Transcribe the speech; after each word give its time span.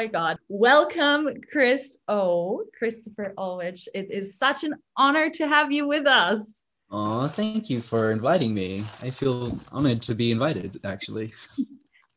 Oh 0.00 0.04
my 0.04 0.06
God. 0.06 0.38
Welcome, 0.48 1.28
Chris 1.52 1.98
O. 2.08 2.64
Christopher 2.78 3.34
Olwage. 3.36 3.86
It 3.94 4.10
is 4.10 4.38
such 4.38 4.64
an 4.64 4.76
honor 4.96 5.28
to 5.28 5.46
have 5.46 5.72
you 5.72 5.86
with 5.86 6.06
us. 6.06 6.64
Oh, 6.90 7.28
thank 7.28 7.68
you 7.68 7.82
for 7.82 8.10
inviting 8.10 8.54
me. 8.54 8.84
I 9.02 9.10
feel 9.10 9.60
honored 9.70 10.00
to 10.08 10.14
be 10.14 10.30
invited, 10.30 10.80
actually. 10.84 11.34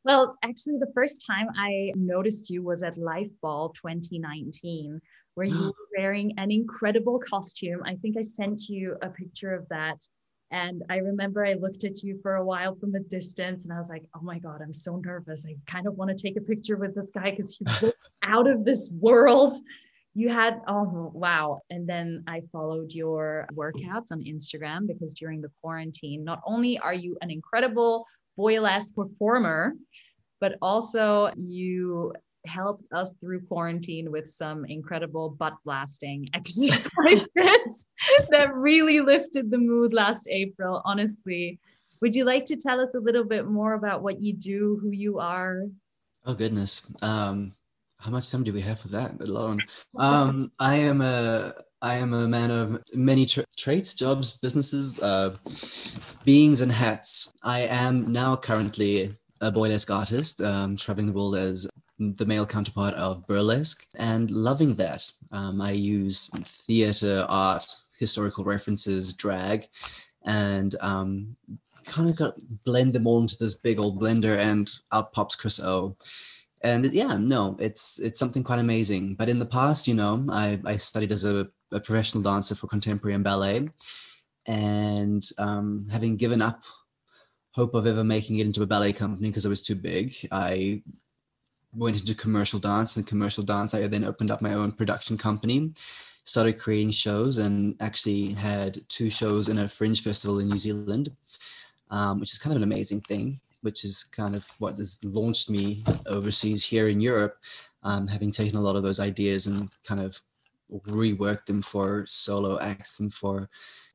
Well, 0.06 0.38
actually, 0.44 0.80
the 0.80 0.92
first 0.94 1.26
time 1.26 1.48
I 1.58 1.92
noticed 1.96 2.50
you 2.50 2.62
was 2.62 2.84
at 2.84 2.98
Life 2.98 3.32
Ball 3.42 3.70
2019, 3.70 5.00
where 5.36 5.48
you 5.48 5.58
were 5.66 5.88
wearing 5.98 6.34
an 6.38 6.52
incredible 6.52 7.20
costume. 7.20 7.82
I 7.86 7.96
think 7.96 8.18
I 8.18 8.22
sent 8.22 8.68
you 8.68 8.98
a 9.02 9.10
picture 9.10 9.54
of 9.54 9.68
that. 9.70 9.98
And 10.54 10.84
I 10.90 10.98
remember 10.98 11.44
I 11.44 11.54
looked 11.54 11.84
at 11.84 12.04
you 12.04 12.20
for 12.22 12.36
a 12.36 12.46
while 12.46 12.76
from 12.76 12.94
a 12.94 13.00
distance 13.00 13.64
and 13.64 13.74
I 13.74 13.78
was 13.80 13.90
like, 13.90 14.04
oh 14.16 14.22
my 14.22 14.38
God, 14.38 14.62
I'm 14.62 14.72
so 14.72 14.98
nervous. 14.98 15.46
I 15.48 15.56
kind 15.66 15.88
of 15.88 15.96
want 15.96 16.16
to 16.16 16.16
take 16.16 16.38
a 16.38 16.42
picture 16.42 16.78
with 16.78 16.94
this 16.94 17.10
guy 17.10 17.32
because 17.32 17.58
he's 17.58 17.92
out 18.24 18.48
of 18.48 18.64
this 18.64 18.94
world 19.02 19.54
you 20.16 20.30
had 20.30 20.62
oh 20.68 21.12
wow 21.14 21.60
and 21.72 21.88
then 21.88 22.24
i 22.28 22.40
followed 22.52 22.94
your 22.94 23.48
workouts 23.54 24.12
on 24.12 24.24
instagram 24.24 24.88
because 24.88 25.14
during 25.16 25.42
the 25.42 25.50
quarantine 25.62 26.24
not 26.24 26.40
only 26.46 26.78
are 26.78 26.94
you 26.94 27.18
an 27.22 27.32
incredible 27.32 28.06
boylesque 28.38 28.96
performer 28.96 29.74
but 30.40 30.56
also 30.62 31.32
you 31.36 32.14
helped 32.46 32.88
us 32.92 33.16
through 33.20 33.42
quarantine 33.42 34.12
with 34.12 34.28
some 34.28 34.66
incredible 34.66 35.30
butt 35.30 35.54
blasting 35.64 36.28
exercises 36.34 37.86
that 38.30 38.54
really 38.54 39.02
lifted 39.02 39.50
the 39.50 39.58
mood 39.58 39.94
last 39.94 40.28
april 40.30 40.82
honestly. 40.86 41.60
Would 42.02 42.14
you 42.14 42.26
like 42.26 42.46
to 42.46 42.58
tell 42.58 42.82
us 42.82 42.96
a 42.96 43.00
little 43.00 43.24
bit 43.24 43.48
more 43.48 43.74
about 43.74 44.04
what 44.04 44.22
you 44.22 44.34
do 44.34 44.78
who 44.82 44.92
you 44.92 45.20
are? 45.20 45.64
Oh 46.26 46.34
goodness. 46.34 46.92
Um 47.02 47.54
how 48.04 48.12
much 48.12 48.30
time 48.30 48.44
do 48.44 48.52
we 48.52 48.60
have 48.60 48.80
for 48.80 48.90
that? 48.90 49.22
Alone? 49.22 49.64
Um, 49.98 50.52
I 50.60 50.76
am 50.76 51.02
a 51.02 51.54
I 51.82 51.96
am 51.96 52.14
a 52.14 52.28
man 52.28 52.52
of 52.52 52.82
many 52.94 53.26
tra- 53.26 53.46
traits, 53.58 53.94
jobs, 53.94 54.38
businesses, 54.40 55.00
uh, 55.00 55.38
beings, 56.26 56.62
and 56.62 56.72
hats. 56.72 57.32
I 57.44 57.62
am 57.62 58.12
now 58.12 58.36
currently 58.36 59.16
a 59.42 59.52
boylesque 59.52 59.94
artist, 59.94 60.42
um, 60.42 60.76
traveling 60.76 61.08
the 61.08 61.14
world 61.14 61.36
as 61.36 61.68
the 62.12 62.26
male 62.26 62.46
counterpart 62.46 62.94
of 62.96 63.26
burlesque, 63.28 63.88
and 63.96 64.30
loving 64.30 64.76
that. 64.76 65.10
Um, 65.32 65.62
I 65.62 65.72
use 65.72 66.30
theater, 66.46 67.26
art, 67.30 67.66
historical 68.00 68.44
references, 68.44 69.14
drag, 69.14 69.68
and 70.26 70.76
um, 70.82 71.36
kind 71.86 72.10
of 72.10 72.34
blend 72.64 72.94
them 72.94 73.08
all 73.08 73.22
into 73.22 73.38
this 73.38 73.56
big 73.56 73.80
old 73.80 74.02
blender, 74.02 74.38
and 74.38 74.70
out 74.92 75.14
pops 75.14 75.36
Chris 75.36 75.60
O 75.60 75.96
and 76.64 76.94
yeah 76.94 77.18
no 77.18 77.56
it's 77.60 78.00
it's 78.00 78.18
something 78.18 78.44
quite 78.44 78.60
amazing 78.60 79.16
but 79.16 79.30
in 79.30 79.38
the 79.38 79.46
past 79.46 79.88
you 79.88 79.94
know 79.94 80.26
i, 80.30 80.60
I 80.66 80.78
studied 80.78 81.12
as 81.12 81.26
a, 81.26 81.48
a 81.72 81.80
professional 81.80 82.24
dancer 82.24 82.56
for 82.56 82.68
contemporary 82.68 83.16
and 83.16 83.24
ballet 83.24 83.70
and 84.46 85.28
um, 85.38 85.88
having 85.92 86.18
given 86.18 86.42
up 86.42 86.64
hope 87.52 87.76
of 87.76 87.86
ever 87.86 88.04
making 88.04 88.40
it 88.40 88.46
into 88.46 88.64
a 88.64 88.68
ballet 88.68 88.94
company 88.94 89.30
because 89.30 89.46
it 89.46 89.50
was 89.50 89.62
too 89.62 89.76
big 89.76 90.16
i 90.32 90.82
went 91.76 92.00
into 92.00 92.16
commercial 92.16 92.60
dance 92.60 92.98
and 92.98 93.08
commercial 93.08 93.44
dance 93.44 93.74
i 93.74 93.88
then 93.88 94.04
opened 94.04 94.32
up 94.32 94.42
my 94.42 94.54
own 94.54 94.72
production 94.72 95.18
company 95.18 95.72
started 96.26 96.60
creating 96.60 96.92
shows 96.92 97.38
and 97.38 97.76
actually 97.82 98.32
had 98.34 98.78
two 98.88 99.10
shows 99.10 99.50
in 99.50 99.60
a 99.60 99.68
fringe 99.68 100.02
festival 100.04 100.40
in 100.40 100.48
new 100.48 100.58
zealand 100.58 101.12
um, 101.92 102.20
which 102.20 102.32
is 102.32 102.40
kind 102.40 102.56
of 102.56 102.58
an 102.58 102.64
amazing 102.64 103.02
thing 103.02 103.40
which 103.64 103.84
is 103.86 104.04
kind 104.04 104.36
of 104.36 104.46
what 104.60 104.78
has 104.78 105.00
launched 105.04 105.50
me 105.50 105.84
overseas 106.06 106.64
here 106.64 106.90
in 106.90 107.02
Europe, 107.02 107.38
um, 107.84 108.08
having 108.08 108.30
taken 108.30 108.58
a 108.58 108.62
lot 108.62 108.76
of 108.76 108.84
those 108.84 109.00
ideas 109.00 109.48
and 109.48 109.70
kind 109.86 110.02
of 110.02 110.22
reworked 110.88 111.46
them 111.46 111.62
for 111.62 112.06
solo 112.08 112.60
acts 112.60 113.00
and 113.00 113.14
for 113.14 113.50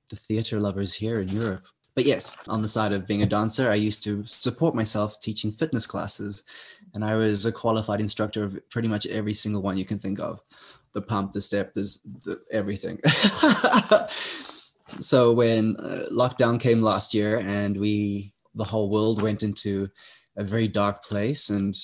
the 0.09 0.17
theater 0.17 0.59
lovers 0.59 0.95
here 0.95 1.21
in 1.21 1.29
Europe. 1.29 1.67
But 1.95 2.07
yes, 2.07 2.39
on 2.49 2.63
the 2.63 2.69
side 2.69 2.93
of 2.93 3.07
being 3.07 3.23
a 3.23 3.27
dancer, 3.27 3.71
I 3.71 3.75
used 3.75 4.03
to 4.05 4.25
support 4.25 4.75
myself 4.75 5.21
teaching 5.21 5.51
fitness 5.51 5.87
classes. 5.87 6.45
And 6.95 7.05
I 7.05 7.15
was 7.15 7.47
a 7.47 7.53
qualified 7.53 8.01
instructor 8.01 8.45
of 8.45 8.59
pretty 8.71 8.89
much 8.89 9.07
every 9.07 9.35
single 9.35 9.63
one 9.63 9.77
you 9.77 9.85
can 9.85 9.99
think 9.99 10.19
of 10.19 10.41
the 10.95 11.03
pump, 11.03 11.33
the 11.33 11.41
step, 11.41 11.75
the, 11.75 11.97
the 12.25 12.41
everything. 12.51 12.99
so 14.99 15.33
when 15.33 15.77
uh, 15.77 16.07
lockdown 16.11 16.59
came 16.59 16.83
last 16.83 17.15
year 17.15 17.39
and 17.39 17.77
we 17.77 18.33
the 18.55 18.65
whole 18.65 18.91
world 18.91 19.23
went 19.23 19.43
into 19.43 19.89
a 20.37 20.45
very 20.45 20.67
dark 20.67 21.05
place 21.05 21.51
and 21.51 21.77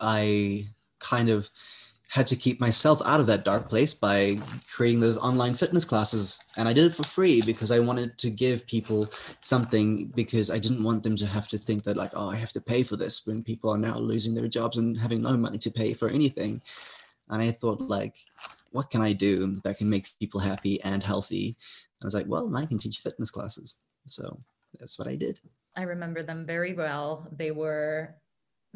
i 0.00 0.66
kind 0.98 1.28
of 1.28 1.48
had 2.08 2.26
to 2.26 2.36
keep 2.36 2.60
myself 2.60 3.00
out 3.04 3.20
of 3.20 3.26
that 3.26 3.44
dark 3.44 3.68
place 3.68 3.92
by 3.92 4.38
creating 4.74 4.98
those 4.98 5.18
online 5.18 5.54
fitness 5.54 5.84
classes 5.84 6.42
and 6.56 6.68
i 6.68 6.72
did 6.72 6.84
it 6.84 6.94
for 6.94 7.04
free 7.04 7.40
because 7.42 7.70
i 7.70 7.78
wanted 7.78 8.16
to 8.18 8.30
give 8.30 8.66
people 8.66 9.06
something 9.40 10.06
because 10.16 10.50
i 10.50 10.58
didn't 10.58 10.82
want 10.82 11.02
them 11.02 11.16
to 11.16 11.26
have 11.26 11.46
to 11.46 11.58
think 11.58 11.84
that 11.84 11.96
like 11.96 12.10
oh 12.14 12.30
i 12.30 12.36
have 12.36 12.52
to 12.52 12.60
pay 12.60 12.82
for 12.82 12.96
this 12.96 13.26
when 13.26 13.42
people 13.42 13.70
are 13.70 13.78
now 13.78 13.98
losing 13.98 14.34
their 14.34 14.48
jobs 14.48 14.78
and 14.78 14.98
having 14.98 15.22
no 15.22 15.36
money 15.36 15.58
to 15.58 15.70
pay 15.70 15.92
for 15.92 16.08
anything 16.08 16.60
and 17.28 17.42
i 17.42 17.50
thought 17.50 17.80
like 17.80 18.16
what 18.70 18.90
can 18.90 19.02
i 19.02 19.12
do 19.12 19.60
that 19.64 19.76
can 19.76 19.88
make 19.88 20.08
people 20.18 20.40
happy 20.40 20.80
and 20.82 21.02
healthy 21.02 21.48
and 21.48 22.04
i 22.04 22.06
was 22.06 22.14
like 22.14 22.26
well 22.26 22.50
i 22.56 22.64
can 22.64 22.78
teach 22.78 22.98
fitness 22.98 23.30
classes 23.30 23.78
so 24.06 24.40
that's 24.78 24.98
what 24.98 25.08
I 25.08 25.16
did. 25.16 25.40
I 25.76 25.82
remember 25.82 26.22
them 26.22 26.44
very 26.44 26.74
well. 26.74 27.26
They 27.32 27.50
were 27.50 28.14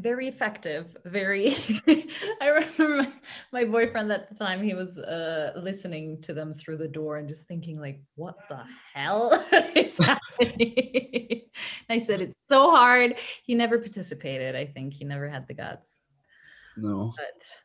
very 0.03 0.29
effective 0.29 0.97
very 1.05 1.55
i 2.41 2.49
remember 2.49 3.07
my, 3.53 3.65
boyfriend 3.65 4.11
at 4.11 4.29
the 4.29 4.35
time 4.35 4.63
he 4.63 4.75
was 4.75 4.99
uh, 4.99 5.53
listening 5.57 6.21
to 6.21 6.35
them 6.35 6.53
through 6.53 6.77
the 6.77 6.89
door 6.89 7.19
and 7.19 7.29
just 7.29 7.47
thinking 7.47 7.81
like 7.81 8.01
what 8.17 8.37
the 8.49 8.61
hell 8.95 9.33
is 9.75 9.97
happening 9.99 11.43
i 11.89 11.99
said 11.99 12.21
it's 12.21 12.37
so 12.43 12.75
hard 12.75 13.15
he 13.45 13.55
never 13.55 13.79
participated 13.79 14.57
i 14.57 14.67
think 14.67 14.93
he 14.93 15.05
never 15.05 15.29
had 15.29 15.47
the 15.47 15.55
guts 15.55 16.01
no 16.77 17.13
but 17.17 17.61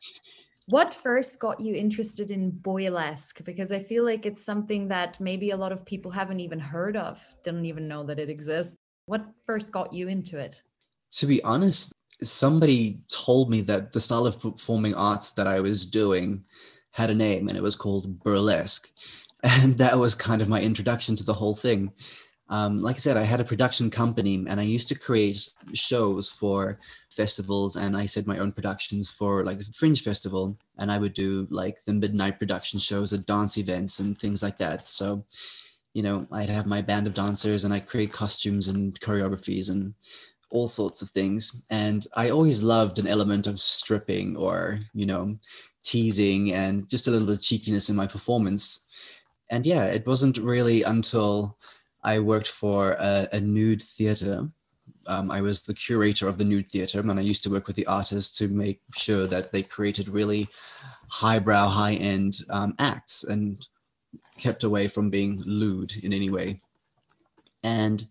what 0.68 0.92
first 0.92 1.40
got 1.40 1.60
you 1.60 1.74
interested 1.74 2.30
in 2.30 2.52
boylesque? 2.52 3.42
Because 3.42 3.72
I 3.72 3.78
feel 3.78 4.04
like 4.04 4.26
it's 4.26 4.44
something 4.44 4.88
that 4.88 5.18
maybe 5.18 5.50
a 5.50 5.56
lot 5.56 5.72
of 5.72 5.86
people 5.86 6.10
haven't 6.10 6.40
even 6.40 6.60
heard 6.60 6.94
of, 6.94 7.24
didn't 7.42 7.64
even 7.64 7.88
know 7.88 8.04
that 8.04 8.18
it 8.18 8.28
exists. 8.28 8.76
What 9.06 9.24
first 9.46 9.72
got 9.72 9.94
you 9.94 10.08
into 10.08 10.38
it? 10.38 10.62
To 11.12 11.26
be 11.26 11.42
honest, 11.42 11.94
somebody 12.22 13.00
told 13.08 13.50
me 13.50 13.60
that 13.62 13.92
the 13.92 14.00
style 14.00 14.26
of 14.26 14.40
performing 14.40 14.94
arts 14.94 15.32
that 15.32 15.46
I 15.46 15.60
was 15.60 15.86
doing 15.86 16.44
had 16.90 17.10
a 17.10 17.14
name 17.14 17.48
and 17.48 17.56
it 17.56 17.62
was 17.62 17.76
called 17.76 18.18
burlesque. 18.20 18.90
And 19.44 19.78
that 19.78 19.96
was 19.96 20.16
kind 20.16 20.42
of 20.42 20.48
my 20.48 20.60
introduction 20.60 21.14
to 21.14 21.24
the 21.24 21.32
whole 21.32 21.54
thing. 21.54 21.92
Um, 22.50 22.82
like 22.82 22.96
I 22.96 22.98
said, 22.98 23.16
I 23.16 23.22
had 23.22 23.40
a 23.40 23.44
production 23.44 23.88
company 23.88 24.44
and 24.48 24.58
I 24.58 24.64
used 24.64 24.88
to 24.88 24.98
create 24.98 25.48
shows 25.74 26.28
for 26.28 26.80
festivals 27.08 27.76
and 27.76 27.96
I 27.96 28.06
said 28.06 28.26
my 28.26 28.38
own 28.38 28.50
productions 28.50 29.10
for 29.10 29.44
like 29.44 29.58
the 29.58 29.72
Fringe 29.78 30.02
Festival. 30.02 30.58
And 30.78 30.90
I 30.90 30.98
would 30.98 31.14
do 31.14 31.46
like 31.50 31.84
the 31.84 31.92
midnight 31.92 32.40
production 32.40 32.80
shows 32.80 33.12
at 33.12 33.26
dance 33.26 33.58
events 33.58 34.00
and 34.00 34.18
things 34.18 34.42
like 34.42 34.58
that. 34.58 34.88
So, 34.88 35.24
you 35.94 36.02
know, 36.02 36.26
I'd 36.32 36.48
have 36.48 36.66
my 36.66 36.82
band 36.82 37.06
of 37.06 37.14
dancers 37.14 37.64
and 37.64 37.72
I 37.72 37.78
create 37.78 38.12
costumes 38.12 38.66
and 38.66 38.98
choreographies 38.98 39.70
and 39.70 39.94
all 40.50 40.68
sorts 40.68 41.02
of 41.02 41.10
things. 41.10 41.64
And 41.70 42.06
I 42.14 42.30
always 42.30 42.62
loved 42.62 42.98
an 42.98 43.06
element 43.06 43.46
of 43.46 43.60
stripping 43.60 44.36
or, 44.36 44.80
you 44.94 45.06
know, 45.06 45.38
teasing 45.82 46.52
and 46.52 46.88
just 46.88 47.06
a 47.06 47.10
little 47.10 47.26
bit 47.26 47.36
of 47.36 47.42
cheekiness 47.42 47.90
in 47.90 47.96
my 47.96 48.06
performance. 48.06 48.86
And 49.50 49.64
yeah, 49.64 49.84
it 49.84 50.06
wasn't 50.06 50.38
really 50.38 50.82
until 50.82 51.56
I 52.02 52.18
worked 52.18 52.48
for 52.48 52.92
a, 52.92 53.28
a 53.32 53.40
nude 53.40 53.82
theater. 53.82 54.48
Um, 55.06 55.30
I 55.30 55.40
was 55.40 55.62
the 55.62 55.74
curator 55.74 56.28
of 56.28 56.36
the 56.36 56.44
nude 56.44 56.66
theater, 56.66 57.00
and 57.00 57.18
I 57.18 57.22
used 57.22 57.42
to 57.44 57.50
work 57.50 57.66
with 57.66 57.76
the 57.76 57.86
artists 57.86 58.36
to 58.38 58.48
make 58.48 58.80
sure 58.94 59.26
that 59.26 59.52
they 59.52 59.62
created 59.62 60.08
really 60.08 60.48
highbrow, 61.08 61.68
high 61.68 61.94
end 61.94 62.40
um, 62.50 62.74
acts 62.78 63.24
and 63.24 63.66
kept 64.38 64.64
away 64.64 64.88
from 64.88 65.10
being 65.10 65.42
lewd 65.46 65.94
in 66.02 66.12
any 66.12 66.30
way. 66.30 66.60
And 67.62 68.04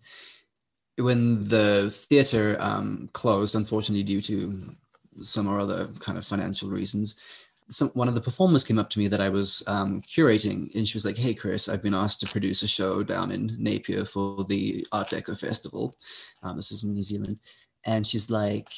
when 0.98 1.40
the 1.40 1.90
theater 1.90 2.56
um, 2.60 3.08
closed, 3.12 3.54
unfortunately, 3.54 4.02
due 4.02 4.20
to 4.22 4.74
some 5.22 5.48
or 5.48 5.58
other 5.58 5.88
kind 6.00 6.18
of 6.18 6.26
financial 6.26 6.70
reasons, 6.70 7.20
some, 7.68 7.88
one 7.90 8.08
of 8.08 8.14
the 8.14 8.20
performers 8.20 8.64
came 8.64 8.78
up 8.78 8.90
to 8.90 8.98
me 8.98 9.08
that 9.08 9.20
I 9.20 9.28
was 9.28 9.62
um, 9.66 10.02
curating, 10.02 10.74
and 10.74 10.88
she 10.88 10.96
was 10.96 11.04
like, 11.04 11.16
"Hey, 11.16 11.34
Chris, 11.34 11.68
I've 11.68 11.82
been 11.82 11.94
asked 11.94 12.20
to 12.20 12.26
produce 12.26 12.62
a 12.62 12.68
show 12.68 13.02
down 13.02 13.30
in 13.30 13.56
Napier 13.58 14.04
for 14.04 14.44
the 14.44 14.86
Art 14.90 15.10
Deco 15.10 15.38
Festival. 15.38 15.94
Um, 16.42 16.56
this 16.56 16.72
is 16.72 16.84
in 16.84 16.94
New 16.94 17.02
Zealand." 17.02 17.40
And 17.84 18.06
she's 18.06 18.30
like, 18.30 18.68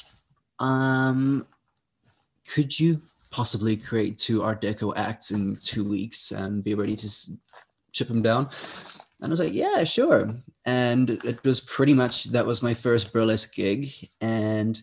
um, 0.58 1.46
"Could 2.52 2.78
you 2.78 3.00
possibly 3.31 3.76
create 3.76 4.19
two 4.19 4.43
Art 4.43 4.61
Deco 4.61 4.93
acts 4.96 5.31
in 5.31 5.56
two 5.62 5.88
weeks 5.88 6.32
and 6.32 6.64
be 6.64 6.75
ready 6.75 6.96
to 6.96 7.08
ship 7.93 8.08
them 8.08 8.22
down?" 8.22 8.50
And 9.20 9.28
I 9.28 9.31
was 9.31 9.40
like, 9.40 9.52
"Yeah, 9.52 9.84
sure." 9.84 10.34
And 10.64 11.11
it 11.11 11.43
was 11.44 11.61
pretty 11.61 11.94
much 11.94 12.25
that 12.25 12.46
was 12.46 12.62
my 12.62 12.75
first 12.75 13.12
burlesque 13.12 13.55
gig, 13.55 13.88
and 14.20 14.81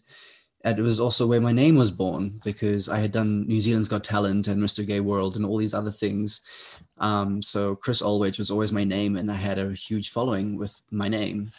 it 0.64 0.82
was 0.82 1.00
also 1.00 1.26
where 1.28 1.40
my 1.40 1.52
name 1.52 1.76
was 1.76 1.92
born 1.92 2.42
because 2.44 2.90
I 2.90 3.00
had 3.00 3.12
done 3.12 3.48
New 3.48 3.60
Zealand's 3.60 3.88
Got 3.88 4.04
Talent 4.04 4.48
and 4.48 4.62
Mr. 4.62 4.86
Gay 4.86 5.00
World 5.00 5.36
and 5.36 5.46
all 5.46 5.58
these 5.58 5.74
other 5.74 5.92
things. 5.92 6.42
Um, 6.98 7.42
so 7.42 7.76
Chris 7.76 8.02
Olwage 8.02 8.38
was 8.38 8.52
always 8.52 8.72
my 8.72 8.84
name, 8.84 9.18
and 9.18 9.32
I 9.32 9.36
had 9.36 9.60
a 9.60 9.74
huge 9.74 10.12
following 10.12 10.58
with 10.58 10.82
my 10.92 11.08
name. 11.08 11.52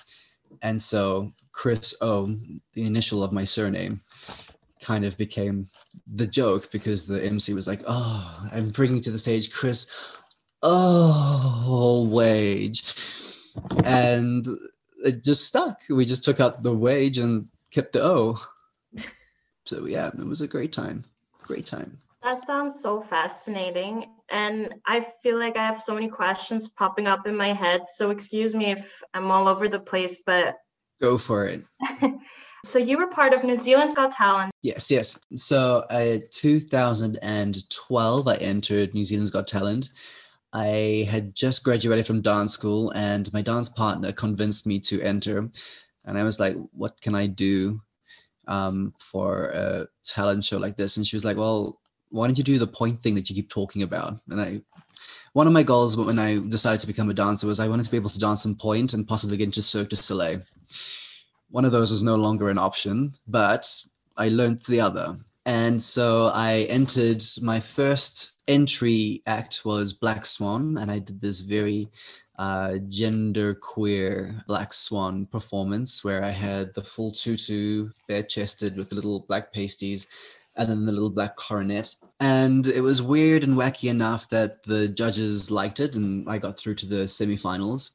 And 0.62 0.80
so 0.80 1.32
Chris 1.52 1.94
O, 2.00 2.26
the 2.74 2.84
initial 2.84 3.22
of 3.22 3.32
my 3.32 3.44
surname, 3.44 4.00
kind 4.82 5.04
of 5.04 5.16
became 5.16 5.66
the 6.14 6.26
joke 6.26 6.70
because 6.70 7.06
the 7.06 7.24
MC 7.24 7.54
was 7.54 7.66
like, 7.66 7.82
"Oh, 7.86 8.48
I'm 8.52 8.68
bringing 8.70 9.00
to 9.02 9.10
the 9.10 9.18
stage 9.18 9.52
Chris 9.52 9.90
Oh 10.62 12.08
wage," 12.10 12.82
and 13.84 14.46
it 15.04 15.24
just 15.24 15.46
stuck. 15.46 15.78
We 15.88 16.04
just 16.04 16.24
took 16.24 16.40
out 16.40 16.62
the 16.62 16.76
wage 16.76 17.18
and 17.18 17.48
kept 17.70 17.92
the 17.92 18.02
O. 18.02 18.38
So 19.66 19.86
yeah, 19.86 20.08
it 20.08 20.26
was 20.26 20.40
a 20.40 20.48
great 20.48 20.72
time. 20.72 21.04
Great 21.42 21.66
time. 21.66 21.98
That 22.22 22.38
sounds 22.38 22.80
so 22.80 23.00
fascinating. 23.00 24.06
And 24.30 24.74
I 24.86 25.06
feel 25.22 25.38
like 25.38 25.56
I 25.56 25.66
have 25.66 25.80
so 25.80 25.94
many 25.94 26.08
questions 26.08 26.68
popping 26.68 27.06
up 27.06 27.26
in 27.26 27.36
my 27.36 27.52
head. 27.52 27.82
So 27.88 28.10
excuse 28.10 28.54
me 28.54 28.70
if 28.70 29.02
I'm 29.14 29.30
all 29.30 29.48
over 29.48 29.68
the 29.68 29.78
place, 29.78 30.18
but 30.26 30.56
go 31.00 31.16
for 31.16 31.46
it. 31.46 31.64
so 32.64 32.78
you 32.78 32.98
were 32.98 33.06
part 33.06 33.32
of 33.32 33.44
New 33.44 33.56
Zealand's 33.56 33.94
Got 33.94 34.12
Talent. 34.12 34.50
Yes, 34.62 34.90
yes. 34.90 35.24
So 35.36 35.84
uh, 35.90 36.18
2012, 36.32 38.28
I 38.28 38.34
entered 38.36 38.94
New 38.94 39.04
Zealand's 39.04 39.30
Got 39.30 39.46
Talent. 39.46 39.90
I 40.52 41.06
had 41.10 41.34
just 41.34 41.64
graduated 41.64 42.06
from 42.06 42.22
dance 42.22 42.52
school, 42.52 42.90
and 42.90 43.32
my 43.32 43.42
dance 43.42 43.68
partner 43.68 44.12
convinced 44.12 44.66
me 44.66 44.80
to 44.80 45.02
enter. 45.02 45.50
And 46.04 46.18
I 46.18 46.22
was 46.22 46.40
like, 46.40 46.56
"What 46.72 47.00
can 47.00 47.14
I 47.14 47.26
do 47.26 47.80
um, 48.46 48.94
for 48.98 49.50
a 49.50 49.86
talent 50.04 50.44
show 50.44 50.58
like 50.58 50.76
this?" 50.76 50.96
And 50.96 51.06
she 51.06 51.16
was 51.16 51.24
like, 51.24 51.36
"Well, 51.36 51.80
why 52.10 52.26
don't 52.26 52.38
you 52.38 52.44
do 52.44 52.58
the 52.58 52.66
point 52.66 53.00
thing 53.00 53.14
that 53.14 53.28
you 53.28 53.34
keep 53.34 53.50
talking 53.50 53.82
about? 53.82 54.14
And 54.28 54.40
I, 54.40 54.60
one 55.32 55.46
of 55.46 55.52
my 55.52 55.62
goals 55.62 55.96
when 55.96 56.18
I 56.18 56.38
decided 56.38 56.80
to 56.80 56.86
become 56.86 57.10
a 57.10 57.14
dancer 57.14 57.46
was 57.46 57.60
I 57.60 57.68
wanted 57.68 57.84
to 57.84 57.90
be 57.90 57.96
able 57.96 58.10
to 58.10 58.18
dance 58.18 58.46
on 58.46 58.54
point 58.54 58.94
and 58.94 59.06
possibly 59.06 59.36
get 59.36 59.44
into 59.44 59.62
Cirque 59.62 59.90
du 59.90 59.96
Soleil. 59.96 60.42
One 61.50 61.64
of 61.64 61.72
those 61.72 61.92
is 61.92 62.02
no 62.02 62.16
longer 62.16 62.50
an 62.50 62.58
option, 62.58 63.12
but 63.26 63.70
I 64.16 64.28
learned 64.28 64.60
the 64.64 64.80
other. 64.80 65.16
And 65.46 65.82
so 65.82 66.30
I 66.34 66.66
entered 66.68 67.22
my 67.42 67.60
first 67.60 68.32
entry 68.48 69.22
act 69.26 69.64
was 69.64 69.92
Black 69.92 70.26
Swan, 70.26 70.78
and 70.78 70.90
I 70.90 70.98
did 70.98 71.20
this 71.20 71.40
very 71.40 71.88
uh, 72.38 72.78
gender 72.88 73.54
queer 73.54 74.42
Black 74.46 74.72
Swan 74.72 75.26
performance 75.26 76.02
where 76.02 76.24
I 76.24 76.30
had 76.30 76.74
the 76.74 76.82
full 76.82 77.12
tutu, 77.12 77.90
bare 78.08 78.22
chested 78.22 78.76
with 78.76 78.88
the 78.88 78.94
little 78.94 79.24
black 79.28 79.52
pasties, 79.52 80.06
and 80.56 80.68
then 80.68 80.86
the 80.86 80.92
little 80.92 81.10
black 81.10 81.36
coronet. 81.36 81.94
And 82.20 82.66
it 82.66 82.80
was 82.80 83.02
weird 83.02 83.44
and 83.44 83.56
wacky 83.56 83.90
enough 83.90 84.28
that 84.30 84.62
the 84.64 84.88
judges 84.88 85.50
liked 85.50 85.80
it, 85.80 85.94
and 85.94 86.28
I 86.28 86.38
got 86.38 86.58
through 86.58 86.76
to 86.76 86.86
the 86.86 87.04
semifinals. 87.04 87.92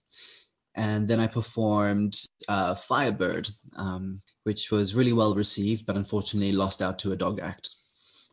And 0.76 1.08
then 1.08 1.20
I 1.20 1.28
performed 1.28 2.20
uh, 2.48 2.74
Firebird, 2.74 3.50
um, 3.76 4.22
which 4.44 4.72
was 4.72 4.96
really 4.96 5.14
well 5.14 5.36
received, 5.36 5.86
but 5.86 5.96
unfortunately 5.96 6.52
lost 6.52 6.82
out 6.82 6.98
to 7.00 7.12
a 7.12 7.16
dog 7.16 7.40
act. 7.42 7.70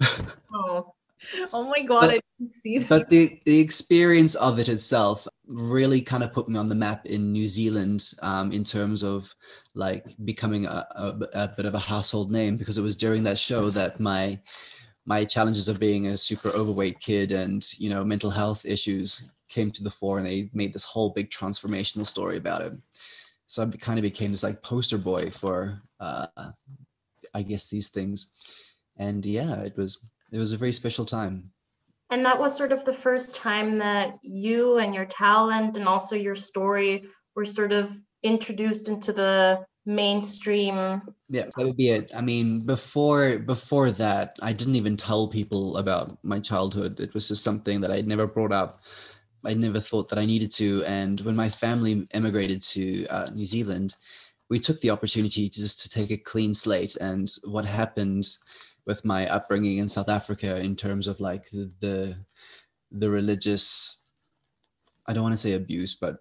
oh. 0.55 0.95
oh 1.53 1.65
my 1.65 1.83
god, 1.83 2.01
but, 2.01 2.11
I 2.11 2.21
didn't 2.39 2.55
see 2.55 2.79
that. 2.79 2.89
But 2.89 3.11
the, 3.11 3.41
the 3.45 3.61
experience 3.61 4.35
of 4.37 4.59
it 4.59 4.69
itself 4.69 5.27
really 5.47 6.01
kind 6.01 6.23
of 6.23 6.33
put 6.33 6.49
me 6.49 6.59
on 6.59 6.69
the 6.69 6.75
map 6.75 7.07
in 7.07 7.33
New 7.33 7.47
Zealand 7.47 8.13
um, 8.23 8.53
in 8.53 8.65
terms 8.65 9.03
of 9.03 9.33
like 9.75 10.07
becoming 10.25 10.67
a, 10.67 10.87
a, 10.97 11.19
a, 11.35 11.49
bit 11.49 11.67
of 11.67 11.75
a 11.75 11.79
household 11.79 12.31
name 12.31 12.57
because 12.57 12.79
it 12.79 12.83
was 12.83 12.97
during 12.97 13.23
that 13.25 13.39
show 13.39 13.71
that 13.71 14.01
my 14.01 14.39
my 15.07 15.25
challenges 15.25 15.69
of 15.69 15.81
being 15.81 16.07
a 16.07 16.17
super 16.17 16.51
overweight 16.51 17.01
kid 17.01 17.33
and 17.33 17.73
you 17.79 17.91
know 17.91 18.05
mental 18.05 18.31
health 18.31 18.65
issues 18.65 19.31
came 19.49 19.71
to 19.71 19.83
the 19.83 19.91
fore 19.91 20.19
and 20.19 20.27
they 20.27 20.51
made 20.53 20.73
this 20.73 20.85
whole 20.85 21.11
big 21.11 21.31
transformational 21.31 22.07
story 22.07 22.37
about 22.37 22.61
it 22.61 22.73
so 23.47 23.63
i 23.63 23.77
kind 23.79 23.99
of 23.99 24.03
became 24.03 24.31
this 24.31 24.43
like 24.43 24.63
poster 24.63 24.99
boy 24.99 25.31
for 25.31 25.81
uh, 26.01 26.27
i 27.35 27.43
guess 27.43 27.69
these 27.69 27.89
things 27.89 28.31
and 28.99 29.25
yeah 29.25 29.61
it 29.63 29.77
was 29.77 30.11
it 30.33 30.39
was 30.39 30.53
a 30.53 30.59
very 30.59 30.73
special 30.73 31.05
time. 31.05 31.51
And 32.11 32.25
that 32.25 32.39
was 32.39 32.57
sort 32.57 32.73
of 32.73 32.85
the 32.85 32.93
first 32.93 33.37
time 33.37 33.79
that 33.79 34.19
you 34.23 34.79
and 34.79 34.95
your 34.95 35.05
talent 35.05 35.77
and 35.77 35.87
also 35.87 36.17
your 36.17 36.35
story 36.35 37.05
were 37.37 37.45
sort 37.45 37.73
of 37.73 37.97
introduced 38.23 38.89
into 38.89 39.13
the 39.13 39.65
mainstream. 39.87 41.03
Yeah 41.29 41.45
that 41.57 41.65
would 41.65 41.77
be 41.77 41.91
it. 41.91 42.11
I 42.15 42.21
mean 42.21 42.61
before 42.67 43.39
before 43.39 43.91
that 43.93 44.37
i 44.43 44.53
didn't 44.53 44.77
even 44.77 44.97
tell 44.97 45.29
people 45.29 45.77
about 45.79 46.19
my 46.23 46.41
childhood. 46.41 47.01
It 47.01 47.15
was 47.15 47.29
just 47.29 47.45
something 47.45 47.81
that 47.81 47.91
i'd 47.91 48.07
never 48.07 48.27
brought 48.27 48.53
up. 48.53 48.83
I 49.45 49.55
never 49.55 49.81
thought 49.81 50.09
that 50.11 50.19
i 50.19 50.27
needed 50.27 50.51
to. 50.53 50.85
And 50.85 51.21
when 51.21 51.37
my 51.37 51.49
family 51.49 52.07
immigrated 52.13 52.61
to 52.63 53.07
uh, 53.07 53.31
new 53.33 53.47
zealand 53.47 53.95
we 54.51 54.59
took 54.59 54.81
the 54.81 54.91
opportunity 54.91 55.49
to 55.49 55.61
just 55.61 55.81
to 55.81 55.89
take 55.89 56.11
a 56.11 56.17
clean 56.19 56.53
slate. 56.53 56.97
And 56.97 57.33
what 57.45 57.65
happened 57.65 58.37
with 58.87 59.05
my 59.05 59.27
upbringing 59.29 59.79
in 59.79 59.89
South 59.89 60.09
Africa 60.09 60.59
in 60.59 60.77
terms 60.77 61.07
of 61.09 61.21
like 61.21 61.51
the 61.51 61.71
the, 61.81 62.17
the 62.91 63.11
religious 63.11 63.99
I 65.07 65.13
don't 65.13 65.23
want 65.23 65.35
to 65.35 65.41
say 65.41 65.55
abuse, 65.55 65.95
but 65.95 66.19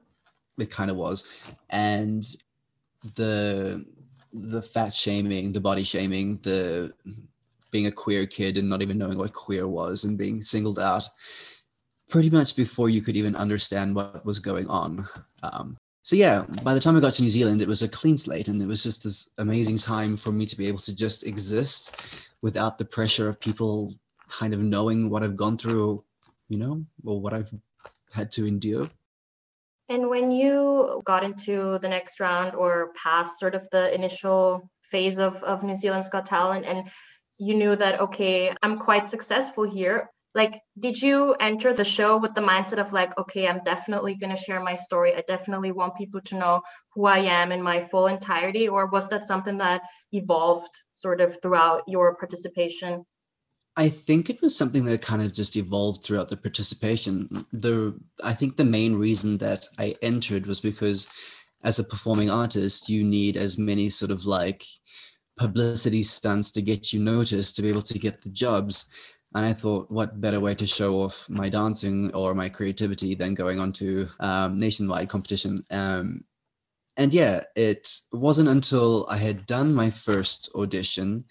it 0.58 0.72
kind 0.72 0.90
of 0.90 0.98
was, 0.98 1.28
and 1.70 2.24
the 3.16 3.86
the 4.34 4.62
fat 4.62 4.94
shaming, 4.94 5.52
the 5.52 5.62
body 5.62 5.84
shaming, 5.84 6.40
the 6.44 6.94
being 7.72 7.88
a 7.88 7.92
queer 7.92 8.26
kid 8.26 8.58
and 8.58 8.70
not 8.70 8.82
even 8.82 8.98
knowing 8.98 9.18
what 9.18 9.34
queer 9.34 9.68
was 9.68 10.04
and 10.04 10.18
being 10.18 10.42
singled 10.42 10.80
out 10.80 11.08
pretty 12.10 12.30
much 12.30 12.56
before 12.56 12.90
you 12.90 13.02
could 13.02 13.16
even 13.16 13.36
understand 13.36 13.96
what 13.96 14.26
was 14.26 14.40
going 14.40 14.68
on. 14.68 15.08
Um, 15.44 15.78
so 16.02 16.16
yeah, 16.16 16.46
by 16.64 16.74
the 16.74 16.80
time 16.80 16.98
I 16.98 17.00
got 17.00 17.14
to 17.14 17.22
New 17.22 17.30
Zealand, 17.30 17.62
it 17.62 17.68
was 17.68 17.84
a 17.84 17.88
clean 17.88 18.18
slate, 18.18 18.48
and 18.48 18.62
it 18.62 18.66
was 18.66 18.82
just 18.82 19.04
this 19.04 19.32
amazing 19.38 19.78
time 19.78 20.18
for 20.18 20.32
me 20.32 20.46
to 20.48 20.58
be 20.58 20.68
able 20.68 20.80
to 20.80 20.96
just 20.96 21.28
exist 21.28 21.96
without 22.42 22.78
the 22.78 22.86
pressure 22.86 23.28
of 23.28 23.40
people 23.40 23.94
kind 24.30 24.54
of 24.54 24.60
knowing 24.60 25.10
what 25.10 25.24
I've 25.24 25.36
gone 25.36 25.58
through, 25.58 26.04
you 26.48 26.58
know, 26.58 26.86
or 27.04 27.19
what 27.19 27.34
I've 27.34 27.52
had 28.14 28.31
to 28.34 28.48
endure. 28.48 28.90
And 29.90 30.08
when 30.10 30.30
you 30.30 31.02
got 31.04 31.24
into 31.24 31.80
the 31.80 31.90
next 31.90 32.19
round 32.19 32.56
or 32.56 32.92
past 32.94 33.40
sort 33.40 33.56
of 33.56 33.68
the 33.72 33.94
initial 33.94 34.69
phase 34.84 35.19
of, 35.19 35.44
of 35.44 35.64
New 35.64 35.76
Zealand's 35.76 36.10
Got 36.10 36.28
Talent, 36.28 36.66
and 36.66 36.90
you 37.40 37.56
knew 37.56 37.76
that, 37.76 38.00
okay, 38.02 38.54
I'm 38.62 38.78
quite 38.78 39.10
successful 39.10 39.64
here, 39.64 40.10
like, 40.36 40.62
did 40.78 41.02
you 41.02 41.33
enter 41.40 41.74
the 41.74 41.83
show 41.83 42.18
with 42.18 42.33
the 42.36 42.42
mindset 42.42 42.78
of, 42.78 42.94
like, 42.94 43.18
okay, 43.18 43.48
I'm 43.48 43.64
definitely 43.64 44.16
going 44.16 44.36
to 44.36 44.42
share 44.42 44.62
my 44.62 44.76
story? 44.76 45.16
I 45.16 45.24
definitely 45.28 45.71
want 45.71 45.95
people 45.95 46.21
to 46.21 46.36
know 46.36 46.62
who 46.94 47.06
I 47.06 47.19
am 47.19 47.52
in 47.52 47.62
my 47.62 47.81
full 47.81 48.07
entirety? 48.07 48.68
Or 48.68 48.86
was 48.88 49.09
that 49.09 49.26
something 49.26 49.57
that 49.57 49.81
evolved 50.12 50.76
sort 50.92 51.19
of 51.19 51.42
throughout 51.42 51.83
your 51.88 52.16
participation? 52.16 53.06
I 53.76 53.90
think 53.90 54.30
it 54.30 54.42
was 54.42 54.57
something 54.57 54.86
that 54.86 55.02
kind 55.02 55.21
of 55.21 55.33
just 55.33 55.56
evolved 55.56 56.04
throughout 56.04 56.30
the 56.30 56.38
participation. 56.38 57.45
The 57.54 57.98
I 58.24 58.33
think 58.33 58.57
the 58.57 58.66
main 58.66 58.95
reason 58.95 59.38
that 59.38 59.66
I 59.78 59.95
entered 60.02 60.45
was 60.48 60.59
because 60.59 61.07
as 61.64 61.80
a 61.80 61.83
performing 61.86 62.30
artist, 62.30 62.90
you 62.90 63.04
need 63.04 63.38
as 63.38 63.57
many 63.57 63.90
sort 63.90 64.12
of 64.12 64.26
like 64.26 64.66
publicity 65.38 66.04
stunts 66.04 66.52
to 66.52 66.62
get 66.62 66.92
you 66.92 67.00
noticed 67.00 67.56
to 67.56 67.62
be 67.62 67.69
able 67.69 67.81
to 67.83 67.98
get 67.98 68.21
the 68.21 68.30
jobs. 68.30 68.90
And 69.36 69.45
I 69.45 69.54
thought, 69.54 69.92
what 69.92 70.19
better 70.19 70.40
way 70.40 70.56
to 70.56 70.66
show 70.66 71.02
off 71.02 71.30
my 71.30 71.50
dancing 71.50 72.12
or 72.14 72.33
my 72.33 72.50
creativity 72.50 73.14
than 73.14 73.36
going 73.36 73.59
on 73.59 73.71
to 73.74 74.07
um, 74.19 74.59
nationwide 74.59 75.09
competition? 75.09 75.64
Um, 75.69 76.24
and 76.98 77.14
yeah, 77.14 77.44
it 77.56 77.90
wasn't 78.12 78.50
until 78.50 79.06
I 79.07 79.18
had 79.18 79.45
done 79.45 79.74
my 79.74 79.90
first 79.90 80.50
audition 80.56 81.26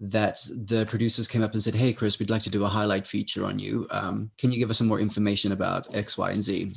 that 0.00 0.40
the 0.50 0.86
producers 0.86 1.28
came 1.28 1.42
up 1.42 1.52
and 1.52 1.62
said, 1.62 1.74
"Hey, 1.74 1.92
Chris, 1.92 2.18
we'd 2.18 2.30
like 2.30 2.42
to 2.42 2.50
do 2.50 2.64
a 2.64 2.68
highlight 2.68 3.06
feature 3.06 3.44
on 3.44 3.58
you. 3.58 3.86
Um, 3.90 4.30
can 4.38 4.50
you 4.50 4.58
give 4.58 4.70
us 4.70 4.78
some 4.78 4.88
more 4.88 4.98
information 4.98 5.52
about 5.52 5.94
X, 5.94 6.18
Y, 6.18 6.30
and 6.30 6.42
Z?" 6.42 6.72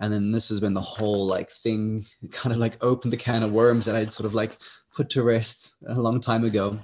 And 0.00 0.12
then 0.12 0.30
this 0.32 0.48
has 0.48 0.60
been 0.60 0.74
the 0.74 0.80
whole 0.80 1.26
like 1.26 1.50
thing, 1.50 2.06
kind 2.30 2.52
of 2.52 2.58
like 2.58 2.82
opened 2.82 3.12
the 3.12 3.16
can 3.16 3.42
of 3.42 3.52
worms 3.52 3.84
that 3.84 3.96
I'd 3.96 4.12
sort 4.12 4.26
of 4.26 4.34
like 4.34 4.56
put 4.94 5.10
to 5.10 5.22
rest 5.22 5.76
a 5.88 6.00
long 6.00 6.20
time 6.20 6.44
ago. 6.44 6.78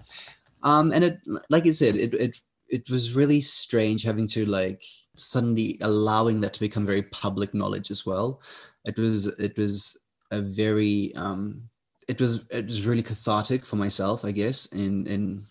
Um, 0.63 0.93
and 0.93 1.05
it, 1.05 1.21
like 1.49 1.67
I 1.67 1.71
said, 1.71 1.97
it 1.97 2.13
it 2.15 2.41
it 2.69 2.89
was 2.91 3.15
really 3.15 3.41
strange 3.41 4.03
having 4.03 4.27
to 4.29 4.47
like 4.47 4.83
suddenly 5.17 5.79
allowing 5.81 6.41
that 6.41 6.53
to 6.55 6.61
become 6.61 6.87
very 6.87 7.03
public 7.03 7.55
knowledge 7.55 7.91
as 7.91 8.05
well. 8.05 8.41
It 8.85 8.99
was 8.99 9.27
it 9.27 9.57
was 9.57 9.97
a 10.31 10.41
very 10.41 11.15
um, 11.17 11.69
it 12.09 12.21
was 12.21 12.47
it 12.51 12.67
was 12.67 12.87
really 12.87 13.03
cathartic 13.03 13.65
for 13.65 13.77
myself, 13.77 14.25
I 14.25 14.33
guess, 14.33 14.67
in 14.73 15.07
in 15.07 15.45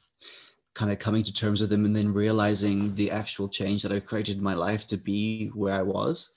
kind 0.73 0.91
of 0.91 0.99
coming 0.99 1.23
to 1.23 1.33
terms 1.33 1.61
with 1.61 1.69
them 1.69 1.85
and 1.85 1.95
then 1.95 2.13
realizing 2.13 2.95
the 2.95 3.11
actual 3.11 3.47
change 3.47 3.83
that 3.83 3.91
I've 3.91 4.07
created 4.07 4.37
in 4.37 4.43
my 4.43 4.55
life 4.55 4.87
to 4.87 4.97
be 4.97 5.49
where 5.49 5.75
I 5.75 5.83
was 5.83 6.33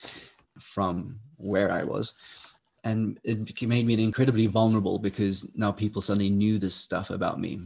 from 0.61 1.18
where 1.38 1.71
I 1.71 1.85
was. 1.85 2.14
And 2.85 3.18
it 3.25 3.61
made 3.62 3.87
me 3.87 4.02
incredibly 4.02 4.47
vulnerable 4.47 4.99
because 4.99 5.56
now 5.56 5.73
people 5.73 6.02
suddenly 6.02 6.30
knew 6.30 6.59
this 6.59 6.75
stuff 6.75 7.11
about 7.11 7.40
me. 7.40 7.61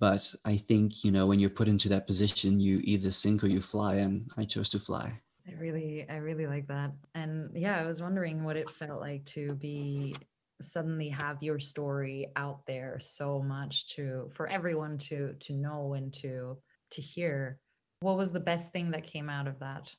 But 0.00 0.34
I 0.46 0.56
think, 0.56 1.04
you 1.04 1.12
know, 1.12 1.26
when 1.26 1.38
you're 1.38 1.50
put 1.50 1.68
into 1.68 1.90
that 1.90 2.06
position, 2.06 2.58
you 2.58 2.80
either 2.84 3.10
sink 3.10 3.44
or 3.44 3.48
you 3.48 3.60
fly, 3.60 3.96
and 3.96 4.30
I 4.36 4.44
chose 4.44 4.70
to 4.70 4.80
fly. 4.80 5.20
I 5.46 5.52
really, 5.60 6.06
I 6.08 6.16
really 6.16 6.46
like 6.46 6.66
that. 6.68 6.92
And 7.14 7.50
yeah, 7.54 7.78
I 7.78 7.86
was 7.86 8.00
wondering 8.00 8.42
what 8.42 8.56
it 8.56 8.70
felt 8.70 9.00
like 9.00 9.24
to 9.26 9.52
be 9.54 10.16
suddenly 10.62 11.08
have 11.08 11.42
your 11.42 11.58
story 11.58 12.28
out 12.36 12.66
there 12.66 12.98
so 13.00 13.40
much 13.40 13.88
to 13.94 14.28
for 14.30 14.46
everyone 14.46 14.98
to 14.98 15.34
to 15.40 15.54
know 15.54 15.94
and 15.94 16.12
to 16.14 16.56
to 16.90 17.00
hear. 17.00 17.58
What 18.00 18.16
was 18.16 18.32
the 18.32 18.40
best 18.40 18.72
thing 18.72 18.90
that 18.92 19.04
came 19.04 19.28
out 19.28 19.46
of 19.46 19.58
that? 19.58 19.94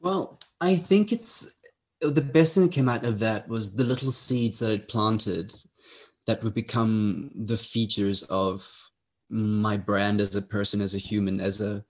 Well, 0.00 0.40
I 0.60 0.76
think 0.76 1.12
it's 1.12 1.54
uh, 2.04 2.10
the 2.10 2.20
best 2.20 2.54
thing 2.54 2.64
that 2.64 2.72
came 2.72 2.88
out 2.88 3.04
of 3.04 3.20
that 3.20 3.48
was 3.48 3.74
the 3.74 3.84
little 3.84 4.12
seeds 4.12 4.58
that 4.58 4.72
it 4.72 4.88
planted 4.88 5.54
that 6.26 6.42
would 6.42 6.54
become 6.54 7.30
the 7.34 7.56
features 7.56 8.22
of 8.24 8.85
my 9.28 9.76
brand 9.76 10.20
as 10.20 10.36
a 10.36 10.42
person 10.42 10.80
as 10.80 10.94
a 10.94 10.98
human 10.98 11.40
as 11.40 11.60
a 11.60 11.84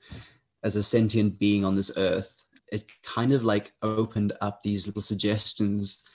as 0.62 0.76
a 0.76 0.82
sentient 0.82 1.38
being 1.38 1.64
on 1.64 1.74
this 1.74 1.92
earth 1.96 2.46
it 2.72 2.90
kind 3.02 3.32
of 3.32 3.42
like 3.42 3.72
opened 3.82 4.32
up 4.40 4.60
these 4.60 4.86
little 4.86 5.02
suggestions. 5.02 6.08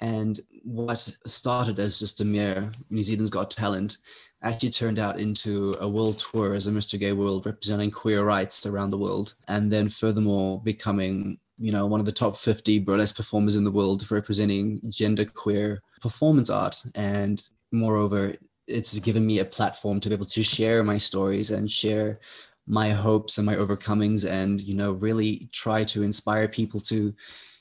And 0.00 0.40
what 0.64 0.98
started 1.26 1.78
as 1.78 1.98
just 1.98 2.20
a 2.20 2.24
mere 2.24 2.72
new 2.90 3.02
zealand's 3.02 3.30
got 3.30 3.50
talent 3.50 3.98
actually 4.42 4.70
turned 4.70 4.98
out 4.98 5.20
into 5.20 5.74
a 5.80 5.88
world 5.88 6.18
tour 6.18 6.54
as 6.54 6.66
a 6.66 6.72
mr 6.72 6.98
gay 6.98 7.12
world 7.12 7.46
representing 7.46 7.90
queer 7.90 8.24
rights 8.24 8.66
around 8.66 8.90
the 8.90 8.98
world 8.98 9.34
and 9.46 9.70
then 9.70 9.88
furthermore 9.88 10.60
becoming 10.62 11.38
you 11.58 11.70
know 11.70 11.86
one 11.86 12.00
of 12.00 12.06
the 12.06 12.10
top 12.10 12.36
50 12.36 12.80
burlesque 12.80 13.16
performers 13.16 13.54
in 13.54 13.62
the 13.62 13.70
world 13.70 14.10
representing 14.10 14.80
gender 14.90 15.24
queer 15.24 15.80
performance 16.00 16.50
art. 16.50 16.82
And 16.94 17.42
moreover 17.70 18.34
it's 18.66 18.98
given 19.00 19.26
me 19.26 19.38
a 19.38 19.44
platform 19.44 20.00
to 20.00 20.08
be 20.08 20.14
able 20.14 20.26
to 20.26 20.42
share 20.42 20.82
my 20.82 20.98
stories 20.98 21.50
and 21.50 21.70
share 21.70 22.20
my 22.66 22.90
hopes 22.90 23.38
and 23.38 23.46
my 23.46 23.56
overcomings 23.56 24.28
and 24.28 24.60
you 24.60 24.74
know 24.74 24.92
really 24.92 25.48
try 25.52 25.82
to 25.82 26.02
inspire 26.02 26.46
people 26.46 26.80
to 26.80 27.12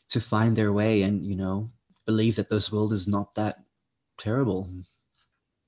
to 0.09 0.19
find 0.19 0.55
their 0.55 0.71
way 0.71 1.01
and 1.01 1.25
you 1.25 1.35
know 1.35 1.69
believe 2.05 2.35
that 2.35 2.49
this 2.49 2.71
world 2.71 2.93
is 2.93 3.07
not 3.07 3.33
that 3.35 3.57
terrible. 4.17 4.67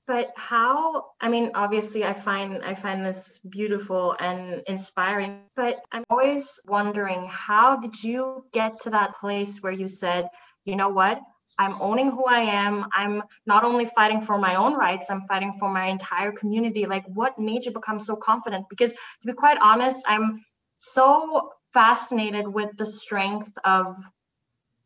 But 0.06 0.32
how 0.36 1.06
i 1.20 1.28
mean 1.28 1.50
obviously 1.54 2.04
i 2.04 2.12
find 2.12 2.62
i 2.62 2.74
find 2.74 3.04
this 3.04 3.38
beautiful 3.38 4.14
and 4.20 4.62
inspiring 4.66 5.40
but 5.56 5.76
i'm 5.92 6.04
always 6.10 6.60
wondering 6.66 7.26
how 7.26 7.76
did 7.76 8.04
you 8.04 8.44
get 8.52 8.82
to 8.82 8.90
that 8.90 9.14
place 9.16 9.62
where 9.62 9.72
you 9.72 9.88
said 9.88 10.28
you 10.66 10.76
know 10.76 10.90
what 10.90 11.20
I'm 11.58 11.80
owning 11.80 12.10
who 12.10 12.24
I 12.24 12.40
am. 12.40 12.86
I'm 12.92 13.22
not 13.46 13.64
only 13.64 13.86
fighting 13.86 14.20
for 14.20 14.38
my 14.38 14.56
own 14.56 14.74
rights, 14.74 15.10
I'm 15.10 15.22
fighting 15.22 15.54
for 15.58 15.68
my 15.68 15.86
entire 15.86 16.32
community. 16.32 16.86
Like, 16.86 17.04
what 17.06 17.38
made 17.38 17.64
you 17.64 17.72
become 17.72 18.00
so 18.00 18.16
confident? 18.16 18.68
Because 18.68 18.92
to 18.92 19.26
be 19.26 19.32
quite 19.32 19.58
honest, 19.60 20.04
I'm 20.06 20.44
so 20.76 21.52
fascinated 21.72 22.46
with 22.46 22.76
the 22.76 22.86
strength 22.86 23.56
of, 23.64 23.96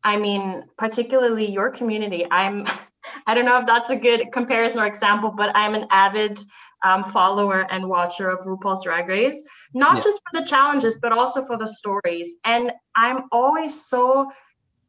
I 0.03 0.17
mean, 0.17 0.65
particularly 0.77 1.51
your 1.51 1.71
community. 1.71 2.25
I'm, 2.29 2.65
I 3.27 3.33
don't 3.33 3.45
know 3.45 3.59
if 3.59 3.65
that's 3.65 3.89
a 3.89 3.95
good 3.95 4.31
comparison 4.31 4.79
or 4.79 4.85
example, 4.85 5.31
but 5.31 5.51
I'm 5.55 5.75
an 5.75 5.87
avid 5.89 6.39
um, 6.83 7.03
follower 7.03 7.67
and 7.69 7.87
watcher 7.87 8.29
of 8.29 8.39
RuPaul's 8.45 8.83
Drag 8.83 9.07
Race, 9.07 9.41
not 9.73 9.97
yeah. 9.97 10.03
just 10.03 10.21
for 10.23 10.39
the 10.39 10.45
challenges, 10.45 10.97
but 11.01 11.11
also 11.11 11.43
for 11.43 11.57
the 11.57 11.67
stories. 11.67 12.33
And 12.43 12.71
I'm 12.95 13.23
always 13.31 13.85
so 13.85 14.31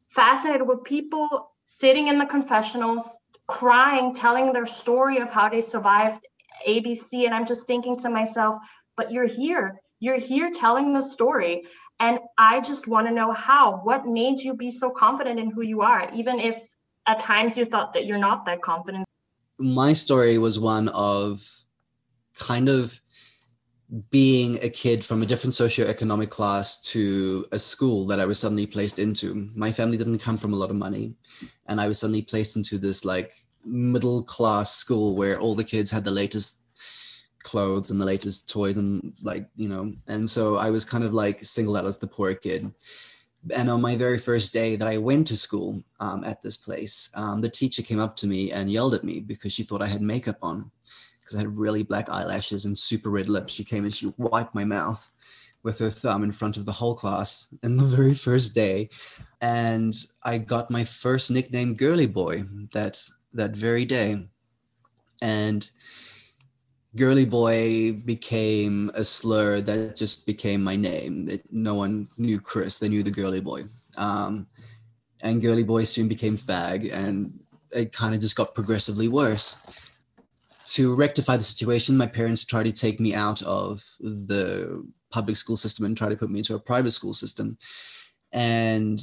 fascinated 0.09 0.67
with 0.67 0.83
people 0.83 1.50
sitting 1.73 2.09
in 2.09 2.19
the 2.19 2.25
confessionals, 2.25 3.17
crying, 3.47 4.13
telling 4.13 4.51
their 4.51 4.65
story 4.65 5.19
of 5.19 5.31
how 5.31 5.47
they 5.47 5.61
survived 5.61 6.27
ABC. 6.67 7.25
And 7.25 7.33
I'm 7.33 7.45
just 7.45 7.65
thinking 7.65 7.97
to 7.99 8.09
myself, 8.09 8.57
but 8.97 9.09
you're 9.09 9.25
here. 9.25 9.79
You're 10.01 10.19
here 10.19 10.51
telling 10.51 10.93
the 10.93 11.01
story. 11.01 11.63
And 12.01 12.19
I 12.37 12.59
just 12.59 12.87
want 12.87 13.07
to 13.07 13.13
know 13.13 13.31
how. 13.31 13.79
What 13.83 14.05
made 14.05 14.39
you 14.39 14.53
be 14.53 14.69
so 14.69 14.89
confident 14.89 15.39
in 15.39 15.49
who 15.49 15.61
you 15.61 15.81
are, 15.81 16.11
even 16.13 16.39
if 16.39 16.61
at 17.07 17.19
times 17.19 17.55
you 17.55 17.65
thought 17.65 17.93
that 17.93 18.05
you're 18.05 18.17
not 18.17 18.45
that 18.47 18.61
confident? 18.61 19.05
My 19.57 19.93
story 19.93 20.37
was 20.37 20.59
one 20.59 20.89
of 20.89 21.41
kind 22.37 22.67
of 22.67 22.99
being 24.09 24.57
a 24.63 24.69
kid 24.69 25.03
from 25.03 25.21
a 25.21 25.25
different 25.25 25.53
socioeconomic 25.53 26.29
class 26.29 26.81
to 26.81 27.45
a 27.51 27.59
school 27.59 28.05
that 28.07 28.21
I 28.21 28.25
was 28.25 28.39
suddenly 28.39 28.65
placed 28.65 28.99
into. 28.99 29.49
My 29.53 29.73
family 29.73 29.97
didn't 29.97 30.19
come 30.19 30.37
from 30.37 30.53
a 30.53 30.55
lot 30.55 30.69
of 30.69 30.77
money, 30.77 31.13
and 31.71 31.79
I 31.79 31.87
was 31.87 31.99
suddenly 31.99 32.21
placed 32.21 32.57
into 32.57 32.77
this 32.77 33.05
like 33.05 33.33
middle 33.63 34.23
class 34.23 34.75
school 34.75 35.15
where 35.15 35.39
all 35.39 35.55
the 35.55 35.63
kids 35.63 35.89
had 35.89 36.03
the 36.03 36.11
latest 36.11 36.59
clothes 37.43 37.89
and 37.89 37.99
the 37.99 38.05
latest 38.05 38.49
toys 38.49 38.75
and 38.75 39.13
like 39.23 39.47
you 39.55 39.67
know 39.67 39.91
and 40.07 40.29
so 40.29 40.57
i 40.57 40.69
was 40.69 40.85
kind 40.85 41.03
of 41.03 41.11
like 41.11 41.43
singled 41.43 41.75
out 41.75 41.87
as 41.87 41.97
the 41.97 42.05
poor 42.05 42.35
kid 42.35 42.71
and 43.55 43.67
on 43.67 43.81
my 43.81 43.95
very 43.95 44.19
first 44.19 44.53
day 44.53 44.75
that 44.75 44.87
i 44.87 44.95
went 44.95 45.25
to 45.25 45.35
school 45.35 45.83
um, 45.99 46.23
at 46.23 46.43
this 46.43 46.55
place 46.55 47.09
um, 47.15 47.41
the 47.41 47.49
teacher 47.49 47.81
came 47.81 47.99
up 47.99 48.15
to 48.15 48.27
me 48.27 48.51
and 48.51 48.71
yelled 48.71 48.93
at 48.93 49.03
me 49.03 49.19
because 49.19 49.51
she 49.51 49.63
thought 49.63 49.81
i 49.81 49.87
had 49.87 50.03
makeup 50.03 50.37
on 50.43 50.69
because 51.19 51.35
I 51.35 51.39
had 51.39 51.57
really 51.57 51.83
black 51.83 52.09
eyelashes 52.09 52.65
and 52.65 52.77
super 52.77 53.09
red 53.09 53.29
lips. 53.29 53.53
She 53.53 53.63
came 53.63 53.83
and 53.83 53.93
she 53.93 54.11
wiped 54.17 54.55
my 54.55 54.63
mouth 54.63 55.10
with 55.63 55.79
her 55.79 55.89
thumb 55.89 56.23
in 56.23 56.31
front 56.31 56.57
of 56.57 56.65
the 56.65 56.71
whole 56.71 56.95
class 56.95 57.53
in 57.63 57.77
the 57.77 57.83
very 57.85 58.13
first 58.13 58.55
day. 58.55 58.89
And 59.41 59.93
I 60.23 60.37
got 60.37 60.71
my 60.71 60.83
first 60.83 61.31
nickname 61.31 61.75
Girly 61.75 62.07
Boy 62.07 62.43
that 62.73 63.01
that 63.33 63.51
very 63.51 63.85
day. 63.85 64.27
And 65.21 65.69
Girly 66.95 67.25
Boy 67.25 67.93
became 67.93 68.91
a 68.93 69.03
slur 69.03 69.61
that 69.61 69.95
just 69.95 70.25
became 70.25 70.63
my 70.63 70.75
name. 70.75 71.29
It, 71.29 71.43
no 71.51 71.75
one 71.75 72.09
knew 72.17 72.39
Chris, 72.39 72.77
they 72.77 72.89
knew 72.89 73.03
the 73.03 73.11
Girly 73.11 73.39
Boy. 73.39 73.65
Um, 73.95 74.47
and 75.21 75.41
Girly 75.41 75.63
Boy 75.63 75.83
soon 75.83 76.07
became 76.07 76.37
Fag, 76.37 76.91
and 76.91 77.39
it 77.71 77.93
kind 77.93 78.13
of 78.15 78.19
just 78.19 78.35
got 78.35 78.55
progressively 78.55 79.07
worse 79.07 79.63
to 80.65 80.95
rectify 80.95 81.37
the 81.37 81.43
situation, 81.43 81.97
my 81.97 82.07
parents 82.07 82.45
tried 82.45 82.63
to 82.63 82.71
take 82.71 82.99
me 82.99 83.13
out 83.13 83.41
of 83.43 83.83
the 83.99 84.85
public 85.11 85.35
school 85.37 85.57
system 85.57 85.85
and 85.85 85.97
try 85.97 86.09
to 86.09 86.15
put 86.15 86.29
me 86.29 86.39
into 86.39 86.55
a 86.55 86.59
private 86.59 86.91
school 86.91 87.13
system. 87.13 87.57
And 88.31 89.01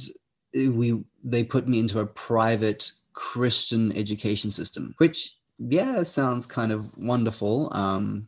we 0.53 1.03
they 1.23 1.43
put 1.43 1.67
me 1.67 1.79
into 1.79 1.99
a 1.99 2.07
private 2.07 2.91
Christian 3.13 3.95
education 3.95 4.51
system, 4.51 4.95
which 4.97 5.37
yeah 5.57 6.03
sounds 6.03 6.45
kind 6.45 6.71
of 6.71 6.97
wonderful. 6.97 7.71
Um, 7.73 8.27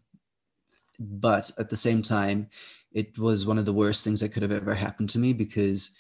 but 1.00 1.52
at 1.58 1.70
the 1.70 1.76
same 1.76 2.02
time, 2.02 2.48
it 2.94 3.18
was 3.18 3.46
one 3.46 3.58
of 3.58 3.66
the 3.66 3.74
worst 3.74 4.04
things 4.04 4.20
that 4.20 4.30
could 4.30 4.44
have 4.44 4.52
ever 4.52 4.76
happened 4.76 5.10
to 5.12 5.20
me 5.20 5.34
because 5.34 5.92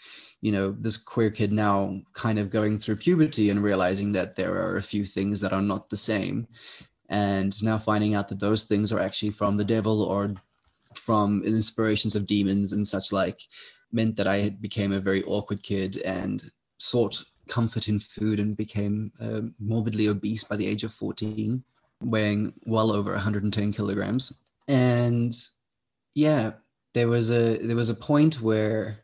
you 0.41 0.51
know 0.51 0.71
this 0.71 0.97
queer 0.97 1.31
kid 1.31 1.51
now 1.51 1.99
kind 2.13 2.37
of 2.39 2.49
going 2.49 2.77
through 2.77 2.95
puberty 2.95 3.49
and 3.49 3.63
realizing 3.63 4.11
that 4.11 4.35
there 4.35 4.55
are 4.55 4.77
a 4.77 4.81
few 4.81 5.05
things 5.05 5.39
that 5.39 5.53
are 5.53 5.61
not 5.61 5.89
the 5.89 5.97
same 5.97 6.47
and 7.09 7.61
now 7.63 7.77
finding 7.77 8.15
out 8.15 8.27
that 8.29 8.39
those 8.39 8.63
things 8.63 8.91
are 8.91 8.99
actually 8.99 9.31
from 9.31 9.57
the 9.57 9.65
devil 9.65 10.01
or 10.01 10.33
from 10.95 11.43
inspirations 11.43 12.15
of 12.15 12.27
demons 12.27 12.73
and 12.73 12.87
such 12.87 13.11
like 13.11 13.39
meant 13.91 14.15
that 14.17 14.27
I 14.27 14.49
became 14.49 14.91
a 14.91 14.99
very 14.99 15.23
awkward 15.23 15.63
kid 15.63 15.97
and 15.97 16.51
sought 16.77 17.23
comfort 17.47 17.87
in 17.87 17.99
food 17.99 18.39
and 18.39 18.55
became 18.55 19.11
uh, 19.19 19.41
morbidly 19.59 20.07
obese 20.07 20.43
by 20.43 20.55
the 20.55 20.67
age 20.67 20.83
of 20.83 20.93
14, 20.93 21.63
weighing 22.01 22.53
well 22.65 22.91
over 22.91 23.11
110 23.11 23.73
kilograms. 23.73 24.33
And 24.67 25.33
yeah, 26.13 26.51
there 26.93 27.07
was 27.07 27.31
a 27.31 27.57
there 27.57 27.75
was 27.75 27.89
a 27.89 27.95
point 27.95 28.41
where 28.41 28.99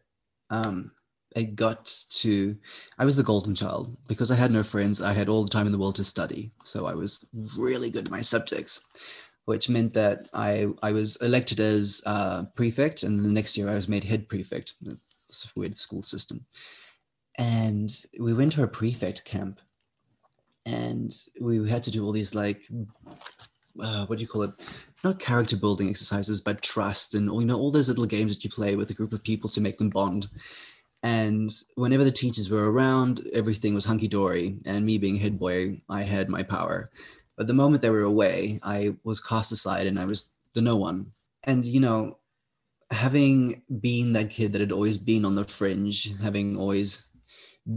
um, 0.50 0.92
I 1.36 1.44
got 1.44 1.86
to, 2.10 2.58
I 2.98 3.06
was 3.06 3.16
the 3.16 3.24
golden 3.24 3.54
child 3.54 3.96
because 4.08 4.32
I 4.32 4.36
had 4.36 4.52
no 4.52 4.64
friends. 4.64 5.02
I 5.02 5.14
had 5.14 5.30
all 5.30 5.44
the 5.44 5.50
time 5.50 5.68
in 5.68 5.72
the 5.72 5.78
world 5.78 5.96
to 5.98 6.04
study. 6.04 6.52
So 6.64 6.86
I 6.86 6.96
was 6.96 7.30
really 7.56 7.90
good 7.90 8.06
at 8.06 8.12
my 8.12 8.22
subjects, 8.22 8.86
which 9.48 9.70
meant 9.70 9.94
that 9.94 10.28
I, 10.34 10.68
I 10.84 10.92
was 10.92 11.16
elected 11.22 11.62
as 11.62 12.02
uh, 12.06 12.44
prefect. 12.54 13.04
And 13.04 13.24
the 13.24 13.30
next 13.30 13.58
year 13.58 13.70
I 13.70 13.76
was 13.76 13.88
made 13.88 14.04
head 14.04 14.28
prefect. 14.28 14.74
It's 15.30 15.46
a 15.46 15.60
weird 15.60 15.78
school 15.78 16.04
system. 16.04 16.46
And 17.38 17.90
we 18.20 18.34
went 18.34 18.52
to 18.54 18.64
a 18.64 18.68
prefect 18.68 19.24
camp 19.24 19.62
and 20.66 21.16
we 21.40 21.70
had 21.70 21.82
to 21.84 21.92
do 21.92 22.04
all 22.04 22.12
these 22.12 22.36
like, 22.36 22.68
uh, 23.82 24.06
what 24.08 24.18
do 24.18 24.22
you 24.22 24.28
call 24.28 24.44
it? 24.44 24.52
Not 25.06 25.20
character 25.20 25.56
building 25.56 25.88
exercises, 25.88 26.42
but 26.42 26.62
trust 26.62 27.16
and 27.16 27.30
all 27.30 27.40
you 27.40 27.48
know 27.48 27.58
all 27.58 27.72
those 27.72 27.88
little 27.88 28.06
games 28.06 28.36
that 28.36 28.44
you 28.44 28.50
play 28.50 28.76
with 28.76 28.92
a 28.92 28.96
group 28.96 29.14
of 29.14 29.24
people 29.24 29.50
to 29.52 29.62
make 29.62 29.78
them 29.78 29.90
bond. 29.90 30.28
And 31.04 31.50
whenever 31.76 32.04
the 32.04 32.12
teachers 32.12 32.50
were 32.50 32.70
around, 32.70 33.26
everything 33.32 33.74
was 33.74 33.86
hunky 33.86 34.10
dory. 34.10 34.58
And 34.66 34.86
me 34.86 34.98
being 34.98 35.16
head 35.16 35.40
boy, 35.40 35.80
I 35.88 36.02
had 36.02 36.28
my 36.28 36.44
power. 36.44 36.92
But 37.38 37.48
the 37.48 37.54
moment 37.54 37.82
they 37.82 37.90
were 37.90 38.02
away, 38.02 38.60
I 38.64 38.96
was 39.04 39.22
cast 39.22 39.52
aside 39.52 39.86
and 39.86 40.00
I 40.00 40.06
was 40.06 40.32
the 40.54 40.62
no 40.62 40.76
one. 40.76 41.12
And, 41.44 41.64
you 41.64 41.80
know, 41.80 42.18
having 42.92 43.62
been 43.80 44.14
that 44.14 44.32
kid 44.32 44.54
that 44.54 44.62
had 44.62 44.72
always 44.72 44.98
been 44.98 45.24
on 45.24 45.36
the 45.36 45.46
fringe, 45.46 46.12
having 46.22 46.58
always 46.58 47.10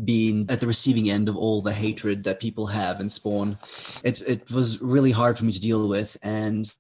been 0.05 0.47
at 0.49 0.61
the 0.61 0.67
receiving 0.67 1.11
end 1.11 1.29
of 1.29 1.37
all 1.37 1.61
the 1.61 1.75
hatred 1.75 2.25
that 2.25 2.41
people 2.41 2.67
have 2.69 3.01
and 3.01 3.13
spawn, 3.13 3.59
it, 4.03 4.21
it 4.23 4.51
was 4.51 4.81
really 4.81 5.11
hard 5.11 5.37
for 5.37 5.45
me 5.45 5.53
to 5.53 5.61
deal 5.61 5.89
with. 5.89 6.17
And 6.23 6.73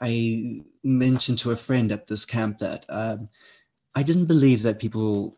I 0.00 0.62
mentioned 0.82 1.38
to 1.38 1.50
a 1.50 1.56
friend 1.56 1.92
at 1.92 2.06
this 2.06 2.24
camp 2.24 2.58
that 2.58 2.86
um, 2.88 3.28
I 3.94 4.02
didn't 4.02 4.26
believe 4.26 4.62
that 4.62 4.80
people 4.80 5.36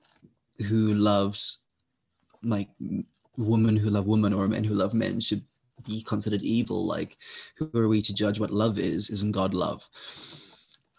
who 0.69 0.95
loved 0.95 1.43
like 2.43 2.69
women 3.37 3.77
who 3.77 3.91
love 3.91 4.07
women 4.07 4.33
or 4.33 4.47
men 4.47 4.65
who 4.65 4.75
love 4.75 4.95
men 4.95 5.19
should 5.21 5.45
be 5.85 6.03
considered 6.03 6.43
evil. 6.43 6.87
Like, 6.87 7.17
who 7.57 7.71
are 7.75 7.89
we 7.89 8.03
to 8.03 8.15
judge 8.15 8.41
what 8.41 8.51
love 8.51 8.79
is? 8.79 9.11
Isn't 9.11 9.33
God 9.33 9.55
love? 9.55 9.89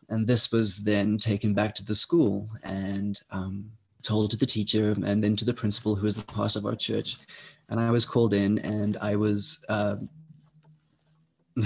And 0.10 0.28
this 0.28 0.52
was 0.52 0.84
then 0.84 1.18
taken 1.18 1.54
back 1.54 1.74
to 1.76 1.86
the 1.86 1.96
school 1.96 2.50
and 2.64 3.20
um, 3.32 3.72
told 4.04 4.32
to 4.32 4.38
the 4.38 4.46
teacher 4.46 4.92
and 4.92 5.24
then 5.24 5.36
to 5.36 5.46
the 5.46 5.54
principal, 5.54 5.96
who 5.96 6.08
is 6.08 6.16
the 6.16 6.24
pastor 6.24 6.60
of 6.60 6.66
our 6.66 6.76
church. 6.76 7.18
And 7.70 7.80
I 7.80 7.90
was 7.90 8.06
called 8.06 8.34
in 8.34 8.60
and 8.60 8.98
I 8.98 9.16
was. 9.16 9.66
Uh, 9.68 9.96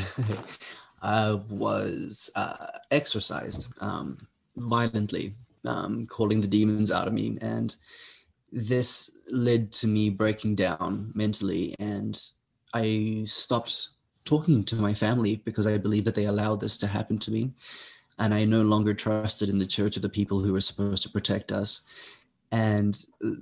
I 1.02 1.40
was 1.50 2.30
uh, 2.36 2.68
exorcised 2.92 3.68
um, 3.80 4.28
violently, 4.58 5.34
um, 5.66 6.06
calling 6.08 6.42
the 6.42 6.48
demons 6.48 6.92
out 6.92 7.08
of 7.08 7.14
me. 7.14 7.38
And 7.42 7.76
this 8.52 9.18
led 9.32 9.72
to 9.74 9.88
me 9.88 10.10
breaking 10.10 10.56
down 10.56 11.12
mentally. 11.16 11.76
And 11.80 12.20
I 12.74 13.24
stopped 13.26 13.90
talking 14.26 14.64
to 14.66 14.76
my 14.76 14.94
family 14.94 15.38
because 15.46 15.68
I 15.68 15.78
believed 15.78 16.06
that 16.06 16.16
they 16.16 16.26
allowed 16.26 16.60
this 16.60 16.78
to 16.78 16.88
happen 16.88 17.18
to 17.20 17.32
me. 17.32 17.52
And 18.18 18.34
I 18.34 18.44
no 18.44 18.62
longer 18.62 18.94
trusted 18.94 19.50
in 19.50 19.60
the 19.60 19.66
church 19.66 19.96
of 19.96 20.02
the 20.02 20.10
people 20.10 20.42
who 20.42 20.54
were 20.54 20.62
supposed 20.62 21.04
to 21.04 21.10
protect 21.10 21.52
us. 21.52 21.84
And 22.52 22.98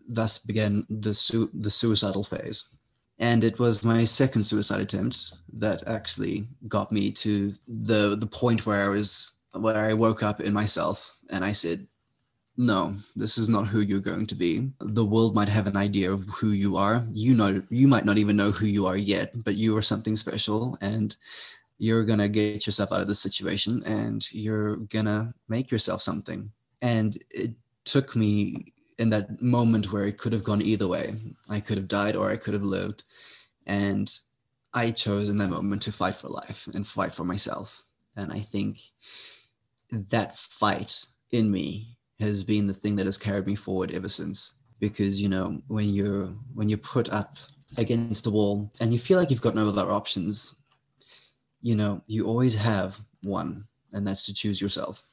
thus 0.08 0.40
began 0.40 0.86
the, 0.90 1.14
su- 1.14 1.50
the 1.54 1.70
suicidal 1.70 2.24
phase 2.24 2.78
and 3.20 3.44
it 3.44 3.58
was 3.58 3.84
my 3.84 4.04
second 4.04 4.44
suicide 4.44 4.82
attempt 4.82 5.34
that 5.54 5.84
actually 5.88 6.48
got 6.68 6.92
me 6.92 7.12
to 7.12 7.54
the 7.68 8.16
the 8.16 8.28
point 8.28 8.66
where 8.66 8.86
I 8.86 8.90
was 8.90 9.34
where 9.54 9.90
I 9.90 9.94
woke 9.94 10.22
up 10.22 10.42
in 10.42 10.54
myself 10.54 11.18
and 11.32 11.44
I 11.44 11.52
said, 11.52 11.88
"No, 12.58 12.96
this 13.16 13.38
is 13.38 13.48
not 13.48 13.68
who 13.68 13.82
you're 13.82 14.00
going 14.00 14.26
to 14.26 14.36
be. 14.36 14.72
The 14.80 15.06
world 15.06 15.36
might 15.36 15.50
have 15.50 15.68
an 15.68 15.78
idea 15.78 16.12
of 16.12 16.24
who 16.26 16.52
you 16.52 16.76
are. 16.76 17.08
You 17.12 17.36
know, 17.36 17.62
you 17.70 17.88
might 17.88 18.06
not 18.06 18.18
even 18.18 18.36
know 18.36 18.50
who 18.50 18.66
you 18.66 18.88
are 18.88 18.98
yet, 18.98 19.44
but 19.44 19.56
you 19.56 19.78
are 19.78 19.82
something 19.84 20.16
special, 20.16 20.78
and 20.82 21.16
you're 21.78 22.04
gonna 22.04 22.28
get 22.28 22.66
yourself 22.66 22.92
out 22.92 23.02
of 23.02 23.08
this 23.08 23.20
situation, 23.20 23.84
and 23.84 24.28
you're 24.34 24.78
gonna 24.78 25.36
make 25.48 25.70
yourself 25.70 26.02
something." 26.02 26.52
And 26.82 27.18
it 27.30 27.54
took 27.84 28.16
me 28.16 28.74
in 28.98 29.12
that 29.12 29.42
moment 29.42 29.92
where 29.92 30.08
it 30.08 30.18
could 30.18 30.34
have 30.34 30.44
gone 30.44 30.62
either 30.62 30.88
way. 30.88 31.16
I 31.48 31.60
could 31.60 31.78
have 31.78 31.88
died 31.88 32.16
or 32.16 32.32
I 32.32 32.38
could 32.38 32.56
have 32.56 32.64
lived. 32.64 33.04
And 33.66 34.12
I 34.74 34.92
chose 34.92 35.30
in 35.30 35.38
that 35.38 35.50
moment 35.50 35.84
to 35.84 35.92
fight 35.92 36.16
for 36.16 36.30
life 36.30 36.68
and 36.74 36.88
fight 36.88 37.14
for 37.14 37.24
myself. 37.24 37.84
And 38.16 38.34
I 38.34 38.42
think 38.42 38.80
that 39.92 40.38
fight 40.38 41.06
in 41.32 41.52
me 41.52 41.97
has 42.20 42.44
been 42.44 42.68
the 42.68 42.74
thing 42.74 42.96
that 42.96 43.06
has 43.06 43.18
carried 43.18 43.48
me 43.48 43.56
forward 43.56 43.92
ever 43.92 44.10
since. 44.10 44.62
Because, 44.80 45.22
you 45.22 45.30
know, 45.30 45.62
when 45.68 45.90
you're 45.90 46.28
when 46.54 46.70
you're 46.70 46.78
put 46.78 47.10
up 47.10 47.38
against 47.78 48.24
the 48.24 48.32
wall 48.32 48.72
and 48.80 48.94
you 48.94 49.00
feel 49.00 49.18
like 49.18 49.32
you've 49.32 49.42
got 49.42 49.56
no 49.56 49.68
other 49.68 49.90
options, 49.92 50.56
you 51.62 51.76
know, 51.76 52.02
you 52.08 52.26
always 52.26 52.56
have 52.56 52.98
one, 53.24 53.66
and 53.92 54.06
that's 54.06 54.26
to 54.28 54.34
choose 54.34 54.62
yourself. 54.62 55.04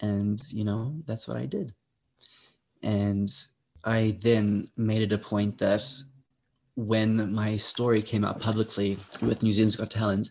And, 0.00 0.40
you 0.50 0.64
know, 0.64 0.96
that's 1.06 1.28
what 1.28 1.36
I 1.36 1.46
did. 1.46 1.72
And 2.82 3.30
I 3.84 4.18
then 4.20 4.68
made 4.76 5.02
it 5.02 5.12
a 5.12 5.18
point 5.18 5.58
that 5.58 5.84
when 6.74 7.32
my 7.32 7.56
story 7.56 8.02
came 8.02 8.24
out 8.24 8.40
publicly 8.40 8.98
with 9.20 9.42
New 9.42 9.52
Zealand's 9.52 9.76
Got 9.76 9.90
Talent, 9.90 10.30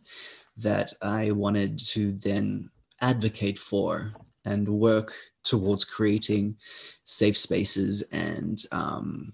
that 0.57 0.91
I 1.01 1.31
wanted 1.31 1.79
to 1.89 2.11
then 2.11 2.69
advocate 2.99 3.57
for 3.57 4.13
and 4.45 4.67
work 4.67 5.13
towards 5.43 5.85
creating 5.85 6.55
safe 7.03 7.37
spaces 7.37 8.01
and 8.11 8.63
um, 8.71 9.33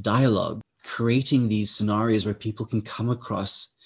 dialogue, 0.00 0.60
creating 0.84 1.48
these 1.48 1.70
scenarios 1.70 2.24
where 2.24 2.34
people 2.34 2.66
can 2.66 2.80
come 2.80 3.10
across 3.10 3.76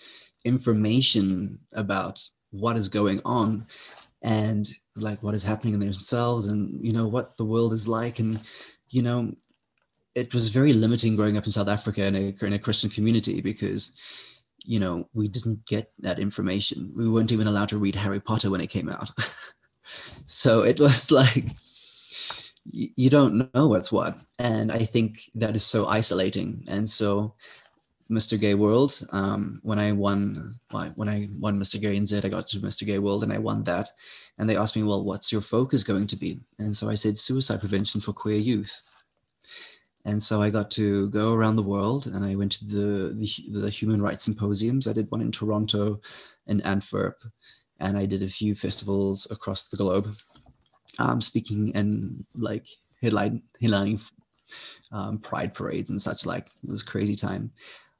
information 0.44 1.58
about 1.72 2.22
what 2.50 2.76
is 2.76 2.88
going 2.88 3.20
on 3.24 3.64
and 4.22 4.68
like 4.96 5.22
what 5.22 5.34
is 5.34 5.42
happening 5.42 5.74
in 5.74 5.80
themselves 5.80 6.46
and 6.46 6.84
you 6.84 6.92
know 6.92 7.08
what 7.08 7.36
the 7.36 7.44
world 7.44 7.72
is 7.72 7.88
like. 7.88 8.18
And 8.18 8.40
you 8.88 9.02
know 9.02 9.32
it 10.14 10.32
was 10.34 10.48
very 10.48 10.72
limiting 10.72 11.16
growing 11.16 11.36
up 11.36 11.46
in 11.46 11.50
south 11.50 11.68
africa 11.68 12.04
in 12.04 12.14
a, 12.14 12.44
in 12.44 12.52
a 12.52 12.58
christian 12.58 12.90
community 12.90 13.40
because 13.40 13.98
you 14.58 14.78
know 14.78 15.08
we 15.14 15.26
didn't 15.26 15.64
get 15.66 15.90
that 15.98 16.18
information. 16.18 16.92
We 16.94 17.08
weren't 17.08 17.32
even 17.32 17.46
allowed 17.46 17.70
to 17.70 17.78
read 17.78 17.96
harry 17.96 18.20
potter 18.20 18.50
when 18.50 18.60
it 18.60 18.68
came 18.68 18.88
out 18.88 19.10
so 20.26 20.62
it 20.62 20.80
was 20.86 21.10
like 21.10 21.46
you 22.64 23.10
don't 23.10 23.52
know 23.54 23.66
what's 23.66 23.90
what 23.90 24.16
and 24.38 24.70
i 24.70 24.84
think 24.84 25.18
that 25.34 25.56
is 25.56 25.64
so 25.64 25.86
isolating 25.86 26.64
and 26.68 26.88
so 26.88 27.34
Mr. 28.12 28.38
Gay 28.38 28.54
World. 28.54 29.04
Um, 29.10 29.60
when 29.62 29.78
I 29.78 29.92
won, 29.92 30.54
when 30.94 31.08
I 31.08 31.28
won 31.38 31.58
Mr. 31.58 31.80
Gay 31.80 31.96
NZ, 31.96 32.24
I 32.24 32.28
got 32.28 32.46
to 32.48 32.60
Mr. 32.60 32.86
Gay 32.86 32.98
World 32.98 33.22
and 33.22 33.32
I 33.32 33.38
won 33.38 33.64
that. 33.64 33.88
And 34.38 34.48
they 34.48 34.56
asked 34.56 34.76
me, 34.76 34.82
well, 34.82 35.02
what's 35.02 35.32
your 35.32 35.40
focus 35.40 35.82
going 35.82 36.06
to 36.08 36.16
be? 36.16 36.40
And 36.58 36.76
so 36.76 36.88
I 36.90 36.94
said, 36.94 37.16
suicide 37.16 37.60
prevention 37.60 38.00
for 38.00 38.12
queer 38.12 38.36
youth. 38.36 38.82
And 40.04 40.22
so 40.22 40.42
I 40.42 40.50
got 40.50 40.70
to 40.72 41.08
go 41.10 41.32
around 41.32 41.56
the 41.56 41.62
world 41.62 42.06
and 42.06 42.24
I 42.24 42.34
went 42.34 42.52
to 42.52 42.64
the, 42.64 43.14
the, 43.14 43.60
the 43.60 43.70
human 43.70 44.02
rights 44.02 44.24
symposiums. 44.24 44.88
I 44.88 44.92
did 44.92 45.10
one 45.10 45.20
in 45.20 45.32
Toronto 45.32 46.00
and 46.46 46.64
Antwerp, 46.64 47.22
and 47.82 47.98
I 47.98 48.06
did 48.06 48.22
a 48.22 48.28
few 48.28 48.54
festivals 48.54 49.26
across 49.30 49.68
the 49.68 49.76
globe, 49.76 50.08
um, 50.98 51.20
speaking 51.20 51.72
and 51.74 52.24
like 52.34 52.66
headline, 53.02 53.42
headlining 53.60 54.00
um, 54.92 55.18
pride 55.18 55.52
parades 55.52 55.90
and 55.90 56.00
such 56.00 56.24
like. 56.24 56.48
It 56.62 56.70
was 56.70 56.82
crazy 56.82 57.16
time. 57.16 57.50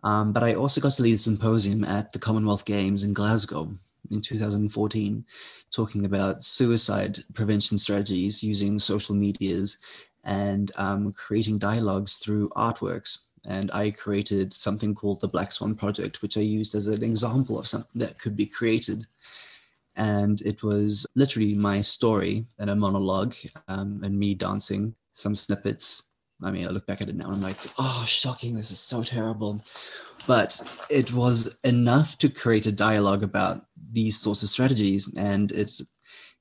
Um, 0.05 0.33
but 0.33 0.43
I 0.43 0.55
also 0.55 0.81
got 0.81 0.93
to 0.93 1.03
lead 1.03 1.15
a 1.15 1.19
symposium 1.19 1.85
at 1.85 2.13
the 2.13 2.19
Commonwealth 2.19 2.65
Games 2.65 3.05
in 3.05 3.13
Glasgow 3.13 3.69
in 4.11 4.21
2014, 4.21 5.25
talking 5.71 6.05
about 6.05 6.43
suicide 6.43 7.25
prevention 7.35 7.79
strategies 7.79 8.43
using 8.43 8.79
social 8.79 9.15
medias 9.15 9.79
and 10.25 10.73
um, 10.77 11.13
creating 11.13 11.59
dialogues 11.59 12.19
through 12.19 12.49
artworks. 12.51 13.19
And 13.47 13.71
I 13.73 13.91
created 13.91 14.53
something 14.53 14.95
called 14.95 15.21
the 15.21 15.29
Black 15.29 15.51
Swan 15.51 15.75
Project, 15.75 16.23
which 16.23 16.37
I 16.37 16.43
used 16.43 16.77
as 16.77 16.87
an 16.87 17.03
example 17.03 17.59
of 17.59 17.67
something 17.67 18.01
that 18.01 18.19
could 18.19 18.37
be 18.37 18.47
created. 18.47 19.07
And 19.97 20.41
it 20.43 20.63
was 20.63 21.07
literally 21.15 21.55
my 21.55 21.81
story 21.81 22.45
and 22.59 22.71
a 22.71 22.77
monologue 22.77 23.35
um, 23.69 24.01
and 24.03 24.19
me 24.19 24.35
dancing 24.35 24.95
some 25.13 25.35
snippets 25.35 26.13
I 26.43 26.51
mean, 26.51 26.67
I 26.67 26.71
look 26.71 26.87
back 26.87 27.01
at 27.01 27.09
it 27.09 27.17
now 27.17 27.27
and 27.27 27.37
I'm 27.37 27.43
like, 27.43 27.59
oh, 27.79 28.05
shocking. 28.07 28.57
This 28.57 28.71
is 28.71 28.79
so 28.79 29.03
terrible. 29.03 29.65
But 30.27 30.61
it 30.91 31.13
was 31.13 31.59
enough 31.65 32.19
to 32.19 32.29
create 32.29 32.67
a 32.67 32.73
dialogue 32.73 33.23
about 33.23 33.67
these 33.93 34.19
sorts 34.19 34.43
of 34.43 34.49
strategies. 34.49 35.13
And 35.17 35.53
it's, 35.53 35.83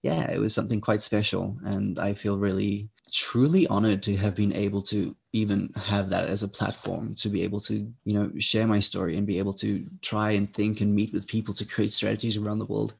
yeah, 0.01 0.29
it 0.31 0.39
was 0.39 0.53
something 0.53 0.81
quite 0.81 1.01
special. 1.01 1.57
And 1.63 1.99
I 1.99 2.13
feel 2.13 2.37
really, 2.37 2.89
truly 3.11 3.67
honored 3.67 4.01
to 4.03 4.15
have 4.17 4.35
been 4.35 4.53
able 4.53 4.81
to 4.83 5.15
even 5.33 5.71
have 5.75 6.09
that 6.09 6.27
as 6.27 6.43
a 6.43 6.47
platform 6.47 7.15
to 7.15 7.29
be 7.29 7.43
able 7.43 7.59
to, 7.61 7.87
you 8.03 8.13
know, 8.13 8.31
share 8.39 8.67
my 8.67 8.79
story 8.79 9.17
and 9.17 9.27
be 9.27 9.37
able 9.37 9.53
to 9.53 9.85
try 10.01 10.31
and 10.31 10.53
think 10.53 10.81
and 10.81 10.93
meet 10.93 11.13
with 11.13 11.27
people 11.27 11.53
to 11.53 11.65
create 11.65 11.91
strategies 11.91 12.37
around 12.37 12.59
the 12.59 12.65
world. 12.65 12.95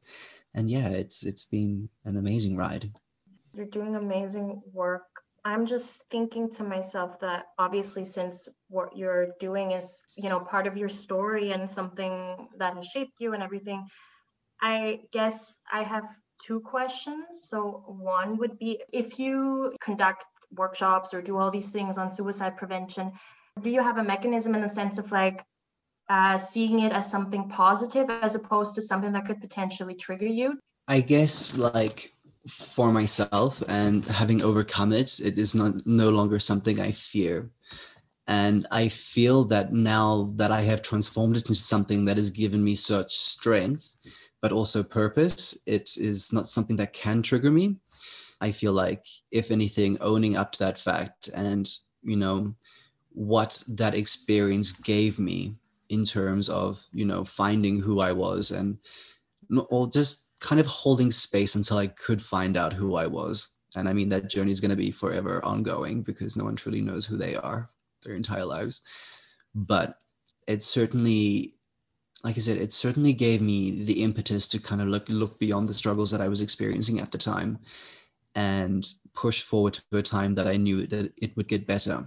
And 0.54 0.68
yeah, 0.68 0.88
it's 0.88 1.24
it's 1.24 1.44
been 1.44 1.88
an 2.04 2.16
amazing 2.16 2.56
ride. 2.56 2.92
You're 3.54 3.66
doing 3.66 3.96
amazing 3.96 4.62
work 4.72 5.04
I'm 5.44 5.66
just 5.66 6.04
thinking 6.08 6.50
to 6.52 6.62
myself 6.62 7.18
that 7.20 7.46
obviously, 7.58 8.04
since 8.04 8.48
what 8.68 8.96
you're 8.96 9.28
doing 9.40 9.72
is, 9.72 10.02
you 10.16 10.28
know, 10.28 10.38
part 10.38 10.68
of 10.68 10.76
your 10.76 10.88
story 10.88 11.50
and 11.50 11.68
something 11.68 12.48
that 12.58 12.76
has 12.76 12.86
shaped 12.86 13.14
you 13.18 13.34
and 13.34 13.42
everything, 13.42 13.84
I 14.60 15.00
guess 15.10 15.58
I 15.70 15.82
have 15.82 16.04
two 16.44 16.60
questions. 16.60 17.26
So, 17.48 17.82
one 17.88 18.36
would 18.38 18.56
be 18.58 18.82
if 18.92 19.18
you 19.18 19.74
conduct 19.80 20.24
workshops 20.56 21.12
or 21.12 21.20
do 21.20 21.38
all 21.38 21.50
these 21.50 21.70
things 21.70 21.98
on 21.98 22.12
suicide 22.12 22.56
prevention, 22.56 23.10
do 23.60 23.68
you 23.68 23.82
have 23.82 23.98
a 23.98 24.04
mechanism 24.04 24.54
in 24.54 24.62
the 24.62 24.68
sense 24.68 24.98
of 24.98 25.10
like 25.10 25.44
uh, 26.08 26.38
seeing 26.38 26.80
it 26.80 26.92
as 26.92 27.10
something 27.10 27.48
positive 27.48 28.08
as 28.10 28.34
opposed 28.34 28.74
to 28.74 28.82
something 28.82 29.12
that 29.12 29.26
could 29.26 29.40
potentially 29.40 29.94
trigger 29.94 30.26
you? 30.26 30.58
I 30.88 31.00
guess 31.00 31.56
like 31.56 32.12
for 32.48 32.92
myself 32.92 33.62
and 33.68 34.04
having 34.04 34.42
overcome 34.42 34.92
it 34.92 35.20
it 35.20 35.38
is 35.38 35.54
not 35.54 35.86
no 35.86 36.10
longer 36.10 36.40
something 36.40 36.80
i 36.80 36.90
fear 36.90 37.50
and 38.26 38.66
i 38.72 38.88
feel 38.88 39.44
that 39.44 39.72
now 39.72 40.32
that 40.34 40.50
i 40.50 40.60
have 40.60 40.82
transformed 40.82 41.36
it 41.36 41.48
into 41.48 41.54
something 41.54 42.04
that 42.04 42.16
has 42.16 42.30
given 42.30 42.62
me 42.62 42.74
such 42.74 43.16
strength 43.16 43.94
but 44.40 44.50
also 44.50 44.82
purpose 44.82 45.62
it 45.66 45.90
is 45.98 46.32
not 46.32 46.48
something 46.48 46.74
that 46.74 46.92
can 46.92 47.22
trigger 47.22 47.50
me 47.50 47.76
i 48.40 48.50
feel 48.50 48.72
like 48.72 49.06
if 49.30 49.52
anything 49.52 49.96
owning 50.00 50.36
up 50.36 50.50
to 50.50 50.58
that 50.58 50.80
fact 50.80 51.28
and 51.34 51.78
you 52.02 52.16
know 52.16 52.52
what 53.10 53.62
that 53.68 53.94
experience 53.94 54.72
gave 54.72 55.18
me 55.18 55.54
in 55.92 56.04
terms 56.04 56.48
of 56.48 56.84
you 56.92 57.04
know 57.04 57.24
finding 57.24 57.80
who 57.80 58.00
i 58.00 58.12
was 58.12 58.50
and 58.50 58.78
or 59.68 59.88
just 59.90 60.28
kind 60.40 60.60
of 60.60 60.66
holding 60.66 61.10
space 61.10 61.54
until 61.54 61.78
I 61.78 61.86
could 61.86 62.20
find 62.20 62.56
out 62.56 62.72
who 62.72 62.96
I 62.96 63.06
was. 63.06 63.56
And 63.76 63.88
I 63.88 63.92
mean, 63.92 64.08
that 64.10 64.28
journey 64.28 64.50
is 64.50 64.60
going 64.60 64.70
to 64.70 64.76
be 64.76 64.90
forever 64.90 65.42
ongoing 65.44 66.02
because 66.02 66.36
no 66.36 66.44
one 66.44 66.56
truly 66.56 66.80
knows 66.80 67.06
who 67.06 67.16
they 67.16 67.36
are 67.36 67.70
their 68.02 68.14
entire 68.14 68.44
lives. 68.44 68.82
But 69.54 69.98
it 70.46 70.62
certainly, 70.62 71.54
like 72.24 72.36
I 72.36 72.40
said, 72.40 72.58
it 72.58 72.72
certainly 72.72 73.12
gave 73.12 73.40
me 73.40 73.84
the 73.84 74.02
impetus 74.02 74.46
to 74.48 74.60
kind 74.60 74.80
of 74.80 74.88
look 74.88 75.08
look 75.08 75.38
beyond 75.38 75.68
the 75.68 75.74
struggles 75.74 76.10
that 76.10 76.20
I 76.20 76.28
was 76.28 76.42
experiencing 76.42 76.98
at 76.98 77.12
the 77.12 77.18
time, 77.18 77.58
and 78.34 78.86
push 79.14 79.42
forward 79.42 79.74
to 79.74 79.98
a 79.98 80.02
time 80.02 80.34
that 80.34 80.48
I 80.48 80.56
knew 80.56 80.86
that 80.88 81.12
it 81.16 81.36
would 81.36 81.48
get 81.48 81.66
better. 81.66 82.06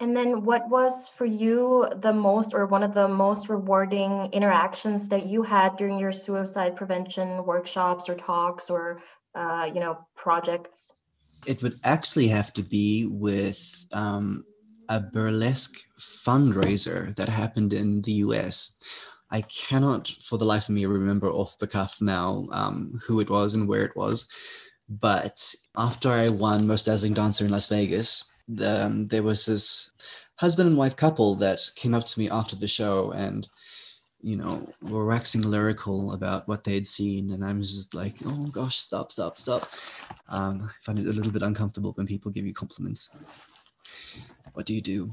And 0.00 0.16
then, 0.16 0.44
what 0.44 0.68
was 0.70 1.10
for 1.10 1.26
you 1.26 1.86
the 1.94 2.12
most, 2.12 2.54
or 2.54 2.64
one 2.64 2.82
of 2.82 2.94
the 2.94 3.06
most 3.06 3.50
rewarding 3.50 4.30
interactions 4.32 5.08
that 5.08 5.26
you 5.26 5.42
had 5.42 5.76
during 5.76 5.98
your 5.98 6.12
suicide 6.12 6.74
prevention 6.74 7.44
workshops 7.44 8.08
or 8.08 8.14
talks 8.14 8.70
or, 8.70 9.02
uh, 9.34 9.68
you 9.72 9.80
know, 9.80 9.98
projects? 10.16 10.90
It 11.46 11.62
would 11.62 11.78
actually 11.84 12.28
have 12.28 12.50
to 12.54 12.62
be 12.62 13.06
with 13.10 13.60
um, 13.92 14.44
a 14.88 15.00
burlesque 15.00 15.78
fundraiser 15.98 17.14
that 17.16 17.28
happened 17.28 17.74
in 17.74 18.00
the 18.00 18.12
US. 18.24 18.78
I 19.30 19.42
cannot, 19.42 20.08
for 20.24 20.38
the 20.38 20.46
life 20.46 20.68
of 20.68 20.74
me, 20.74 20.86
remember 20.86 21.30
off 21.30 21.58
the 21.58 21.66
cuff 21.66 21.98
now 22.00 22.48
um, 22.52 22.98
who 23.06 23.20
it 23.20 23.28
was 23.28 23.54
and 23.54 23.68
where 23.68 23.84
it 23.84 23.94
was. 23.94 24.28
But 24.88 25.54
after 25.76 26.10
I 26.10 26.28
won 26.28 26.66
Most 26.66 26.86
Dazzling 26.86 27.14
Dancer 27.14 27.44
in 27.44 27.50
Las 27.50 27.68
Vegas, 27.68 28.29
um, 28.60 29.08
there 29.08 29.22
was 29.22 29.46
this 29.46 29.92
husband 30.36 30.68
and 30.68 30.78
wife 30.78 30.96
couple 30.96 31.34
that 31.36 31.60
came 31.76 31.94
up 31.94 32.04
to 32.06 32.18
me 32.18 32.30
after 32.30 32.56
the 32.56 32.66
show 32.66 33.10
and 33.12 33.48
you 34.22 34.36
know 34.36 34.66
were 34.82 35.06
waxing 35.06 35.42
lyrical 35.42 36.12
about 36.12 36.46
what 36.48 36.64
they 36.64 36.74
had 36.74 36.86
seen. 36.86 37.30
And 37.30 37.44
i 37.44 37.52
was 37.52 37.74
just 37.74 37.94
like 37.94 38.16
oh 38.24 38.46
gosh 38.46 38.76
stop 38.76 39.12
stop 39.12 39.38
stop. 39.38 39.68
Um, 40.28 40.68
i 40.68 40.84
find 40.84 40.98
it 40.98 41.06
a 41.06 41.12
little 41.12 41.32
bit 41.32 41.42
uncomfortable 41.42 41.92
when 41.94 42.06
people 42.06 42.30
give 42.30 42.46
you 42.46 42.54
compliments. 42.54 43.10
What 44.52 44.66
do 44.66 44.74
you 44.74 44.82
do? 44.82 45.12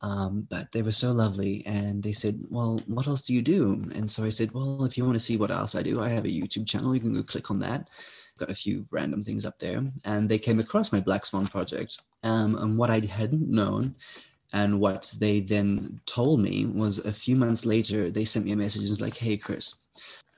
Um, 0.00 0.48
but 0.50 0.72
they 0.72 0.82
were 0.82 0.90
so 0.90 1.12
lovely 1.12 1.62
and 1.64 2.02
they 2.02 2.12
said 2.12 2.40
well 2.50 2.80
what 2.86 3.06
else 3.06 3.22
do 3.22 3.34
you 3.34 3.42
do? 3.42 3.82
And 3.94 4.10
so 4.10 4.24
i 4.24 4.28
said 4.30 4.52
well 4.52 4.84
if 4.84 4.96
you 4.96 5.04
want 5.04 5.14
to 5.16 5.26
see 5.28 5.36
what 5.36 5.50
else 5.50 5.74
i 5.74 5.82
do 5.82 6.00
i 6.00 6.08
have 6.08 6.24
a 6.24 6.28
youtube 6.28 6.66
channel. 6.66 6.94
You 6.94 7.00
can 7.00 7.14
go 7.14 7.22
click 7.22 7.50
on 7.50 7.60
that 7.60 7.88
got 8.38 8.50
a 8.50 8.54
few 8.54 8.86
random 8.90 9.22
things 9.22 9.44
up 9.46 9.58
there 9.58 9.82
and 10.04 10.28
they 10.28 10.38
came 10.38 10.58
across 10.58 10.92
my 10.92 11.00
black 11.00 11.24
swan 11.26 11.46
project 11.46 12.00
um, 12.22 12.56
and 12.56 12.78
what 12.78 12.90
I 12.90 13.00
hadn't 13.00 13.48
known 13.48 13.94
and 14.52 14.80
what 14.80 15.14
they 15.18 15.40
then 15.40 16.00
told 16.04 16.40
me 16.40 16.66
was 16.66 16.98
a 16.98 17.12
few 17.12 17.36
months 17.36 17.64
later, 17.64 18.10
they 18.10 18.24
sent 18.24 18.44
me 18.44 18.52
a 18.52 18.56
message 18.56 18.82
and 18.82 18.90
was 18.90 19.00
like, 19.00 19.16
hey, 19.16 19.36
Chris, 19.36 19.76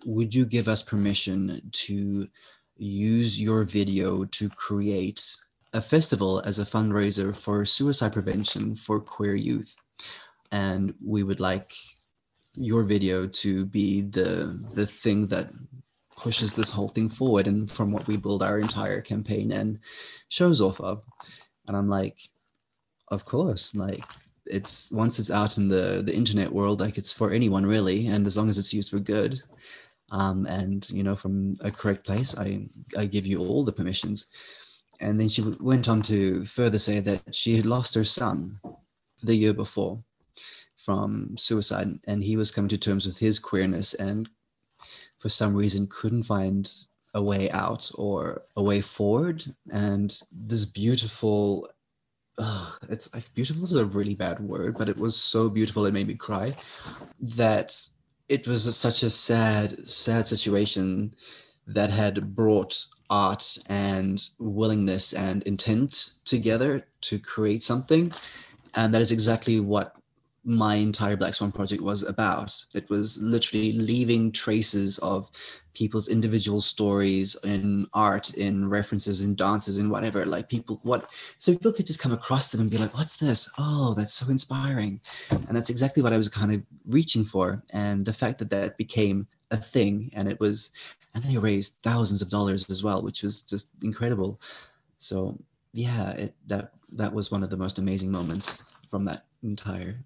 would 0.07 0.35
you 0.35 0.47
give 0.47 0.69
us 0.69 0.83
permission 0.83 1.61
to 1.73 2.29
use 2.77 3.41
your 3.41 3.65
video 3.65 4.25
to 4.25 4.49
create 4.51 5.37
a 5.73 5.81
festival 5.81 6.41
as 6.45 6.61
a 6.61 6.65
fundraiser 6.65 7.35
for 7.35 7.65
suicide 7.65 8.13
prevention 8.13 8.77
for 8.77 9.01
queer 9.01 9.35
youth? 9.35 9.75
And 10.53 10.95
we 11.05 11.25
would 11.25 11.41
like 11.41 11.73
your 12.57 12.85
video 12.85 13.27
to 13.27 13.67
be 13.67 14.03
the 14.03 14.61
the 14.75 14.87
thing 14.87 15.27
that 15.27 15.51
pushes 16.17 16.55
this 16.55 16.71
whole 16.71 16.89
thing 16.89 17.09
forward 17.09 17.47
and 17.47 17.71
from 17.71 17.93
what 17.93 18.07
we 18.07 18.17
build 18.17 18.43
our 18.43 18.59
entire 18.59 19.01
campaign 19.01 19.53
and 19.53 19.79
shows 20.29 20.61
off 20.61 20.81
of. 20.81 21.05
And 21.67 21.77
i'm 21.77 21.89
like 21.89 22.19
of 23.09 23.25
course 23.25 23.75
like 23.75 24.05
it's 24.47 24.93
once 24.93 25.19
it's 25.19 25.31
out 25.31 25.57
in 25.57 25.69
the 25.69 26.03
the 26.05 26.15
internet 26.15 26.53
world 26.53 26.81
like 26.81 26.99
it's 26.99 27.13
for 27.13 27.31
anyone 27.31 27.67
really. 27.67 28.07
And 28.09 28.27
as 28.27 28.37
long 28.37 28.49
as 28.49 28.59
it's 28.59 28.75
used 28.75 28.91
for 28.91 28.99
good 28.99 29.43
um, 30.11 30.47
and 30.47 30.89
you 30.91 31.03
know 31.03 31.17
from 31.17 31.57
a 31.61 31.71
correct 31.71 32.05
place 32.05 32.37
i 32.37 32.69
i 32.97 33.07
give 33.07 33.27
you 33.27 33.41
all 33.41 33.65
the 33.65 33.73
permissions. 33.73 34.31
And 35.01 35.19
then 35.19 35.29
she 35.29 35.43
went 35.61 35.89
on 35.89 36.03
to 36.03 36.45
further 36.45 36.79
say 36.79 37.01
that 37.01 37.35
she 37.35 37.57
had 37.57 37.67
lost 37.67 37.95
her 37.95 38.05
son 38.05 38.61
the 39.23 39.35
year 39.35 39.53
before 39.53 40.05
from 40.85 41.35
suicide 41.39 41.89
and 42.07 42.23
he 42.23 42.37
was 42.37 42.51
coming 42.51 42.69
to 42.69 42.79
terms 42.79 43.07
with 43.07 43.19
his 43.19 43.39
queerness 43.39 43.95
and 43.95 44.29
for 45.25 45.31
some 45.31 45.55
reason 45.55 45.87
couldn't 45.87 46.25
find 46.25 46.71
a 47.15 47.23
way 47.23 47.51
out 47.51 47.91
or 47.95 48.43
a 48.55 48.63
way 48.63 48.83
forward. 48.83 49.43
And 49.73 50.15
this 50.31 50.67
beautiful 50.67 51.71
uh, 52.37 52.73
it's 52.91 53.09
like 53.15 53.33
beautiful 53.35 53.65
is 53.65 53.75
a 53.75 53.85
really 53.85 54.17
bad 54.17 54.41
word 54.41 54.77
but 54.77 54.89
it 54.89 54.99
was 54.99 55.17
so 55.17 55.49
beautiful 55.49 55.87
it 55.87 55.95
made 55.95 56.09
me 56.09 56.17
cry 56.17 56.53
that 57.21 57.71
it 58.29 58.49
was 58.49 58.67
a, 58.67 58.73
such 58.73 59.05
a 59.05 59.09
sad 59.09 59.89
sad 59.89 60.27
situation 60.27 61.15
that 61.65 61.91
had 61.91 62.35
brought 62.35 62.85
art 63.09 63.57
and 63.69 64.29
willingness 64.41 65.13
and 65.13 65.45
intent 65.45 66.15
together 66.25 66.85
to 67.03 67.19
create 67.19 67.63
something. 67.63 68.13
And 68.75 68.93
that 68.93 69.01
is 69.01 69.13
exactly 69.13 69.61
what 69.61 69.94
my 70.45 70.75
entire 70.75 71.17
Black 71.17 71.35
Swan 71.35 71.53
project 71.53 71.83
was 71.83 72.03
about. 72.03 72.65
It 72.75 72.89
was 72.91 73.21
literally 73.23 73.73
leaving 73.73 74.31
traces 74.31 74.99
of 74.99 75.31
people's 75.73 76.09
individual 76.09 76.61
stories 76.61 77.35
in 77.45 77.87
art, 77.95 78.35
in 78.35 78.69
references, 78.69 79.23
in 79.23 79.35
dances, 79.35 79.79
in 79.79 79.89
whatever. 79.89 80.27
Like 80.27 80.49
people, 80.49 80.81
what 80.83 81.11
so 81.39 81.53
people 81.53 81.73
could 81.73 81.87
just 81.87 82.01
come 82.01 82.13
across 82.13 82.49
them 82.49 82.61
and 82.61 82.71
be 82.71 82.79
like, 82.79 82.95
"What's 82.95 83.17
this? 83.17 83.51
Oh, 83.59 83.95
that's 83.95 84.13
so 84.13 84.31
inspiring," 84.31 85.01
and 85.31 85.57
that's 85.57 85.71
exactly 85.71 86.03
what 86.03 86.13
I 86.13 86.19
was 86.19 86.29
kind 86.29 86.53
of 86.53 86.63
reaching 86.87 87.25
for. 87.25 87.63
And 87.71 88.05
the 88.05 88.13
fact 88.13 88.39
that 88.39 88.51
that 88.51 88.77
became 88.77 89.27
a 89.51 89.57
thing, 89.57 90.11
and 90.15 90.29
it 90.29 90.41
was, 90.41 90.71
and 91.15 91.25
they 91.25 91.39
raised 91.39 91.79
thousands 91.83 92.23
of 92.23 92.29
dollars 92.29 92.69
as 92.71 92.83
well, 92.83 93.03
which 93.03 93.23
was 93.23 93.43
just 93.43 93.71
incredible. 93.83 94.41
So 94.99 95.39
yeah, 95.73 96.11
it 96.11 96.35
that 96.47 96.73
that 96.93 97.13
was 97.13 97.31
one 97.31 97.43
of 97.43 97.51
the 97.51 97.57
most 97.57 97.79
amazing 97.79 98.11
moments 98.11 98.65
from 98.91 99.05
that 99.07 99.25
entire. 99.43 100.05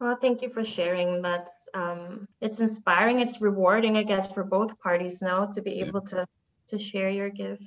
Well, 0.00 0.16
thank 0.20 0.42
you 0.42 0.50
for 0.50 0.64
sharing. 0.64 1.22
That's 1.22 1.68
um, 1.74 2.26
it's 2.40 2.60
inspiring. 2.60 3.20
It's 3.20 3.40
rewarding, 3.40 3.96
I 3.96 4.02
guess, 4.02 4.32
for 4.32 4.44
both 4.44 4.80
parties 4.80 5.22
now 5.22 5.46
to 5.46 5.62
be 5.62 5.80
able 5.80 6.02
to 6.02 6.26
to 6.68 6.78
share 6.78 7.10
your 7.10 7.30
gift. 7.30 7.62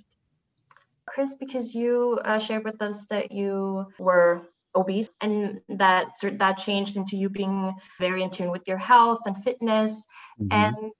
Chris, 1.05 1.35
because 1.35 1.73
you 1.73 2.19
uh, 2.23 2.39
shared 2.39 2.65
with 2.65 2.81
us 2.81 3.05
that 3.07 3.31
you 3.31 3.87
were 3.97 4.47
obese 4.75 5.09
and 5.21 5.61
that 5.69 6.13
that 6.21 6.57
changed 6.57 6.97
into 6.97 7.17
you 7.17 7.29
being 7.29 7.73
very 7.99 8.21
in 8.23 8.29
tune 8.29 8.51
with 8.51 8.67
your 8.67 8.77
health 8.77 9.19
and 9.25 9.43
fitness 9.43 10.05
mm-hmm. 10.39 10.51
and 10.51 10.93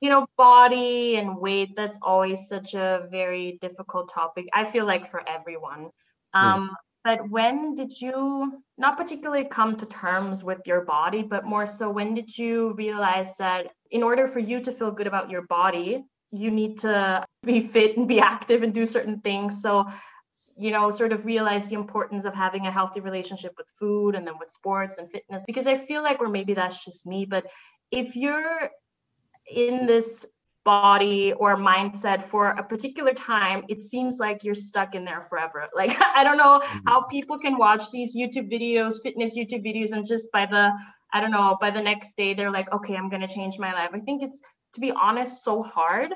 you 0.00 0.08
know 0.08 0.26
body 0.36 1.16
and 1.16 1.36
weight 1.36 1.74
that's 1.74 1.98
always 2.00 2.48
such 2.48 2.74
a 2.74 3.08
very 3.10 3.58
difficult 3.60 4.08
topic 4.12 4.46
i 4.52 4.62
feel 4.62 4.84
like 4.84 5.10
for 5.10 5.22
everyone 5.28 5.90
um, 6.32 6.70
but 7.04 7.28
when 7.28 7.74
did 7.74 8.00
you 8.00 8.62
not 8.78 8.96
particularly 8.96 9.44
come 9.44 9.76
to 9.76 9.86
terms 9.86 10.42
with 10.42 10.60
your 10.66 10.80
body, 10.80 11.22
but 11.22 11.44
more 11.44 11.66
so 11.66 11.90
when 11.90 12.14
did 12.14 12.36
you 12.36 12.72
realize 12.72 13.36
that 13.36 13.70
in 13.90 14.02
order 14.02 14.26
for 14.26 14.38
you 14.38 14.60
to 14.62 14.72
feel 14.72 14.90
good 14.90 15.06
about 15.06 15.30
your 15.30 15.42
body, 15.42 16.02
you 16.32 16.50
need 16.50 16.78
to 16.78 17.24
be 17.44 17.60
fit 17.60 17.98
and 17.98 18.08
be 18.08 18.20
active 18.20 18.62
and 18.62 18.72
do 18.72 18.86
certain 18.86 19.20
things? 19.20 19.60
So, 19.60 19.86
you 20.56 20.70
know, 20.70 20.90
sort 20.90 21.12
of 21.12 21.26
realize 21.26 21.68
the 21.68 21.74
importance 21.74 22.24
of 22.24 22.34
having 22.34 22.66
a 22.66 22.72
healthy 22.72 23.00
relationship 23.00 23.52
with 23.58 23.66
food 23.78 24.14
and 24.14 24.26
then 24.26 24.34
with 24.40 24.50
sports 24.50 24.96
and 24.96 25.10
fitness. 25.10 25.44
Because 25.46 25.66
I 25.66 25.76
feel 25.76 26.02
like, 26.02 26.20
or 26.20 26.28
maybe 26.28 26.54
that's 26.54 26.84
just 26.84 27.06
me, 27.06 27.26
but 27.26 27.46
if 27.90 28.16
you're 28.16 28.70
in 29.46 29.86
this 29.86 30.26
body 30.64 31.32
or 31.34 31.56
mindset 31.56 32.22
for 32.22 32.50
a 32.50 32.62
particular 32.62 33.12
time, 33.12 33.64
it 33.68 33.82
seems 33.82 34.18
like 34.18 34.44
you're 34.44 34.54
stuck 34.54 34.94
in 34.94 35.04
there 35.04 35.26
forever. 35.28 35.68
Like, 35.76 35.96
I 36.00 36.24
don't 36.24 36.36
know 36.36 36.60
mm-hmm. 36.60 36.78
how 36.86 37.02
people 37.02 37.38
can 37.38 37.58
watch 37.58 37.90
these 37.90 38.16
YouTube 38.16 38.50
videos, 38.50 39.02
fitness 39.02 39.36
YouTube 39.36 39.64
videos, 39.64 39.92
and 39.92 40.06
just 40.06 40.30
by 40.32 40.46
the, 40.46 40.72
I 41.12 41.20
don't 41.20 41.30
know, 41.30 41.56
by 41.60 41.70
the 41.70 41.82
next 41.82 42.16
day, 42.16 42.32
they're 42.32 42.50
like, 42.50 42.72
okay, 42.72 42.94
I'm 42.96 43.08
going 43.08 43.22
to 43.22 43.28
change 43.28 43.58
my 43.58 43.72
life. 43.72 43.90
I 43.92 44.00
think 44.00 44.22
it's, 44.22 44.40
to 44.74 44.80
be 44.80 44.92
honest, 44.92 45.44
so 45.44 45.62
hard. 45.62 46.12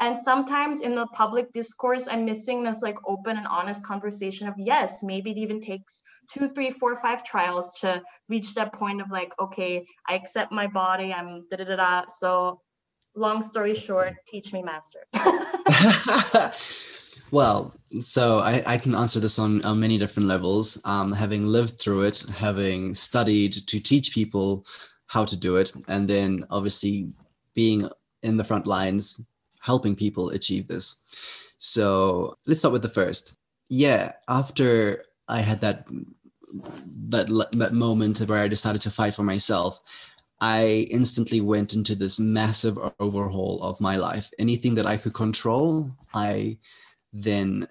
And 0.00 0.18
sometimes 0.18 0.80
in 0.80 0.96
the 0.96 1.06
public 1.08 1.52
discourse, 1.52 2.08
I'm 2.08 2.24
missing 2.24 2.64
this 2.64 2.82
like 2.82 2.96
open 3.06 3.36
and 3.36 3.46
honest 3.46 3.86
conversation 3.86 4.48
of 4.48 4.54
yes, 4.58 5.02
maybe 5.02 5.30
it 5.30 5.36
even 5.38 5.60
takes 5.60 6.02
two, 6.28 6.48
three, 6.48 6.70
four, 6.70 6.96
five 6.96 7.22
trials 7.22 7.78
to 7.82 8.02
reach 8.28 8.54
that 8.54 8.72
point 8.72 9.00
of 9.00 9.10
like, 9.10 9.32
okay, 9.38 9.84
I 10.08 10.14
accept 10.14 10.50
my 10.50 10.66
body, 10.66 11.12
I'm 11.12 11.46
da 11.50 11.58
da 11.58 11.64
da 11.64 11.76
da. 11.76 12.04
So 12.08 12.60
long 13.14 13.42
story 13.42 13.74
short, 13.74 14.14
teach 14.26 14.52
me 14.52 14.62
master. 14.62 15.06
well, 17.30 17.74
so 18.00 18.38
I, 18.38 18.62
I, 18.66 18.78
can 18.78 18.94
answer 18.94 19.20
this 19.20 19.38
on, 19.38 19.62
on 19.64 19.80
many 19.80 19.98
different 19.98 20.28
levels. 20.28 20.80
Um, 20.84 21.12
having 21.12 21.46
lived 21.46 21.80
through 21.80 22.02
it, 22.02 22.24
having 22.34 22.94
studied 22.94 23.52
to 23.52 23.80
teach 23.80 24.12
people 24.12 24.66
how 25.06 25.24
to 25.24 25.36
do 25.36 25.56
it, 25.56 25.72
and 25.88 26.08
then 26.08 26.46
obviously 26.50 27.12
being 27.54 27.88
in 28.22 28.36
the 28.36 28.44
front 28.44 28.66
lines, 28.66 29.20
helping 29.60 29.94
people 29.94 30.30
achieve 30.30 30.68
this. 30.68 31.02
So 31.58 32.36
let's 32.46 32.60
start 32.60 32.72
with 32.72 32.82
the 32.82 32.88
first. 32.88 33.36
Yeah, 33.68 34.12
after 34.28 35.04
I 35.28 35.40
had 35.40 35.60
that 35.60 35.86
that 37.08 37.28
that 37.52 37.72
moment 37.72 38.18
where 38.20 38.42
I 38.42 38.48
decided 38.48 38.82
to 38.82 38.90
fight 38.90 39.14
for 39.14 39.22
myself, 39.22 39.80
I 40.42 40.88
instantly 40.90 41.40
went 41.40 41.72
into 41.72 41.94
this 41.94 42.18
massive 42.18 42.76
overhaul 42.98 43.62
of 43.62 43.80
my 43.80 43.94
life. 43.94 44.28
Anything 44.40 44.74
that 44.74 44.86
I 44.86 44.96
could 44.96 45.14
control, 45.14 45.92
I 46.12 46.58
then 47.12 47.68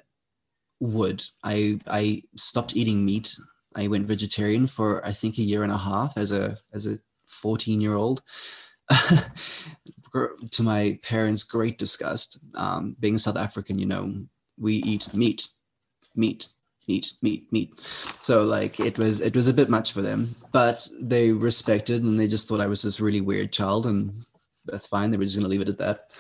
would. 0.80 1.22
I 1.44 1.82
I 1.86 2.24
stopped 2.38 2.78
eating 2.78 3.04
meat. 3.04 3.36
I 3.76 3.90
went 3.90 4.08
vegetarian 4.08 4.68
for 4.68 5.06
I 5.06 5.12
think 5.12 5.38
a 5.38 5.42
year 5.42 5.64
and 5.64 5.72
a 5.72 5.78
half 5.78 6.18
as 6.18 6.32
a 6.32 6.58
as 6.74 6.88
a 6.88 6.98
14 7.28 7.82
year 7.82 7.96
old. 7.96 8.24
to 10.52 10.64
my 10.64 10.98
parents' 11.04 11.44
great 11.44 11.78
disgust, 11.78 12.40
um, 12.56 12.96
being 13.02 13.18
South 13.18 13.38
African, 13.38 13.80
you 13.80 13.86
know, 13.86 14.14
we 14.58 14.76
eat 14.76 15.14
meat, 15.14 15.50
meat, 16.16 16.48
meat, 16.88 17.14
meat, 17.22 17.52
meat. 17.52 17.80
So 18.22 18.44
like 18.44 18.80
it 18.80 18.98
was 18.98 19.22
it 19.22 19.36
was 19.36 19.48
a 19.48 19.54
bit 19.54 19.70
much 19.70 19.94
for 19.94 20.02
them, 20.02 20.36
but 20.52 20.88
they 21.00 21.32
respected 21.32 22.04
and 22.04 22.20
they 22.20 22.28
just 22.28 22.48
thought 22.48 22.62
I 22.62 22.68
was 22.68 22.82
this 22.82 23.00
really 23.00 23.22
weird 23.22 23.52
child, 23.52 23.86
and 23.86 24.26
that's 24.66 24.88
fine. 24.88 25.12
They 25.12 25.18
were 25.18 25.24
just 25.24 25.38
gonna 25.38 25.50
leave 25.50 25.62
it 25.62 25.70
at 25.70 25.80
that. 25.80 26.12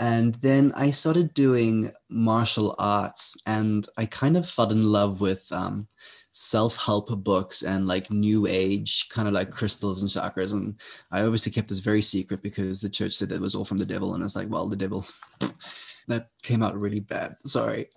And 0.00 0.34
then 0.36 0.72
I 0.74 0.90
started 0.90 1.32
doing 1.34 1.92
martial 2.10 2.74
arts, 2.78 3.36
and 3.46 3.86
I 3.96 4.06
kind 4.06 4.36
of 4.36 4.48
fell 4.48 4.70
in 4.70 4.84
love 4.84 5.20
with 5.20 5.46
um, 5.52 5.88
self-help 6.32 7.10
books 7.22 7.62
and 7.62 7.86
like 7.86 8.10
new 8.10 8.46
age 8.46 9.08
kind 9.10 9.28
of 9.28 9.34
like 9.34 9.50
crystals 9.50 10.00
and 10.00 10.10
chakras 10.10 10.54
and 10.54 10.80
i 11.10 11.20
obviously 11.20 11.52
kept 11.52 11.68
this 11.68 11.78
very 11.78 12.00
secret 12.00 12.42
because 12.42 12.80
the 12.80 12.88
church 12.88 13.12
said 13.12 13.28
that 13.28 13.34
it 13.34 13.40
was 13.40 13.54
all 13.54 13.66
from 13.66 13.76
the 13.76 13.84
devil 13.84 14.14
and 14.14 14.22
i 14.22 14.24
was 14.24 14.34
like 14.34 14.48
well 14.48 14.66
the 14.66 14.74
devil 14.74 15.04
that 16.08 16.28
came 16.42 16.62
out 16.62 16.74
really 16.74 17.00
bad 17.00 17.36
sorry 17.44 17.90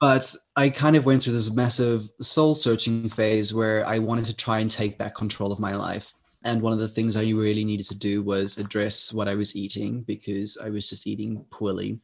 but 0.00 0.34
i 0.56 0.68
kind 0.68 0.96
of 0.96 1.06
went 1.06 1.22
through 1.22 1.32
this 1.32 1.54
massive 1.54 2.08
soul 2.20 2.54
searching 2.54 3.08
phase 3.08 3.54
where 3.54 3.86
i 3.86 3.98
wanted 3.98 4.24
to 4.24 4.36
try 4.36 4.58
and 4.60 4.70
take 4.70 4.98
back 4.98 5.14
control 5.14 5.52
of 5.52 5.60
my 5.60 5.72
life 5.72 6.12
and 6.44 6.62
one 6.62 6.72
of 6.72 6.78
the 6.78 6.88
things 6.88 7.16
i 7.16 7.22
really 7.22 7.64
needed 7.64 7.86
to 7.86 7.98
do 7.98 8.22
was 8.22 8.58
address 8.58 9.12
what 9.12 9.28
i 9.28 9.34
was 9.34 9.56
eating 9.56 10.02
because 10.02 10.58
i 10.64 10.68
was 10.68 10.88
just 10.88 11.06
eating 11.06 11.44
poorly 11.50 11.98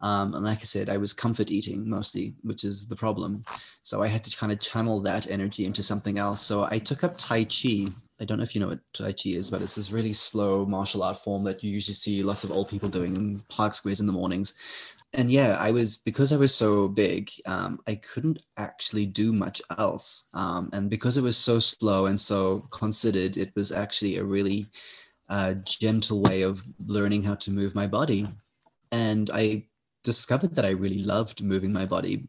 um, 0.00 0.34
and 0.34 0.44
like 0.44 0.58
I 0.58 0.64
said, 0.64 0.90
I 0.90 0.98
was 0.98 1.12
comfort 1.12 1.50
eating 1.50 1.88
mostly, 1.88 2.34
which 2.42 2.64
is 2.64 2.86
the 2.86 2.96
problem. 2.96 3.44
So 3.82 4.02
I 4.02 4.08
had 4.08 4.22
to 4.24 4.36
kind 4.36 4.52
of 4.52 4.60
channel 4.60 5.00
that 5.02 5.30
energy 5.30 5.64
into 5.64 5.82
something 5.82 6.18
else. 6.18 6.40
So 6.42 6.68
I 6.70 6.78
took 6.78 7.02
up 7.02 7.16
Tai 7.16 7.44
Chi. 7.44 7.86
I 8.20 8.24
don't 8.24 8.38
know 8.38 8.44
if 8.44 8.54
you 8.54 8.60
know 8.60 8.68
what 8.68 8.80
Tai 8.92 9.12
Chi 9.12 9.30
is, 9.30 9.50
but 9.50 9.62
it's 9.62 9.74
this 9.74 9.90
really 9.90 10.12
slow 10.12 10.66
martial 10.66 11.02
art 11.02 11.18
form 11.18 11.44
that 11.44 11.64
you 11.64 11.70
usually 11.70 11.94
see 11.94 12.22
lots 12.22 12.44
of 12.44 12.52
old 12.52 12.68
people 12.68 12.88
doing 12.88 13.16
in 13.16 13.42
park 13.48 13.72
squares 13.72 14.00
in 14.00 14.06
the 14.06 14.12
mornings. 14.12 14.54
And 15.16 15.30
yeah, 15.30 15.56
I 15.58 15.70
was 15.70 15.96
because 15.96 16.30
I 16.30 16.36
was 16.36 16.54
so 16.54 16.88
big, 16.88 17.30
um, 17.46 17.80
I 17.88 17.94
couldn't 17.94 18.42
actually 18.58 19.06
do 19.06 19.32
much 19.32 19.62
else. 19.78 20.28
Um, 20.34 20.68
and 20.74 20.90
because 20.90 21.16
it 21.16 21.22
was 21.22 21.38
so 21.38 21.58
slow 21.58 22.04
and 22.04 22.20
so 22.20 22.68
considered, 22.70 23.38
it 23.38 23.50
was 23.56 23.72
actually 23.72 24.18
a 24.18 24.24
really 24.24 24.66
uh, 25.30 25.54
gentle 25.64 26.20
way 26.20 26.42
of 26.42 26.62
learning 26.86 27.22
how 27.22 27.34
to 27.36 27.50
move 27.50 27.74
my 27.74 27.86
body. 27.86 28.28
And 28.92 29.30
I 29.32 29.64
discovered 30.04 30.54
that 30.54 30.66
I 30.66 30.70
really 30.70 31.02
loved 31.02 31.42
moving 31.42 31.72
my 31.72 31.86
body. 31.86 32.28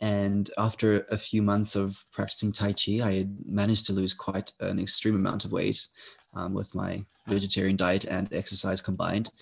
And 0.00 0.48
after 0.56 1.04
a 1.10 1.18
few 1.18 1.42
months 1.42 1.74
of 1.74 2.04
practicing 2.12 2.52
Tai 2.52 2.74
Chi, 2.74 3.00
I 3.02 3.14
had 3.14 3.36
managed 3.44 3.86
to 3.86 3.92
lose 3.92 4.14
quite 4.14 4.52
an 4.60 4.78
extreme 4.78 5.16
amount 5.16 5.44
of 5.44 5.50
weight 5.50 5.84
um, 6.32 6.54
with 6.54 6.76
my 6.76 7.04
vegetarian 7.26 7.76
diet 7.76 8.04
and 8.04 8.32
exercise 8.32 8.80
combined. 8.80 9.32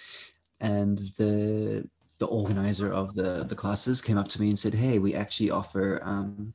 And 0.59 0.99
the 1.19 1.87
the 2.19 2.27
organizer 2.27 2.93
of 2.93 3.15
the 3.15 3.45
the 3.45 3.55
classes 3.55 4.03
came 4.03 4.19
up 4.19 4.29
to 4.29 4.41
me 4.41 4.49
and 4.49 4.59
said, 4.59 4.75
"Hey, 4.75 4.99
we 4.99 5.15
actually 5.15 5.51
offer 5.51 6.01
um, 6.03 6.55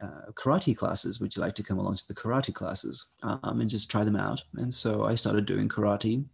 uh, 0.00 0.32
karate 0.34 0.76
classes. 0.76 1.20
Would 1.20 1.34
you 1.36 1.42
like 1.42 1.54
to 1.56 1.62
come 1.62 1.78
along 1.78 1.96
to 1.96 2.08
the 2.08 2.14
karate 2.14 2.54
classes 2.54 3.12
um, 3.22 3.60
and 3.60 3.70
just 3.70 3.90
try 3.90 4.04
them 4.04 4.16
out?" 4.16 4.42
And 4.56 4.72
so 4.72 5.04
I 5.04 5.14
started 5.14 5.46
doing 5.46 5.68
karate, 5.68 6.24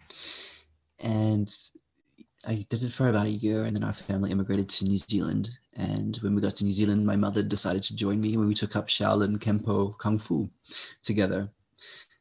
and 1.00 1.54
I 2.44 2.66
did 2.68 2.82
it 2.82 2.92
for 2.92 3.08
about 3.08 3.26
a 3.26 3.30
year, 3.30 3.64
and 3.64 3.76
then 3.76 3.84
our 3.84 3.92
family 3.92 4.30
immigrated 4.30 4.68
to 4.70 4.84
New 4.84 4.98
Zealand. 4.98 5.50
And 5.74 6.16
when 6.18 6.34
we 6.34 6.42
got 6.42 6.56
to 6.56 6.64
New 6.64 6.72
Zealand, 6.72 7.06
my 7.06 7.16
mother 7.16 7.42
decided 7.42 7.82
to 7.84 7.96
join 7.96 8.20
me 8.20 8.36
when 8.36 8.48
we 8.48 8.54
took 8.54 8.74
up 8.74 8.88
Shaolin 8.88 9.38
Kempo 9.38 9.96
Kung 9.98 10.18
Fu 10.18 10.50
together. 11.02 11.50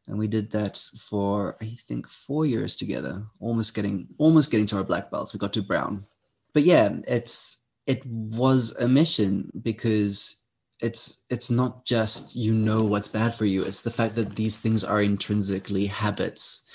And 0.07 0.17
we 0.17 0.27
did 0.27 0.51
that 0.51 0.77
for 1.09 1.57
I 1.61 1.75
think 1.87 2.07
four 2.07 2.45
years 2.45 2.75
together, 2.75 3.23
almost 3.39 3.73
getting 3.73 4.09
almost 4.17 4.51
getting 4.51 4.67
to 4.67 4.77
our 4.77 4.83
black 4.83 5.09
belts. 5.11 5.33
We 5.33 5.39
got 5.39 5.53
to 5.53 5.61
brown. 5.61 6.05
But 6.53 6.63
yeah, 6.63 6.89
it's 7.07 7.65
it 7.87 8.05
was 8.05 8.75
a 8.77 8.87
mission 8.87 9.51
because 9.61 10.43
it's 10.81 11.23
it's 11.29 11.49
not 11.51 11.85
just 11.85 12.35
you 12.35 12.53
know 12.53 12.83
what's 12.83 13.07
bad 13.07 13.35
for 13.35 13.45
you. 13.45 13.63
It's 13.63 13.81
the 13.81 13.91
fact 13.91 14.15
that 14.15 14.35
these 14.35 14.59
things 14.59 14.83
are 14.83 15.01
intrinsically 15.01 15.85
habits 15.87 16.65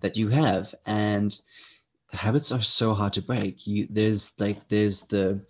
that 0.00 0.16
you 0.16 0.28
have. 0.28 0.74
And 0.86 1.36
habits 2.12 2.52
are 2.52 2.62
so 2.62 2.94
hard 2.94 3.12
to 3.12 3.22
break 3.22 3.66
you 3.66 3.86
there's 3.90 4.32
like 4.40 4.68
there's 4.68 5.02
the 5.02 5.44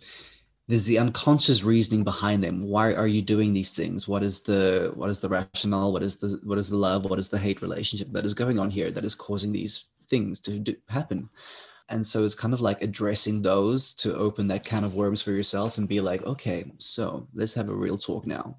there's 0.68 0.86
the 0.86 0.98
unconscious 0.98 1.62
reasoning 1.62 2.02
behind 2.02 2.42
them 2.42 2.64
why 2.64 2.92
are 2.92 3.06
you 3.06 3.22
doing 3.22 3.52
these 3.52 3.72
things 3.72 4.08
what 4.08 4.22
is 4.22 4.40
the 4.40 4.92
what 4.94 5.10
is 5.10 5.20
the 5.20 5.28
rationale 5.28 5.92
what 5.92 6.02
is 6.02 6.16
the 6.16 6.40
what 6.44 6.58
is 6.58 6.68
the 6.68 6.76
love 6.76 7.04
what 7.04 7.18
is 7.18 7.28
the 7.28 7.38
hate 7.38 7.62
relationship 7.62 8.08
that 8.12 8.24
is 8.24 8.34
going 8.34 8.58
on 8.58 8.70
here 8.70 8.90
that 8.90 9.04
is 9.04 9.14
causing 9.14 9.52
these 9.52 9.90
things 10.08 10.40
to 10.40 10.58
do, 10.58 10.74
happen 10.88 11.28
and 11.88 12.04
so 12.04 12.24
it's 12.24 12.34
kind 12.34 12.52
of 12.52 12.60
like 12.60 12.82
addressing 12.82 13.42
those 13.42 13.94
to 13.94 14.14
open 14.16 14.48
that 14.48 14.64
can 14.64 14.84
of 14.84 14.94
worms 14.94 15.22
for 15.22 15.30
yourself 15.30 15.78
and 15.78 15.88
be 15.88 16.00
like 16.00 16.24
okay 16.24 16.64
so 16.78 17.26
let's 17.34 17.54
have 17.54 17.68
a 17.68 17.74
real 17.74 17.98
talk 17.98 18.26
now 18.26 18.56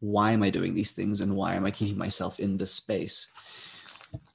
why 0.00 0.32
am 0.32 0.42
i 0.42 0.50
doing 0.50 0.74
these 0.74 0.92
things 0.92 1.20
and 1.20 1.34
why 1.34 1.54
am 1.54 1.66
i 1.66 1.70
keeping 1.70 1.98
myself 1.98 2.40
in 2.40 2.56
this 2.56 2.72
space 2.72 3.32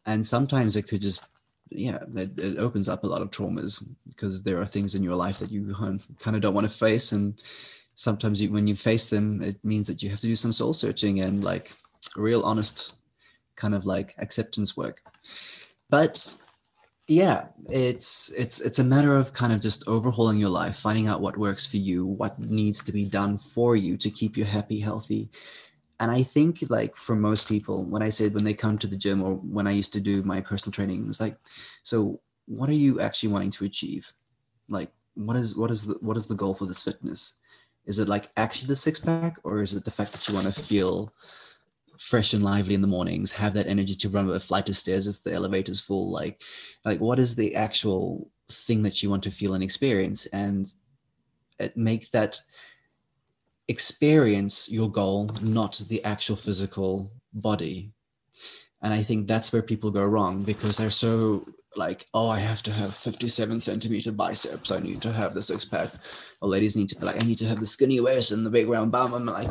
and 0.05 0.25
sometimes 0.25 0.75
it 0.75 0.87
could 0.87 1.01
just 1.01 1.21
yeah, 1.69 1.99
it, 2.15 2.37
it, 2.37 2.57
opens 2.57 2.89
up 2.89 3.03
a 3.03 3.07
lot 3.07 3.21
of 3.21 3.31
traumas 3.31 3.85
because 4.07 4.43
there 4.43 4.59
are 4.61 4.65
things 4.65 4.95
in 4.95 5.03
your 5.03 5.15
life 5.15 5.39
that 5.39 5.51
you 5.51 5.73
kind 6.19 6.35
of 6.35 6.41
don't 6.41 6.53
want 6.53 6.69
to 6.69 6.77
face. 6.77 7.11
And 7.11 7.41
sometimes 7.95 8.41
you, 8.41 8.51
when 8.51 8.67
you 8.67 8.75
face 8.75 9.09
them, 9.09 9.41
it 9.41 9.57
means 9.63 9.87
that 9.87 10.03
you 10.03 10.09
have 10.09 10.19
to 10.19 10.27
do 10.27 10.35
some 10.35 10.53
soul 10.53 10.73
searching 10.73 11.21
and 11.21 11.43
like 11.43 11.73
real 12.15 12.43
honest 12.43 12.95
kind 13.55 13.73
of 13.73 13.85
like 13.85 14.13
acceptance 14.17 14.77
work. 14.77 15.01
But 15.89 16.35
yeah, 17.07 17.45
it's 17.69 18.33
it's 18.33 18.61
it's 18.61 18.79
a 18.79 18.83
matter 18.83 19.15
of 19.15 19.33
kind 19.33 19.53
of 19.53 19.61
just 19.61 19.87
overhauling 19.87 20.37
your 20.37 20.49
life, 20.49 20.75
finding 20.77 21.07
out 21.07 21.21
what 21.21 21.37
works 21.37 21.65
for 21.65 21.77
you, 21.77 22.05
what 22.05 22.39
needs 22.39 22.83
to 22.83 22.91
be 22.91 23.05
done 23.05 23.37
for 23.37 23.75
you 23.75 23.95
to 23.97 24.09
keep 24.09 24.35
you 24.35 24.43
happy, 24.43 24.79
healthy, 24.79 25.29
and 25.99 26.11
I 26.11 26.23
think 26.23 26.59
like 26.69 26.95
for 26.95 27.15
most 27.15 27.47
people, 27.47 27.85
when 27.89 28.01
I 28.01 28.09
said 28.09 28.33
when 28.33 28.43
they 28.43 28.53
come 28.53 28.77
to 28.79 28.87
the 28.87 28.97
gym 28.97 29.23
or 29.23 29.35
when 29.35 29.67
I 29.67 29.71
used 29.71 29.93
to 29.93 30.01
do 30.01 30.23
my 30.23 30.41
personal 30.41 30.73
training, 30.73 31.05
it's 31.07 31.21
like, 31.21 31.37
so 31.83 32.19
what 32.47 32.69
are 32.69 32.73
you 32.73 32.99
actually 32.99 33.29
wanting 33.29 33.51
to 33.51 33.65
achieve? 33.65 34.11
Like, 34.67 34.91
what 35.15 35.37
is 35.37 35.55
what 35.55 35.71
is 35.71 35.87
the 35.87 35.93
what 36.01 36.17
is 36.17 36.27
the 36.27 36.35
goal 36.35 36.53
for 36.53 36.65
this 36.65 36.81
fitness? 36.81 37.35
Is 37.85 37.99
it 37.99 38.09
like 38.09 38.29
actually 38.35 38.67
the 38.67 38.75
six 38.75 38.99
pack, 38.99 39.37
or 39.43 39.61
is 39.61 39.73
it 39.73 39.85
the 39.85 39.91
fact 39.91 40.11
that 40.13 40.27
you 40.27 40.33
want 40.33 40.47
to 40.47 40.61
feel 40.61 41.13
fresh 41.99 42.33
and 42.33 42.43
lively 42.43 42.73
in 42.73 42.81
the 42.81 42.87
mornings, 42.87 43.31
have 43.31 43.53
that 43.53 43.67
energy 43.67 43.95
to 43.95 44.09
run 44.09 44.29
up 44.29 44.35
a 44.35 44.39
flight 44.39 44.69
of 44.69 44.77
stairs 44.77 45.07
if 45.07 45.21
the 45.23 45.33
elevator's 45.33 45.81
full? 45.81 46.11
Like, 46.11 46.41
like 46.83 46.99
what 46.99 47.19
is 47.19 47.35
the 47.35 47.55
actual 47.55 48.29
thing 48.51 48.83
that 48.83 49.01
you 49.01 49.09
want 49.09 49.23
to 49.23 49.31
feel 49.31 49.53
and 49.53 49.63
experience, 49.63 50.25
and 50.27 50.73
make 51.75 52.11
that 52.11 52.39
experience 53.67 54.69
your 54.69 54.89
goal, 54.91 55.31
not 55.41 55.81
the 55.89 56.03
actual 56.03 56.35
physical 56.35 57.11
body. 57.33 57.91
And 58.81 58.93
I 58.93 59.01
think 59.01 59.27
that's 59.27 59.51
where 59.51 59.61
people 59.61 59.89
go 59.89 60.03
wrong 60.03 60.43
because 60.43 60.77
they're 60.77 60.89
so 60.89 61.47
like, 61.75 62.05
oh, 62.13 62.29
I 62.29 62.39
have 62.39 62.61
to 62.63 62.71
have 62.71 62.93
57 62.93 63.59
centimeter 63.59 64.11
biceps. 64.11 64.71
I 64.71 64.79
need 64.79 65.01
to 65.01 65.11
have 65.11 65.33
the 65.33 65.41
six 65.41 65.65
pack. 65.65 65.89
Or 66.41 66.49
ladies 66.49 66.75
need 66.75 66.89
to 66.89 66.95
be 66.95 67.05
like, 67.05 67.21
I 67.21 67.25
need 67.25 67.37
to 67.39 67.47
have 67.47 67.59
the 67.59 67.65
skinny 67.65 67.99
waist 67.99 68.31
and 68.31 68.45
the 68.45 68.49
big 68.49 68.67
round 68.67 68.91
bum. 68.91 69.13
I'm 69.13 69.25
like, 69.25 69.49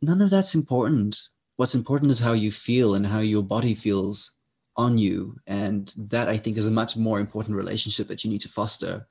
none 0.00 0.22
of 0.22 0.30
that's 0.30 0.54
important. 0.54 1.20
What's 1.60 1.74
important 1.74 2.10
is 2.10 2.20
how 2.20 2.32
you 2.32 2.50
feel 2.50 2.94
and 2.94 3.06
how 3.06 3.18
your 3.18 3.42
body 3.42 3.74
feels 3.74 4.38
on 4.78 4.96
you. 4.96 5.36
And 5.46 5.92
that 5.94 6.26
I 6.26 6.38
think 6.38 6.56
is 6.56 6.66
a 6.66 6.70
much 6.70 6.96
more 6.96 7.20
important 7.20 7.54
relationship 7.54 8.08
that 8.08 8.24
you 8.24 8.30
need 8.30 8.40
to 8.40 8.48
foster. 8.48 9.06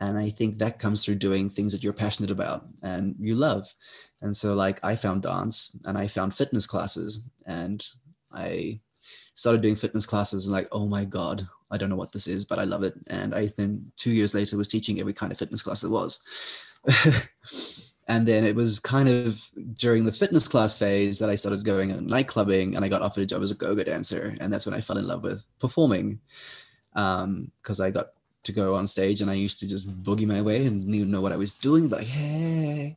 And 0.00 0.18
i 0.18 0.28
think 0.28 0.58
that 0.58 0.80
comes 0.80 1.04
through 1.04 1.20
doing 1.26 1.48
things 1.48 1.70
that 1.70 1.84
you're 1.84 1.92
passionate 1.92 2.32
about 2.32 2.66
and 2.82 3.14
you 3.20 3.36
love. 3.36 3.64
And 4.22 4.36
so 4.36 4.54
like 4.54 4.82
i 4.82 4.96
found 4.96 5.22
dance 5.22 5.80
and 5.84 5.96
i 5.96 6.08
found 6.08 6.34
fitness 6.34 6.66
classes 6.66 7.30
and 7.46 7.86
i 8.32 8.80
started 9.34 9.62
doing 9.62 9.76
fitness 9.76 10.04
classes 10.04 10.46
and 10.46 10.52
like 10.52 10.68
oh 10.72 10.88
my 10.88 11.04
god 11.04 11.46
i 11.70 11.76
don't 11.76 11.90
know 11.90 12.00
what 12.02 12.10
this 12.10 12.26
is 12.26 12.44
but 12.44 12.58
i 12.58 12.64
love 12.64 12.82
it. 12.82 12.94
And 13.06 13.36
i 13.36 13.52
then 13.56 13.92
two 13.96 14.10
years 14.10 14.34
later 14.34 14.56
was 14.56 14.66
teaching 14.66 14.98
every 14.98 15.12
kind 15.12 15.30
of 15.30 15.38
fitness 15.38 15.62
class 15.62 15.82
there 15.82 15.90
was 15.90 16.18
and 18.08 18.26
then 18.26 18.44
it 18.44 18.54
was 18.54 18.80
kind 18.80 19.08
of 19.08 19.40
during 19.74 20.04
the 20.04 20.12
fitness 20.12 20.48
class 20.48 20.76
phase 20.76 21.18
that 21.18 21.30
i 21.30 21.34
started 21.34 21.64
going 21.64 21.92
on 21.92 22.06
night 22.06 22.26
clubbing 22.26 22.74
and 22.74 22.84
i 22.84 22.88
got 22.88 23.02
offered 23.02 23.22
a 23.22 23.26
job 23.26 23.42
as 23.42 23.50
a 23.50 23.54
go-go 23.54 23.82
dancer 23.82 24.36
and 24.40 24.52
that's 24.52 24.66
when 24.66 24.74
i 24.74 24.80
fell 24.80 24.98
in 24.98 25.06
love 25.06 25.22
with 25.22 25.46
performing 25.58 26.18
because 26.92 27.80
um, 27.80 27.86
i 27.86 27.90
got 27.90 28.08
to 28.48 28.52
go 28.52 28.74
on 28.74 28.86
stage 28.86 29.20
and 29.20 29.30
I 29.30 29.34
used 29.34 29.58
to 29.60 29.66
just 29.66 29.88
boogie 30.02 30.26
my 30.26 30.42
way 30.42 30.66
and 30.66 30.80
didn't 30.80 30.94
even 30.94 31.10
know 31.10 31.20
what 31.20 31.32
I 31.32 31.36
was 31.36 31.54
doing, 31.54 31.88
but 31.88 32.00
like, 32.00 32.08
hey. 32.08 32.96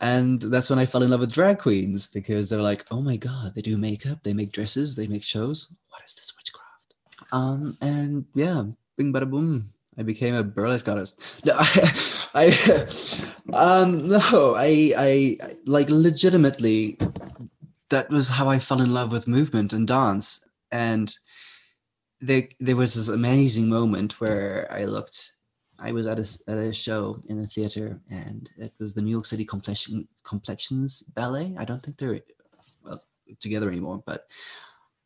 And 0.00 0.40
that's 0.40 0.70
when 0.70 0.78
I 0.78 0.86
fell 0.86 1.02
in 1.02 1.10
love 1.10 1.20
with 1.20 1.32
drag 1.32 1.58
queens 1.58 2.06
because 2.06 2.48
they're 2.48 2.62
like, 2.62 2.84
oh 2.90 3.00
my 3.00 3.16
God, 3.16 3.54
they 3.54 3.62
do 3.62 3.76
makeup, 3.76 4.22
they 4.22 4.32
make 4.32 4.52
dresses, 4.52 4.94
they 4.94 5.08
make 5.08 5.24
shows. 5.24 5.74
What 5.90 6.02
is 6.06 6.14
this 6.14 6.32
witchcraft? 6.36 6.94
Um, 7.32 7.76
and 7.80 8.26
yeah, 8.34 8.64
bing 8.96 9.12
bada 9.12 9.28
boom. 9.28 9.64
I 9.98 10.02
became 10.02 10.34
a 10.34 10.44
burlesque 10.44 10.88
artist. 10.88 11.42
No, 11.44 11.54
I, 11.58 11.92
I 12.34 13.18
um, 13.52 14.08
no, 14.08 14.54
I, 14.56 14.92
I, 14.96 15.36
like 15.66 15.90
legitimately, 15.90 16.98
that 17.90 18.08
was 18.10 18.28
how 18.28 18.48
I 18.48 18.58
fell 18.58 18.80
in 18.80 18.92
love 18.92 19.10
with 19.10 19.26
movement 19.26 19.72
and 19.72 19.88
dance. 19.88 20.48
And 20.70 21.12
there, 22.20 22.48
there 22.60 22.76
was 22.76 22.94
this 22.94 23.08
amazing 23.08 23.68
moment 23.68 24.20
where 24.20 24.68
I 24.70 24.84
looked 24.84 25.32
I 25.78 25.92
was 25.92 26.06
at 26.06 26.18
a, 26.18 26.50
at 26.50 26.58
a 26.58 26.72
show 26.72 27.22
in 27.28 27.38
a 27.38 27.46
theater, 27.46 28.00
and 28.10 28.50
it 28.58 28.72
was 28.80 28.94
the 28.94 29.02
New 29.02 29.10
York 29.10 29.24
City 29.24 29.44
Complexion, 29.44 30.08
Complexions 30.24 31.02
Ballet. 31.14 31.54
I 31.56 31.64
don't 31.64 31.80
think 31.82 31.98
they're 31.98 32.20
well, 32.84 33.04
together 33.40 33.68
anymore, 33.68 34.02
but 34.04 34.26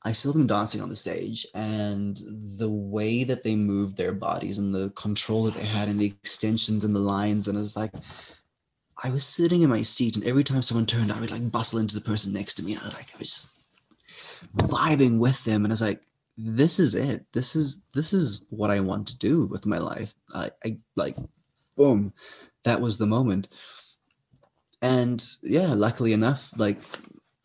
I 0.05 0.13
saw 0.13 0.33
them 0.33 0.47
dancing 0.47 0.81
on 0.81 0.89
the 0.89 0.97
stage, 0.97 1.47
and 1.55 2.21
the 2.59 2.71
way 2.71 3.25
that 3.25 3.43
they 3.43 3.55
moved 3.55 3.97
their 3.97 4.13
bodies 4.13 4.59
and 4.59 4.75
the 4.75 4.91
control 4.91 5.45
that 5.45 5.55
they 5.55 5.65
had, 5.65 5.89
and 5.89 6.01
the 6.01 6.07
extensions 6.07 6.85
and 6.85 6.95
the 6.95 7.01
lines, 7.01 7.49
and 7.49 7.57
it 7.57 7.61
was 7.61 7.77
like 7.77 7.93
I 9.05 9.11
was 9.11 9.25
sitting 9.25 9.63
in 9.63 9.71
my 9.71 9.83
seat, 9.83 10.17
and 10.17 10.25
every 10.25 10.45
time 10.45 10.63
someone 10.63 10.87
turned, 10.87 11.13
I 11.13 11.21
would 11.21 11.31
like 11.31 11.51
bustle 11.51 11.79
into 11.79 11.95
the 11.95 12.01
person 12.01 12.33
next 12.33 12.55
to 12.55 12.65
me, 12.65 12.75
and 12.75 12.83
I, 12.83 12.89
like 12.89 13.13
I 13.15 13.19
was 13.19 13.31
just 13.31 13.53
vibing 14.57 15.19
with 15.19 15.45
them, 15.45 15.65
and 15.65 15.73
I 15.73 15.75
was 15.75 15.83
like 15.83 16.03
this 16.37 16.81
is 16.81 16.95
it. 16.95 17.25
This 17.33 17.55
is 17.55 17.85
this 17.95 18.13
is 18.13 18.47
what 18.51 18.71
i 18.71 18.81
want 18.81 19.07
to 19.09 19.19
do 19.19 19.47
with 19.47 19.67
my 19.67 19.79
life. 19.79 20.15
I, 20.35 20.51
I 20.65 20.79
like 20.97 21.17
boom 21.77 22.13
that 22.65 22.81
was 22.81 22.99
the 22.99 23.07
moment. 23.07 23.49
And 24.81 25.25
yeah 25.43 25.75
luckily 25.75 26.13
enough 26.13 26.51
like 26.57 26.79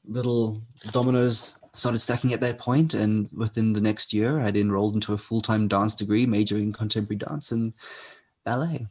little 0.06 0.62
dominoes 0.92 1.60
started 1.78 2.00
stacking 2.00 2.34
at 2.34 2.42
that 2.42 2.58
point 2.58 2.94
and 2.94 3.30
within 3.34 3.74
the 3.74 3.82
next 3.82 4.14
year 4.14 4.40
i'd 4.40 4.58
enrolled 4.58 4.96
into 4.96 5.14
a 5.14 5.18
full-time 5.18 5.68
dance 5.68 5.94
degree 5.96 6.26
majoring 6.26 6.64
in 6.64 6.74
contemporary 6.74 7.18
dance 7.18 7.52
and 7.52 7.74
ballet. 8.48 8.88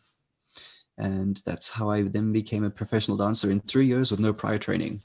And 0.99 1.41
that's 1.47 1.69
how 1.71 1.91
i 1.91 2.03
then 2.03 2.33
became 2.33 2.65
a 2.65 2.71
professional 2.71 3.17
dancer 3.17 3.51
in 3.51 3.61
three 3.61 3.87
years 3.87 4.11
with 4.11 4.21
no 4.21 4.33
prior 4.33 4.59
training. 4.59 5.01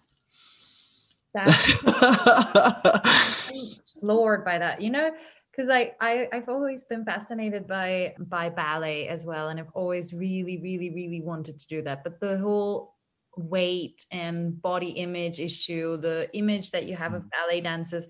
Floored 4.00 4.46
by 4.52 4.58
that, 4.60 4.82
you 4.82 4.90
know, 4.90 5.12
because 5.52 5.70
I, 5.70 5.94
I 6.02 6.28
I've 6.34 6.50
always 6.50 6.84
been 6.84 7.06
fascinated 7.06 7.68
by 7.68 8.16
by 8.20 8.50
ballet 8.50 9.08
as 9.08 9.26
well, 9.26 9.50
and 9.50 9.60
I've 9.60 9.72
always 9.74 10.14
really, 10.14 10.58
really, 10.62 10.90
really 10.90 11.22
wanted 11.22 11.60
to 11.60 11.68
do 11.68 11.82
that. 11.84 12.04
But 12.04 12.20
the 12.20 12.38
whole 12.38 12.91
weight 13.38 14.06
and 14.12 14.62
body 14.62 14.90
image 14.90 15.40
issue, 15.40 15.98
the 15.98 16.30
image 16.34 16.72
that 16.72 16.86
you 16.86 16.96
have 16.96 17.14
of 17.14 17.24
mm. 17.24 17.30
ballet 17.32 17.62
dancers, 17.62 18.08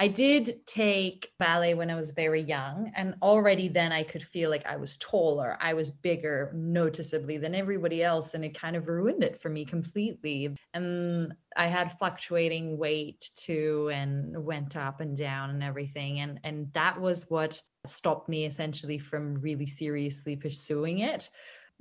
I 0.00 0.08
did 0.08 0.66
take 0.66 1.30
ballet 1.38 1.74
when 1.74 1.90
I 1.90 1.94
was 1.94 2.12
very 2.12 2.40
young, 2.40 2.90
and 2.96 3.16
already 3.20 3.68
then 3.68 3.92
I 3.92 4.02
could 4.02 4.22
feel 4.22 4.48
like 4.48 4.64
I 4.64 4.76
was 4.76 4.96
taller, 4.96 5.58
I 5.60 5.74
was 5.74 5.90
bigger 5.90 6.50
noticeably 6.54 7.36
than 7.36 7.54
everybody 7.54 8.02
else, 8.02 8.32
and 8.32 8.42
it 8.42 8.58
kind 8.58 8.76
of 8.76 8.88
ruined 8.88 9.22
it 9.22 9.38
for 9.38 9.50
me 9.50 9.66
completely. 9.66 10.56
And 10.72 11.34
I 11.54 11.66
had 11.66 11.92
fluctuating 11.98 12.78
weight 12.78 13.30
too, 13.36 13.90
and 13.92 14.42
went 14.42 14.74
up 14.74 15.00
and 15.00 15.14
down 15.14 15.50
and 15.50 15.62
everything, 15.62 16.20
and 16.20 16.40
and 16.44 16.72
that 16.72 16.98
was 16.98 17.28
what 17.28 17.60
stopped 17.86 18.26
me 18.26 18.46
essentially 18.46 18.96
from 18.96 19.34
really 19.34 19.66
seriously 19.66 20.34
pursuing 20.34 21.00
it. 21.00 21.28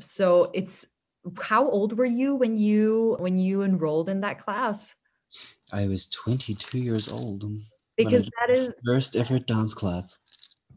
So 0.02 0.52
it's 0.54 0.88
how 1.42 1.70
old 1.70 1.98
were 1.98 2.06
you 2.06 2.36
when 2.36 2.58
you 2.58 3.16
when 3.20 3.38
you 3.38 3.64
enrolled 3.64 4.10
in 4.10 4.22
that 4.22 4.40
class? 4.40 4.96
I 5.72 5.88
was 5.88 6.08
22 6.08 6.80
years 6.80 7.12
old 7.12 7.44
because 7.98 8.30
that 8.40 8.50
is 8.50 8.74
first 8.86 9.16
ever 9.16 9.40
dance 9.40 9.74
class. 9.74 10.18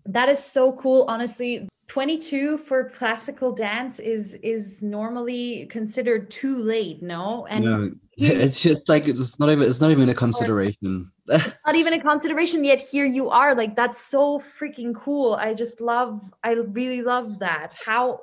That 0.04 0.28
is 0.28 0.42
so 0.42 0.72
cool. 0.72 1.04
Honestly, 1.08 1.68
22 1.88 2.58
for 2.58 2.88
classical 2.88 3.52
dance 3.52 4.00
is 4.00 4.34
is 4.36 4.82
normally 4.82 5.66
considered 5.66 6.30
too 6.30 6.58
late, 6.58 7.02
no? 7.02 7.46
And 7.46 7.64
no, 7.64 7.90
it's 8.44 8.62
just 8.62 8.88
like 8.88 9.08
it's 9.08 9.38
not 9.38 9.50
even 9.50 9.68
it's 9.68 9.80
not 9.80 9.90
even 9.90 10.08
a 10.08 10.14
consideration. 10.14 11.10
Not 11.28 11.76
even 11.76 11.92
a 11.92 12.00
consideration 12.00 12.64
yet 12.64 12.80
here 12.80 13.06
you 13.06 13.30
are. 13.30 13.54
Like 13.54 13.76
that's 13.76 14.00
so 14.00 14.40
freaking 14.40 14.92
cool. 14.92 15.34
I 15.34 15.54
just 15.54 15.80
love 15.80 16.20
i 16.42 16.52
really 16.52 17.00
love 17.00 17.38
that. 17.38 17.76
How 17.86 18.20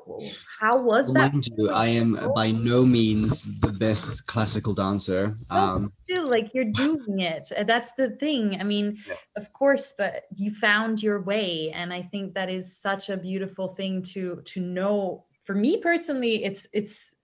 how 0.59 0.81
was 0.81 1.07
that? 1.13 1.31
Mind 1.31 1.49
you, 1.57 1.69
i 1.71 1.87
am 1.87 2.19
by 2.35 2.51
no 2.51 2.83
means 2.83 3.57
the 3.61 3.71
best 3.71 4.27
classical 4.27 4.73
dancer. 4.73 5.37
Um 5.49 5.89
still 5.89 6.29
like 6.29 6.53
you're 6.53 6.73
doing 6.73 7.21
it. 7.21 7.51
That's 7.65 7.93
the 7.93 8.09
thing. 8.09 8.57
I 8.59 8.63
mean 8.63 8.97
yeah. 9.07 9.15
of 9.37 9.53
course 9.53 9.93
but 9.97 10.23
you 10.35 10.51
found 10.51 11.01
your 11.01 11.21
way 11.21 11.71
and 11.73 11.93
i 11.93 12.01
think 12.01 12.33
that 12.33 12.49
is 12.49 12.77
such 12.77 13.09
a 13.09 13.15
beautiful 13.15 13.67
thing 13.67 14.03
to 14.13 14.41
to 14.43 14.59
know. 14.59 15.23
For 15.45 15.55
me 15.55 15.77
personally 15.77 16.43
it's 16.43 16.67
it's 16.73 17.15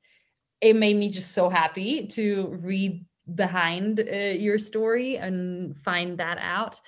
it 0.65 0.75
made 0.75 0.95
me 0.95 1.09
just 1.09 1.33
so 1.33 1.47
happy 1.47 2.07
to 2.07 2.47
read 2.61 3.05
behind 3.35 3.99
uh, 3.99 4.15
your 4.15 4.57
story 4.57 5.17
and 5.17 5.77
find 5.77 6.17
that 6.17 6.39
out. 6.41 6.81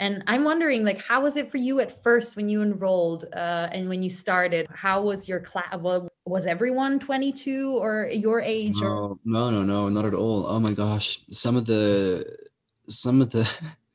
And 0.00 0.24
i'm 0.26 0.44
wondering 0.44 0.82
like 0.82 0.98
how 0.98 1.20
was 1.20 1.36
it 1.36 1.46
for 1.46 1.58
you 1.58 1.78
at 1.80 1.92
first 1.92 2.34
when 2.34 2.48
you 2.48 2.62
enrolled 2.62 3.26
uh, 3.34 3.68
and 3.70 3.88
when 3.88 4.02
you 4.02 4.10
started? 4.10 4.66
How 4.74 5.00
was 5.02 5.28
your 5.28 5.40
class 5.40 5.76
well, 5.78 6.08
was 6.26 6.46
everyone 6.46 6.98
22 6.98 7.76
or 7.76 8.08
your 8.12 8.40
age 8.40 8.82
or? 8.82 9.16
No 9.24 9.50
no 9.50 9.62
no 9.62 9.88
not 9.88 10.06
at 10.06 10.14
all. 10.14 10.46
Oh 10.46 10.58
my 10.58 10.72
gosh. 10.72 11.20
Some 11.30 11.56
of 11.56 11.66
the 11.66 12.26
some 12.88 13.22
of 13.22 13.30
the 13.30 13.46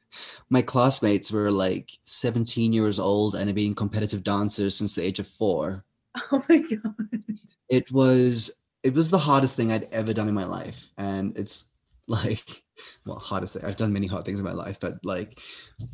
my 0.49 0.61
classmates 0.61 1.29
were 1.29 1.51
like 1.51 1.91
17 2.03 2.71
years 2.71 2.99
old 2.99 3.35
and 3.35 3.49
had 3.49 3.55
been 3.55 3.75
competitive 3.75 4.23
dancers 4.23 4.77
since 4.77 4.93
the 4.93 5.03
age 5.03 5.19
of 5.19 5.27
four. 5.27 5.83
Oh 6.31 6.41
my 6.47 6.59
god. 6.59 7.23
It 7.67 7.91
was 7.91 8.61
it 8.85 8.93
was 8.93 9.09
the 9.09 9.17
hardest 9.17 9.57
thing 9.57 9.71
I'd 9.71 9.89
ever 9.91 10.13
done 10.13 10.27
in 10.27 10.35
my 10.35 10.43
life. 10.45 10.91
And 10.95 11.35
it's 11.35 11.73
like, 12.07 12.63
well, 13.03 13.17
hardest 13.17 13.55
thing. 13.55 13.65
I've 13.65 13.77
done 13.77 13.91
many 13.91 14.05
hard 14.05 14.25
things 14.25 14.37
in 14.37 14.45
my 14.45 14.51
life, 14.51 14.79
but 14.79 15.03
like 15.03 15.39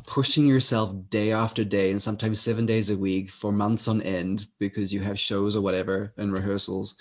pushing 0.06 0.46
yourself 0.46 0.94
day 1.08 1.32
after 1.32 1.64
day 1.64 1.90
and 1.90 2.02
sometimes 2.02 2.38
seven 2.38 2.66
days 2.66 2.90
a 2.90 2.96
week 2.96 3.30
for 3.30 3.50
months 3.50 3.88
on 3.88 4.02
end 4.02 4.46
because 4.58 4.92
you 4.92 5.00
have 5.00 5.18
shows 5.18 5.56
or 5.56 5.62
whatever 5.62 6.12
and 6.18 6.34
rehearsals. 6.34 6.98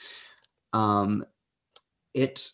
Um, 0.72 1.26
it 2.14 2.52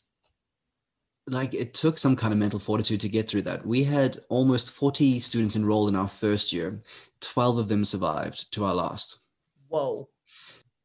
like 1.28 1.54
it 1.54 1.76
took 1.76 2.00
some 2.00 2.16
kind 2.16 2.34
of 2.34 2.40
mental 2.40 2.58
fortitude 2.58 3.02
to 3.02 3.10
get 3.10 3.30
through 3.30 3.44
that. 3.44 3.68
We 3.68 3.84
had 3.84 4.18
almost 4.30 4.74
40 4.74 5.20
students 5.20 5.56
enrolled 5.56 5.90
in 5.90 5.96
our 5.96 6.08
first 6.08 6.52
year. 6.52 6.82
12 7.22 7.60
of 7.60 7.68
them 7.68 7.86
survived 7.86 8.52
to 8.54 8.66
our 8.66 8.74
last. 8.74 9.20
Whoa 9.68 10.10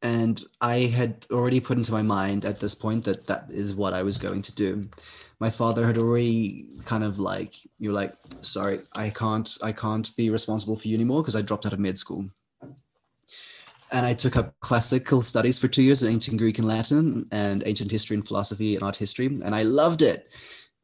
and 0.03 0.43
I 0.59 0.79
had 0.79 1.25
already 1.31 1.61
put 1.61 1.77
into 1.77 1.93
my 1.93 2.01
mind 2.01 2.43
at 2.43 2.59
this 2.59 2.75
point 2.75 3.05
that 3.05 3.25
that 3.27 3.45
is 3.49 3.73
what 3.73 3.93
I 3.93 4.03
was 4.03 4.17
going 4.17 4.41
to 4.41 4.53
do. 4.53 4.89
My 5.39 5.49
father 5.49 5.87
had 5.87 5.97
already 5.97 6.67
kind 6.85 7.05
of 7.05 7.19
like, 7.19 7.55
you're 7.79 7.93
like, 7.93 8.13
sorry, 8.41 8.81
I 8.97 9.09
can't, 9.09 9.57
I 9.63 9.71
can't 9.71 10.13
be 10.17 10.29
responsible 10.29 10.75
for 10.75 10.89
you 10.89 10.95
anymore 10.95 11.21
because 11.21 11.37
I 11.37 11.41
dropped 11.41 11.65
out 11.65 11.71
of 11.71 11.79
med 11.79 11.97
school. 11.97 12.25
And 13.91 14.05
I 14.05 14.13
took 14.13 14.35
up 14.35 14.53
classical 14.59 15.21
studies 15.21 15.57
for 15.57 15.69
two 15.69 15.83
years 15.83 16.03
in 16.03 16.11
ancient 16.11 16.37
Greek 16.37 16.57
and 16.57 16.67
Latin 16.67 17.25
and 17.31 17.63
ancient 17.65 17.91
history 17.91 18.17
and 18.17 18.27
philosophy 18.27 18.75
and 18.75 18.83
art 18.83 18.97
history. 18.97 19.27
And 19.27 19.55
I 19.55 19.63
loved 19.63 20.01
it. 20.01 20.27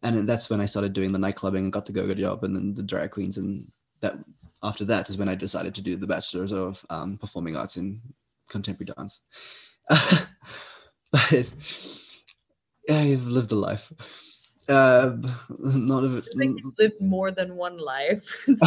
And 0.02 0.30
that's 0.30 0.50
when 0.50 0.62
I 0.62 0.66
started 0.66 0.94
doing 0.94 1.12
the 1.12 1.20
nightclubbing 1.20 1.58
and 1.58 1.74
got 1.74 1.86
the 1.86 1.92
go-go 1.92 2.14
job 2.14 2.46
and 2.46 2.56
then 2.56 2.74
the 2.74 2.84
drag 2.84 3.12
queens. 3.12 3.38
And 3.38 3.70
that 4.00 4.16
after 4.64 4.86
that 4.86 5.10
is 5.10 5.18
when 5.18 5.28
I 5.28 5.36
decided 5.36 5.76
to 5.76 5.82
do 5.82 5.98
the 5.98 6.08
bachelor's 6.08 6.54
of 6.54 6.86
um, 6.90 7.18
performing 7.18 7.58
arts 7.58 7.76
in 7.76 8.00
contemporary 8.50 8.92
dance. 8.96 9.24
but 9.90 11.54
yeah, 12.88 13.04
you've 13.04 13.28
lived 13.28 13.52
a 13.52 13.56
life. 13.56 13.92
Uh, 14.68 15.18
not 15.60 16.04
of 16.04 16.18
it. 16.18 16.28
I 16.36 16.38
think 16.38 16.60
you've 16.64 16.78
lived 16.78 17.02
more 17.02 17.32
than 17.32 17.56
one 17.56 17.78
life. 17.78 18.48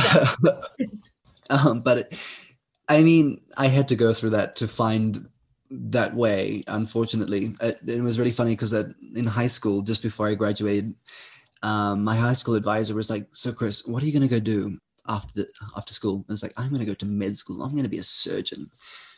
um, 1.50 1.80
but 1.80 1.98
it, 1.98 2.18
I 2.88 3.02
mean, 3.02 3.40
I 3.56 3.68
had 3.68 3.88
to 3.88 3.96
go 3.96 4.12
through 4.12 4.30
that 4.30 4.56
to 4.56 4.68
find 4.68 5.28
that 5.70 6.14
way. 6.14 6.64
Unfortunately, 6.66 7.54
it, 7.60 7.78
it 7.86 8.02
was 8.02 8.18
really 8.18 8.32
funny 8.32 8.52
because 8.52 8.72
in 8.72 9.26
high 9.26 9.46
school, 9.46 9.82
just 9.82 10.02
before 10.02 10.28
I 10.28 10.34
graduated, 10.34 10.94
um, 11.62 12.02
my 12.02 12.16
high 12.16 12.32
school 12.32 12.56
advisor 12.56 12.94
was 12.94 13.08
like, 13.08 13.28
"So, 13.32 13.52
Chris, 13.52 13.86
what 13.86 14.02
are 14.02 14.06
you 14.06 14.12
going 14.12 14.28
to 14.28 14.34
go 14.34 14.40
do 14.40 14.78
after 15.06 15.32
the, 15.34 15.48
after 15.76 15.94
school?" 15.94 16.24
And 16.26 16.34
it's 16.34 16.42
like, 16.42 16.54
"I'm 16.56 16.70
going 16.70 16.80
to 16.80 16.86
go 16.86 16.94
to 16.94 17.06
med 17.06 17.36
school. 17.36 17.62
I'm 17.62 17.70
going 17.70 17.84
to 17.84 17.88
be 17.88 17.98
a 17.98 18.02
surgeon." 18.02 18.70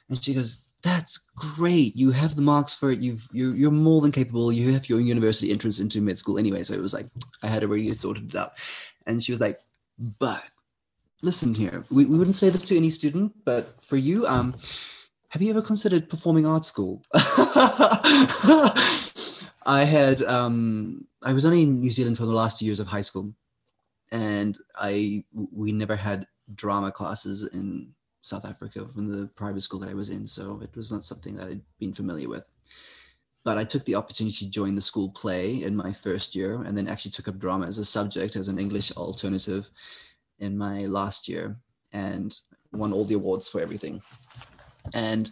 And 0.08 0.22
she 0.22 0.34
goes, 0.34 0.64
that's 0.82 1.30
great. 1.34 1.96
You 1.96 2.10
have 2.10 2.36
the 2.36 2.42
marks 2.42 2.74
for 2.74 2.90
it. 2.92 3.00
You've 3.00 3.26
you're, 3.32 3.54
you're 3.54 3.70
more 3.70 4.02
than 4.02 4.12
capable. 4.12 4.52
You 4.52 4.72
have 4.74 4.88
your 4.88 5.00
university 5.00 5.50
entrance 5.50 5.80
into 5.80 6.02
med 6.02 6.18
school 6.18 6.38
anyway. 6.38 6.62
So 6.62 6.74
it 6.74 6.80
was 6.80 6.92
like 6.92 7.06
I 7.42 7.46
had 7.46 7.64
already 7.64 7.92
sorted 7.94 8.34
it 8.34 8.36
out. 8.36 8.52
And 9.06 9.22
she 9.22 9.32
was 9.32 9.40
like, 9.40 9.58
but 10.18 10.42
listen 11.22 11.54
here, 11.54 11.84
we, 11.90 12.04
we 12.04 12.18
wouldn't 12.18 12.36
say 12.36 12.50
this 12.50 12.62
to 12.64 12.76
any 12.76 12.90
student, 12.90 13.32
but 13.44 13.82
for 13.82 13.96
you, 13.96 14.26
um, 14.26 14.54
have 15.30 15.40
you 15.42 15.50
ever 15.50 15.62
considered 15.62 16.08
performing 16.10 16.46
art 16.46 16.64
school? 16.64 17.02
I 19.66 19.84
had 19.84 20.22
um, 20.22 21.06
I 21.22 21.32
was 21.32 21.44
only 21.46 21.62
in 21.62 21.80
New 21.80 21.90
Zealand 21.90 22.18
for 22.18 22.26
the 22.26 22.32
last 22.32 22.58
two 22.58 22.66
years 22.66 22.80
of 22.80 22.86
high 22.86 23.00
school, 23.00 23.32
and 24.12 24.58
I 24.76 25.24
we 25.32 25.72
never 25.72 25.96
had 25.96 26.26
drama 26.54 26.92
classes 26.92 27.48
in 27.52 27.94
South 28.24 28.46
Africa 28.46 28.86
from 28.88 29.10
the 29.10 29.26
private 29.36 29.60
school 29.60 29.78
that 29.80 29.90
I 29.90 29.94
was 29.94 30.08
in, 30.08 30.26
so 30.26 30.58
it 30.62 30.74
was 30.74 30.90
not 30.90 31.04
something 31.04 31.36
that 31.36 31.48
I'd 31.48 31.60
been 31.78 31.92
familiar 31.92 32.28
with. 32.28 32.48
But 33.44 33.58
I 33.58 33.64
took 33.64 33.84
the 33.84 33.96
opportunity 33.96 34.46
to 34.46 34.50
join 34.50 34.74
the 34.74 34.80
school 34.80 35.10
play 35.10 35.62
in 35.62 35.76
my 35.76 35.92
first 35.92 36.34
year, 36.34 36.62
and 36.62 36.76
then 36.76 36.88
actually 36.88 37.10
took 37.10 37.28
up 37.28 37.38
drama 37.38 37.66
as 37.66 37.76
a 37.76 37.84
subject 37.84 38.34
as 38.34 38.48
an 38.48 38.58
English 38.58 38.92
alternative 38.92 39.68
in 40.38 40.56
my 40.56 40.86
last 40.86 41.28
year, 41.28 41.56
and 41.92 42.40
won 42.72 42.94
all 42.94 43.04
the 43.04 43.14
awards 43.14 43.46
for 43.46 43.60
everything. 43.60 44.00
And 44.94 45.30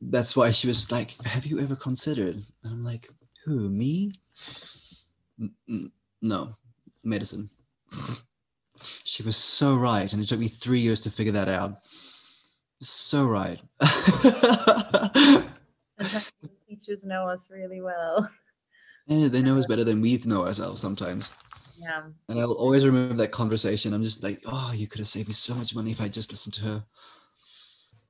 that's 0.00 0.36
why 0.36 0.52
she 0.52 0.68
was 0.68 0.92
like, 0.92 1.20
"Have 1.26 1.46
you 1.46 1.58
ever 1.58 1.74
considered?" 1.74 2.36
And 2.62 2.72
I'm 2.72 2.84
like, 2.84 3.10
"Who? 3.44 3.68
Me? 3.68 4.12
N- 5.68 5.90
no, 6.22 6.52
medicine." 7.02 7.50
she 9.04 9.22
was 9.22 9.36
so 9.36 9.76
right, 9.76 10.12
and 10.12 10.22
it 10.22 10.26
took 10.26 10.38
me 10.38 10.48
three 10.48 10.80
years 10.80 11.00
to 11.00 11.10
figure 11.10 11.32
that 11.32 11.48
out. 11.48 11.78
So 12.80 13.24
right. 13.24 13.60
Sometimes 15.98 16.58
teachers 16.68 17.04
know 17.04 17.28
us 17.28 17.50
really 17.50 17.80
well. 17.80 18.28
Yeah, 19.06 19.28
they 19.28 19.42
know 19.42 19.56
us 19.56 19.66
better 19.68 19.84
than 19.84 20.00
we 20.00 20.20
know 20.24 20.46
ourselves 20.46 20.80
sometimes. 20.80 21.30
Yeah. 21.78 22.02
And 22.28 22.40
I'll 22.40 22.52
always 22.52 22.84
remember 22.84 23.14
that 23.16 23.32
conversation. 23.32 23.92
I'm 23.92 24.02
just 24.02 24.22
like, 24.22 24.42
oh, 24.46 24.72
you 24.74 24.86
could 24.86 24.98
have 24.98 25.08
saved 25.08 25.28
me 25.28 25.34
so 25.34 25.54
much 25.54 25.74
money 25.74 25.90
if 25.90 26.00
I 26.00 26.08
just 26.08 26.30
listened 26.30 26.54
to 26.54 26.64
her. 26.64 26.84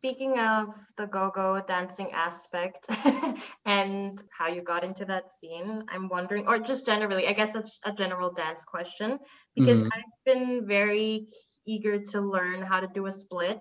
Speaking 0.07 0.39
of 0.39 0.69
the 0.97 1.07
go-go 1.07 1.61
dancing 1.67 2.13
aspect 2.13 2.87
and 3.65 4.23
how 4.39 4.47
you 4.47 4.63
got 4.63 4.85
into 4.85 5.05
that 5.07 5.33
scene, 5.33 5.83
I'm 5.89 6.09
wondering, 6.09 6.47
or 6.47 6.61
just 6.61 6.87
generally, 6.87 7.27
I 7.27 7.33
guess 7.33 7.51
that's 7.53 7.81
a 7.85 7.93
general 7.93 8.33
dance 8.33 8.63
question 8.63 9.19
because 9.57 9.83
Mhm. 9.83 9.91
I've 9.93 10.25
been 10.25 10.65
very 10.67 11.27
eager 11.67 11.99
to 12.13 12.21
learn 12.21 12.63
how 12.63 12.79
to 12.79 12.87
do 12.87 13.07
a 13.07 13.11
split. 13.13 13.59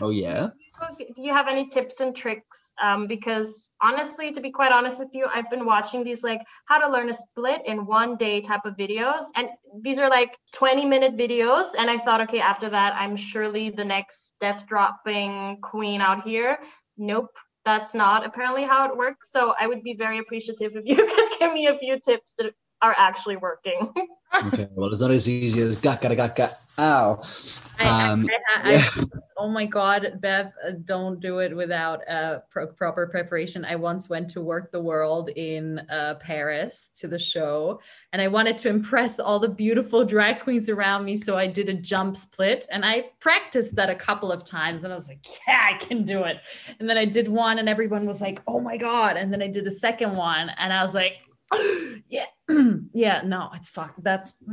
Oh 0.00 0.10
yeah. 0.10 0.50
do 0.98 1.22
you 1.22 1.32
have 1.32 1.48
any 1.48 1.68
tips 1.68 2.00
and 2.00 2.14
tricks? 2.14 2.74
Um, 2.82 3.06
because 3.06 3.70
honestly, 3.80 4.32
to 4.32 4.40
be 4.40 4.50
quite 4.50 4.72
honest 4.72 4.98
with 4.98 5.08
you, 5.12 5.26
I've 5.32 5.50
been 5.50 5.64
watching 5.64 6.04
these 6.04 6.22
like 6.22 6.40
how 6.66 6.78
to 6.78 6.92
learn 6.92 7.08
a 7.08 7.12
split 7.12 7.62
in 7.66 7.86
one 7.86 8.16
day 8.16 8.40
type 8.40 8.64
of 8.64 8.76
videos. 8.76 9.24
And 9.36 9.48
these 9.80 9.98
are 9.98 10.08
like 10.08 10.36
20 10.54 10.84
minute 10.84 11.16
videos. 11.16 11.66
And 11.76 11.90
I 11.90 11.98
thought, 11.98 12.20
okay, 12.22 12.40
after 12.40 12.68
that, 12.68 12.94
I'm 12.94 13.16
surely 13.16 13.70
the 13.70 13.84
next 13.84 14.34
death 14.40 14.66
dropping 14.66 15.58
queen 15.62 16.00
out 16.00 16.24
here. 16.24 16.58
Nope. 16.96 17.30
That's 17.64 17.94
not 17.94 18.26
apparently 18.26 18.64
how 18.64 18.90
it 18.90 18.96
works. 18.96 19.30
So 19.30 19.54
I 19.58 19.68
would 19.68 19.84
be 19.84 19.94
very 19.94 20.18
appreciative 20.18 20.72
if 20.74 20.84
you 20.84 20.96
could 21.14 21.38
give 21.38 21.52
me 21.52 21.66
a 21.68 21.78
few 21.78 22.00
tips 22.00 22.34
that 22.38 22.52
are 22.80 22.94
actually 22.98 23.36
working. 23.36 23.92
Okay. 24.34 24.66
Well, 24.72 24.90
it's 24.90 25.02
not 25.02 25.10
as 25.10 25.28
easy 25.28 25.60
as 25.60 25.76
gaka 25.76 26.08
gaka. 26.16 26.56
Ow. 26.78 27.20
I, 27.78 27.84
I- 27.84 28.08
Um, 28.12 28.26
I, 28.30 28.70
I, 28.70 28.72
yeah. 28.74 28.88
oh 29.38 29.48
my 29.48 29.66
God, 29.66 30.18
Bev, 30.20 30.46
uh, 30.66 30.72
don't 30.84 31.20
do 31.20 31.38
it 31.40 31.54
without 31.54 32.00
uh, 32.08 32.40
pro- 32.50 32.68
proper 32.68 33.06
preparation. 33.06 33.64
I 33.64 33.76
once 33.76 34.08
went 34.08 34.28
to 34.30 34.40
Werq 34.40 34.70
the 34.70 34.80
World 34.80 35.30
in 35.30 35.80
uh, 35.90 36.14
Paris 36.20 36.88
to 37.00 37.08
the 37.08 37.18
show, 37.18 37.80
and 38.12 38.22
I 38.22 38.28
wanted 38.28 38.56
to 38.58 38.68
impress 38.68 39.18
all 39.18 39.38
the 39.38 39.48
beautiful 39.48 40.04
drag 40.04 40.40
queens 40.40 40.68
around 40.68 41.04
me. 41.04 41.16
So 41.16 41.36
I 41.36 41.46
did 41.46 41.68
a 41.68 41.74
jump 41.74 42.16
split, 42.16 42.66
and 42.70 42.84
I 42.84 43.06
practiced 43.20 43.74
that 43.76 43.90
a 43.90 43.94
couple 43.96 44.30
of 44.32 44.44
times, 44.44 44.84
and 44.84 44.92
I 44.92 44.96
was 44.96 45.08
like, 45.08 45.24
yeah, 45.48 45.68
I 45.72 45.74
can 45.78 46.04
do 46.04 46.22
it. 46.24 46.38
And 46.78 46.88
then 46.88 46.96
I 46.96 47.04
did 47.04 47.28
one, 47.28 47.58
and 47.58 47.68
everyone 47.68 48.06
was 48.06 48.20
like, 48.20 48.40
oh 48.46 48.60
my 48.60 48.76
God. 48.76 49.16
And 49.16 49.32
then 49.32 49.42
I 49.42 49.48
did 49.48 49.66
a 49.66 49.70
second 49.72 50.14
one, 50.16 50.50
and 50.56 50.72
I 50.72 50.82
was 50.82 50.94
like, 50.94 51.16
yeah, 52.08 52.26
yeah, 52.94 53.22
no, 53.24 53.50
it's 53.54 53.70
fuck. 53.70 53.94
That's 53.98 54.34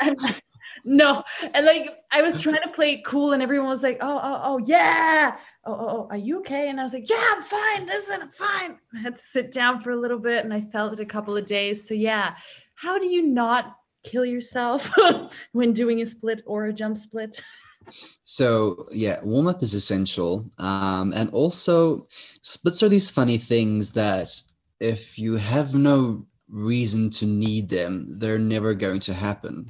no. 0.84 1.22
And 1.54 1.66
like 1.66 1.90
I 2.10 2.22
was 2.22 2.40
trying 2.40 2.62
to 2.62 2.68
play 2.68 2.94
it 2.94 3.04
cool, 3.04 3.32
and 3.32 3.42
everyone 3.42 3.68
was 3.68 3.82
like, 3.82 3.98
oh, 4.00 4.20
oh, 4.22 4.40
oh, 4.42 4.58
yeah. 4.58 5.36
Oh, 5.64 5.72
oh, 5.72 5.88
oh, 5.88 6.08
are 6.10 6.16
you 6.16 6.40
okay? 6.40 6.68
And 6.68 6.80
I 6.80 6.82
was 6.82 6.92
like, 6.92 7.08
yeah, 7.08 7.24
I'm 7.34 7.42
fine. 7.42 7.86
Listen, 7.86 8.22
I'm 8.22 8.28
fine. 8.30 8.78
I 8.94 8.98
had 8.98 9.16
to 9.16 9.22
sit 9.22 9.52
down 9.52 9.80
for 9.80 9.90
a 9.90 9.96
little 9.96 10.18
bit 10.18 10.44
and 10.44 10.52
I 10.52 10.60
felt 10.60 10.92
it 10.92 11.00
a 11.00 11.06
couple 11.06 11.36
of 11.36 11.46
days. 11.46 11.86
So 11.86 11.94
yeah, 11.94 12.34
how 12.74 12.98
do 12.98 13.06
you 13.06 13.22
not 13.22 13.76
kill 14.02 14.24
yourself 14.24 14.90
when 15.52 15.72
doing 15.72 16.00
a 16.00 16.06
split 16.06 16.42
or 16.46 16.64
a 16.64 16.72
jump 16.72 16.98
split? 16.98 17.42
So 18.24 18.88
yeah, 18.92 19.20
warm 19.22 19.48
up 19.48 19.62
is 19.62 19.74
essential, 19.74 20.50
um, 20.58 21.12
and 21.12 21.30
also 21.30 22.06
splits 22.40 22.82
are 22.82 22.88
these 22.88 23.10
funny 23.10 23.38
things 23.38 23.92
that 23.92 24.28
if 24.80 25.18
you 25.18 25.36
have 25.36 25.74
no 25.74 26.26
reason 26.48 27.10
to 27.10 27.26
need 27.26 27.68
them, 27.68 28.06
they're 28.18 28.38
never 28.38 28.74
going 28.74 29.00
to 29.00 29.14
happen, 29.14 29.68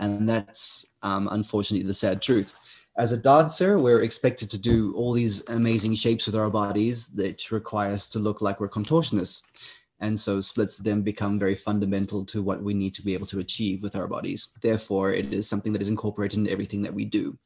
and 0.00 0.28
that's 0.28 0.94
um, 1.02 1.28
unfortunately 1.30 1.86
the 1.86 1.94
sad 1.94 2.20
truth. 2.20 2.54
As 2.98 3.12
a 3.12 3.16
dancer, 3.16 3.78
we're 3.78 4.02
expected 4.02 4.50
to 4.50 4.60
do 4.60 4.92
all 4.96 5.12
these 5.12 5.48
amazing 5.48 5.94
shapes 5.94 6.26
with 6.26 6.34
our 6.34 6.50
bodies 6.50 7.08
that 7.14 7.50
require 7.52 7.92
us 7.92 8.08
to 8.10 8.18
look 8.18 8.40
like 8.42 8.60
we're 8.60 8.68
contortionists. 8.68 9.42
And 10.00 10.18
so 10.18 10.40
splits 10.40 10.78
then 10.78 11.02
become 11.02 11.38
very 11.38 11.54
fundamental 11.54 12.24
to 12.26 12.42
what 12.42 12.62
we 12.62 12.72
need 12.72 12.94
to 12.94 13.02
be 13.02 13.12
able 13.12 13.26
to 13.26 13.38
achieve 13.38 13.82
with 13.82 13.94
our 13.94 14.08
bodies. 14.08 14.48
Therefore, 14.62 15.12
it 15.12 15.32
is 15.32 15.46
something 15.46 15.74
that 15.74 15.82
is 15.82 15.90
incorporated 15.90 16.38
in 16.38 16.48
everything 16.48 16.82
that 16.82 16.94
we 16.94 17.04
do. 17.04 17.38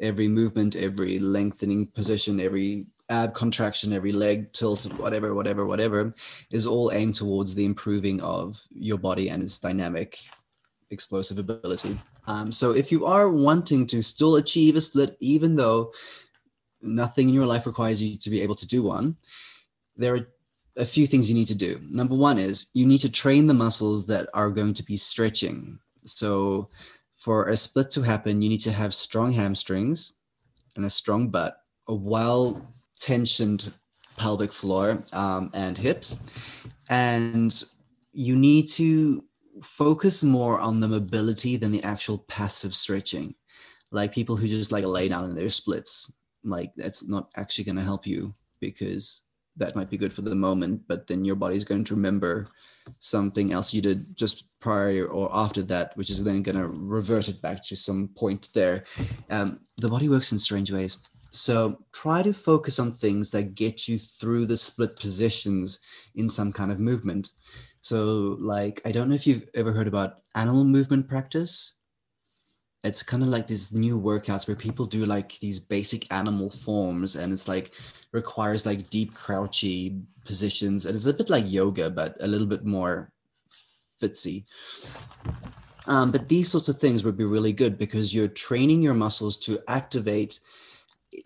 Every 0.00 0.28
movement, 0.28 0.76
every 0.76 1.18
lengthening 1.18 1.88
position, 1.88 2.38
every 2.40 2.86
ab 3.08 3.34
contraction, 3.34 3.92
every 3.92 4.12
leg 4.12 4.52
tilt, 4.52 4.84
whatever, 4.94 5.34
whatever, 5.34 5.66
whatever, 5.66 6.14
is 6.52 6.66
all 6.66 6.92
aimed 6.92 7.16
towards 7.16 7.54
the 7.54 7.64
improving 7.64 8.20
of 8.20 8.62
your 8.70 8.98
body 8.98 9.28
and 9.28 9.42
its 9.42 9.58
dynamic 9.58 10.18
explosive 10.90 11.38
ability. 11.38 11.98
Um, 12.26 12.52
so 12.52 12.72
if 12.72 12.90
you 12.90 13.06
are 13.06 13.30
wanting 13.30 13.86
to 13.88 14.02
still 14.02 14.36
achieve 14.36 14.76
a 14.76 14.80
split, 14.80 15.16
even 15.20 15.56
though 15.56 15.92
nothing 16.82 17.28
in 17.28 17.34
your 17.34 17.46
life 17.46 17.66
requires 17.66 18.02
you 18.02 18.18
to 18.18 18.30
be 18.30 18.40
able 18.40 18.54
to 18.56 18.66
do 18.66 18.82
one, 18.82 19.16
there 19.96 20.14
are 20.14 20.28
a 20.76 20.84
few 20.84 21.06
things 21.06 21.28
you 21.28 21.34
need 21.34 21.48
to 21.48 21.54
do. 21.54 21.80
Number 21.88 22.14
one 22.14 22.38
is 22.38 22.66
you 22.74 22.86
need 22.86 23.00
to 23.00 23.10
train 23.10 23.46
the 23.46 23.54
muscles 23.54 24.06
that 24.06 24.28
are 24.34 24.50
going 24.50 24.74
to 24.74 24.82
be 24.82 24.96
stretching. 24.96 25.78
So 26.04 26.68
for 27.16 27.48
a 27.48 27.56
split 27.56 27.90
to 27.92 28.02
happen, 28.02 28.42
you 28.42 28.48
need 28.48 28.60
to 28.60 28.72
have 28.72 28.94
strong 28.94 29.32
hamstrings 29.32 30.12
and 30.76 30.84
a 30.84 30.90
strong 30.90 31.28
butt, 31.28 31.56
a 31.88 31.94
well 31.94 32.72
tensioned 33.00 33.72
pelvic 34.16 34.52
floor 34.52 35.02
um, 35.12 35.50
and 35.54 35.76
hips. 35.76 36.18
And 36.88 37.52
you 38.12 38.36
need 38.36 38.68
to 38.68 39.24
focus 39.62 40.22
more 40.22 40.58
on 40.58 40.80
the 40.80 40.88
mobility 40.88 41.56
than 41.56 41.72
the 41.72 41.82
actual 41.82 42.18
passive 42.28 42.74
stretching. 42.74 43.34
Like 43.90 44.12
people 44.12 44.36
who 44.36 44.48
just 44.48 44.72
like 44.72 44.84
lay 44.84 45.08
down 45.08 45.24
in 45.24 45.36
their 45.36 45.50
splits, 45.50 46.12
like 46.44 46.72
that's 46.76 47.08
not 47.08 47.30
actually 47.36 47.64
going 47.64 47.76
to 47.76 47.82
help 47.82 48.06
you 48.06 48.34
because 48.60 49.22
that 49.56 49.74
might 49.74 49.90
be 49.90 49.96
good 49.96 50.12
for 50.12 50.22
the 50.22 50.34
moment, 50.34 50.82
but 50.86 51.06
then 51.06 51.24
your 51.24 51.36
body's 51.36 51.64
going 51.64 51.84
to 51.84 51.94
remember 51.94 52.46
something 53.00 53.52
else 53.52 53.72
you 53.72 53.80
did 53.80 54.16
just 54.16 54.44
prior 54.60 55.06
or 55.06 55.30
after 55.32 55.62
that, 55.62 55.96
which 55.96 56.10
is 56.10 56.22
then 56.22 56.42
going 56.42 56.56
to 56.56 56.68
revert 56.68 57.28
it 57.28 57.40
back 57.40 57.62
to 57.64 57.76
some 57.76 58.08
point 58.16 58.50
there. 58.54 58.84
Um, 59.30 59.60
the 59.78 59.88
body 59.88 60.08
works 60.08 60.32
in 60.32 60.38
strange 60.38 60.70
ways. 60.70 61.02
So 61.30 61.78
try 61.92 62.22
to 62.22 62.32
focus 62.32 62.78
on 62.78 62.92
things 62.92 63.30
that 63.32 63.54
get 63.54 63.88
you 63.88 63.98
through 63.98 64.46
the 64.46 64.56
split 64.56 64.98
positions 64.98 65.80
in 66.14 66.28
some 66.28 66.52
kind 66.52 66.70
of 66.70 66.78
movement. 66.78 67.32
So, 67.86 68.36
like, 68.40 68.82
I 68.84 68.90
don't 68.90 69.08
know 69.08 69.14
if 69.14 69.28
you've 69.28 69.48
ever 69.54 69.70
heard 69.70 69.86
about 69.86 70.22
animal 70.34 70.64
movement 70.64 71.06
practice. 71.06 71.76
It's 72.82 73.04
kind 73.04 73.22
of 73.22 73.28
like 73.28 73.46
these 73.46 73.72
new 73.72 73.96
workouts 73.96 74.48
where 74.48 74.56
people 74.56 74.86
do 74.86 75.06
like 75.06 75.38
these 75.38 75.60
basic 75.60 76.12
animal 76.12 76.50
forms, 76.50 77.14
and 77.14 77.32
it's 77.32 77.46
like 77.46 77.70
requires 78.10 78.66
like 78.66 78.90
deep 78.90 79.14
crouchy 79.14 80.00
positions, 80.24 80.86
and 80.86 80.96
it's 80.96 81.06
a 81.06 81.12
bit 81.12 81.30
like 81.30 81.44
yoga, 81.46 81.88
but 81.88 82.16
a 82.18 82.26
little 82.26 82.48
bit 82.48 82.64
more 82.64 83.12
fitsy. 84.02 84.46
Um, 85.86 86.10
but 86.10 86.28
these 86.28 86.50
sorts 86.50 86.68
of 86.68 86.80
things 86.80 87.04
would 87.04 87.16
be 87.16 87.24
really 87.24 87.52
good 87.52 87.78
because 87.78 88.12
you're 88.12 88.26
training 88.26 88.82
your 88.82 88.94
muscles 88.94 89.36
to 89.46 89.60
activate 89.68 90.40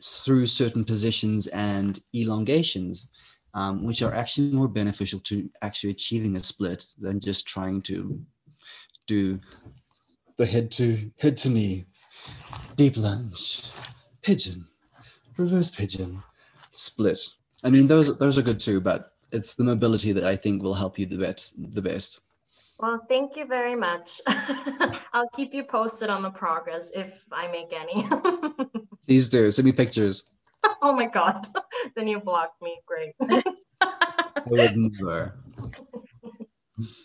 through 0.03 0.47
certain 0.47 0.85
positions 0.85 1.47
and 1.47 2.03
elongations, 2.15 3.11
um, 3.55 3.85
which 3.85 4.03
are 4.03 4.15
actually 4.15 4.51
more 4.53 4.69
beneficial 4.69 5.21
to 5.21 5.49
actually 5.63 5.91
achieving 5.91 6.37
a 6.37 6.41
split 6.41 6.85
than 6.99 7.21
just 7.21 7.47
trying 7.47 7.83
to 7.83 8.21
do 9.07 9.41
the 10.37 10.47
head 10.47 10.71
to 10.71 11.11
head 11.21 11.37
to 11.39 11.51
knee, 11.51 11.87
deep 12.77 12.97
lunge, 12.97 13.71
pigeon, 14.23 14.67
reverse 15.37 15.71
pigeon, 15.75 16.23
split. 16.73 17.21
I 17.63 17.71
mean, 17.71 17.87
those 17.87 18.17
those 18.19 18.39
are 18.39 18.43
good 18.43 18.61
too, 18.61 18.81
but 18.81 19.13
it's 19.33 19.55
the 19.55 19.65
mobility 19.65 20.13
that 20.13 20.25
I 20.25 20.37
think 20.37 20.63
will 20.63 20.75
help 20.75 20.99
you 20.99 21.07
the 21.07 21.19
best. 21.19 21.55
The 21.75 21.83
best. 21.83 22.21
Well, 22.81 23.05
thank 23.09 23.37
you 23.37 23.45
very 23.45 23.77
much. 23.77 24.23
I'll 25.13 25.29
keep 25.37 25.53
you 25.53 25.65
posted 25.65 26.09
on 26.09 26.23
the 26.23 26.31
progress 26.31 26.91
if 26.95 27.27
I 27.31 27.47
make 27.49 27.75
any. 27.75 28.09
Please 29.05 29.29
do 29.29 29.51
send 29.51 29.67
me 29.67 29.73
pictures. 29.73 30.31
oh 30.83 30.95
my 30.95 31.07
God. 31.07 31.47
then 31.97 32.09
you 32.09 32.21
blocked 32.21 32.61
me. 32.63 32.81
Great. 32.87 33.15
I 33.83 34.43
would 34.47 34.77
never. 34.77 35.35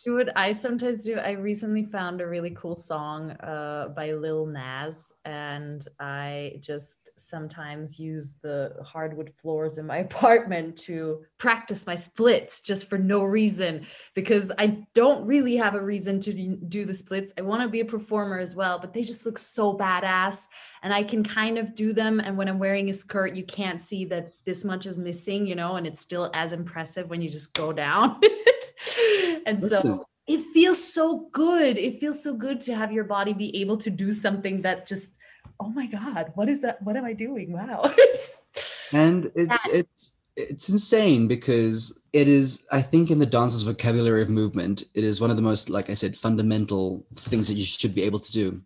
What 0.05 0.35
I 0.37 0.51
sometimes 0.51 1.03
do, 1.03 1.17
I 1.17 1.31
recently 1.31 1.85
found 1.85 2.21
a 2.21 2.27
really 2.27 2.51
cool 2.51 2.75
song 2.75 3.31
uh, 3.31 3.89
by 3.95 4.11
Lil 4.13 4.45
Nas, 4.45 5.13
and 5.25 5.87
I 5.99 6.57
just 6.59 7.05
sometimes 7.17 7.99
use 7.99 8.37
the 8.41 8.75
hardwood 8.83 9.31
floors 9.41 9.77
in 9.77 9.85
my 9.85 9.97
apartment 10.09 10.77
to 10.77 11.23
practice 11.37 11.87
my 11.87 11.95
splits 11.95 12.61
just 12.61 12.89
for 12.89 12.97
no 12.97 13.23
reason 13.23 13.85
because 14.13 14.51
I 14.57 14.85
don't 14.93 15.25
really 15.25 15.55
have 15.55 15.75
a 15.75 15.81
reason 15.81 16.19
to 16.21 16.33
do 16.33 16.85
the 16.85 16.93
splits. 16.93 17.33
I 17.37 17.41
want 17.41 17.61
to 17.61 17.69
be 17.69 17.79
a 17.79 17.85
performer 17.85 18.39
as 18.39 18.55
well, 18.55 18.79
but 18.79 18.93
they 18.93 19.01
just 19.01 19.25
look 19.25 19.37
so 19.37 19.77
badass 19.77 20.47
and 20.83 20.93
I 20.93 21.03
can 21.03 21.23
kind 21.23 21.57
of 21.57 21.75
do 21.75 21.93
them. 21.93 22.19
And 22.19 22.37
when 22.37 22.47
I'm 22.47 22.59
wearing 22.59 22.89
a 22.89 22.93
skirt, 22.93 23.35
you 23.35 23.43
can't 23.43 23.81
see 23.81 24.05
that 24.05 24.31
this 24.45 24.63
much 24.63 24.85
is 24.85 24.97
missing, 24.97 25.47
you 25.47 25.55
know, 25.55 25.75
and 25.75 25.87
it's 25.87 26.01
still 26.01 26.29
as 26.33 26.53
impressive 26.53 27.09
when 27.09 27.21
you 27.21 27.29
just 27.29 27.53
go 27.53 27.71
down. 27.71 28.19
and 29.45 29.63
Listen. 29.69 29.81
so 29.83 30.07
it 30.27 30.41
feels 30.41 30.83
so 30.83 31.27
good. 31.31 31.77
It 31.77 31.95
feels 31.95 32.21
so 32.21 32.33
good 32.33 32.61
to 32.61 32.75
have 32.75 32.91
your 32.91 33.03
body 33.03 33.33
be 33.33 33.55
able 33.61 33.77
to 33.77 33.89
do 33.89 34.11
something 34.11 34.61
that 34.61 34.87
just, 34.87 35.15
oh 35.59 35.69
my 35.69 35.85
God, 35.87 36.31
what 36.35 36.49
is 36.49 36.61
that? 36.63 36.81
What 36.81 36.95
am 36.95 37.05
I 37.05 37.13
doing? 37.13 37.51
Wow. 37.51 37.93
and 38.91 39.31
it's, 39.35 39.67
it's, 39.67 40.17
it's 40.35 40.69
insane 40.69 41.27
because 41.27 42.03
it 42.11 42.27
is 42.27 42.67
i 42.71 42.81
think 42.81 43.09
in 43.09 43.19
the 43.19 43.25
dance's 43.25 43.63
vocabulary 43.63 44.21
of 44.21 44.29
movement 44.29 44.83
it 44.93 45.03
is 45.03 45.21
one 45.21 45.29
of 45.29 45.37
the 45.37 45.41
most 45.41 45.69
like 45.69 45.89
i 45.89 45.93
said 45.93 46.15
fundamental 46.17 47.05
things 47.15 47.47
that 47.47 47.53
you 47.53 47.63
should 47.63 47.95
be 47.95 48.03
able 48.03 48.19
to 48.19 48.33
do 48.33 48.61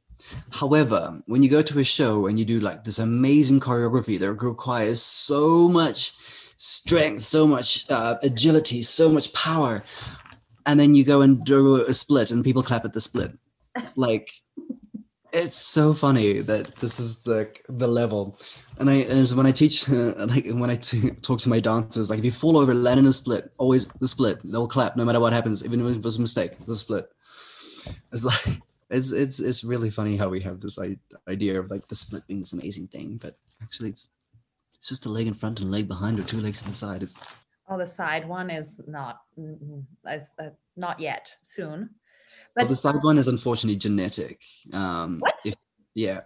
however 0.50 1.22
when 1.28 1.44
you 1.44 1.50
go 1.50 1.62
to 1.62 1.80
a 1.80 1.84
show 1.84 2.26
and 2.26 2.40
you 2.40 2.46
do 2.46 2.60
like 2.60 2.84
this 2.84 2.98
amazing 2.98 3.60
choreography 3.60 4.20
that 4.20 4.34
requires 4.34 5.00
so 5.02 5.68
much 5.68 6.14
strength 6.58 7.24
so 7.24 7.46
much 7.46 7.90
uh, 7.90 8.16
agility 8.24 8.82
so 8.82 9.08
much 9.08 9.32
power 9.34 9.84
and 10.70 10.80
then 10.80 10.94
you 10.94 11.04
go 11.04 11.22
and 11.22 11.44
do 11.44 11.84
a 11.84 11.94
split 11.96 12.30
and 12.30 12.44
people 12.44 12.62
clap 12.62 12.86
at 12.86 12.94
the 12.94 13.00
split. 13.00 13.32
Like 13.96 14.32
it's 15.34 15.58
so 15.58 15.96
funny 15.96 16.42
that 16.42 16.76
this 16.76 17.00
is 17.00 17.24
the 17.24 17.50
the 17.68 17.88
level. 17.88 18.40
And 18.78 18.88
i 18.88 18.98
and 19.14 19.28
when 19.32 19.48
i 19.48 19.52
teach 19.52 19.90
uh, 19.90 20.14
like 20.34 20.46
when 20.62 20.70
I 20.70 20.76
t- 20.76 21.12
talk 21.28 21.40
to 21.40 21.50
my 21.50 21.60
dancers 21.60 22.10
like 22.10 22.20
if 22.20 22.26
you 22.26 22.32
fall 22.32 22.56
over 22.58 22.74
land 22.74 23.00
in 23.00 23.08
a 23.08 23.12
split 23.12 23.52
always 23.58 23.88
the 23.88 24.08
split. 24.08 24.38
They'll 24.44 24.68
clap 24.68 24.96
no 24.96 25.06
matter 25.06 25.20
what 25.20 25.34
happens 25.34 25.66
even 25.66 25.82
if 25.82 25.96
it 25.96 26.04
was 26.04 26.18
a 26.18 26.22
mistake 26.22 26.52
the 26.68 26.76
split. 26.76 27.10
It's 28.14 28.24
like 28.24 28.62
it's 28.92 29.12
it's 29.12 29.40
it's 29.40 29.64
really 29.64 29.90
funny 29.90 30.18
how 30.18 30.30
we 30.30 30.42
have 30.42 30.62
this 30.62 30.78
idea 31.28 31.60
of 31.60 31.72
like 31.72 31.88
the 31.88 31.96
split 31.96 32.28
being 32.28 32.42
this 32.42 32.54
amazing 32.54 32.88
thing 32.88 33.18
but 33.22 33.36
actually 33.64 33.90
it's 33.90 34.10
it's 34.80 34.90
just 34.90 35.06
a 35.08 35.10
leg 35.10 35.28
in 35.28 35.34
front 35.34 35.60
and 35.60 35.70
a 35.70 35.72
leg 35.72 35.88
behind 35.88 36.20
or 36.20 36.24
two 36.24 36.40
legs 36.40 36.62
to 36.62 36.68
the 36.70 36.74
side. 36.74 37.04
It's 37.04 37.18
Oh, 37.70 37.78
the 37.78 37.88
side 37.88 38.28
one 38.28 38.50
is 38.50 38.82
not, 38.88 39.22
as 40.06 40.34
uh, 40.40 40.50
not 40.76 41.00
yet. 41.00 41.36
Soon, 41.44 41.92
but 42.56 42.64
well, 42.64 42.70
the 42.70 42.76
side 42.76 43.04
one 43.04 43.18
is 43.18 43.28
unfortunately 43.28 43.78
genetic. 43.78 44.42
Um, 44.74 45.20
what? 45.20 45.36
If, 45.46 45.54
yeah. 45.94 46.22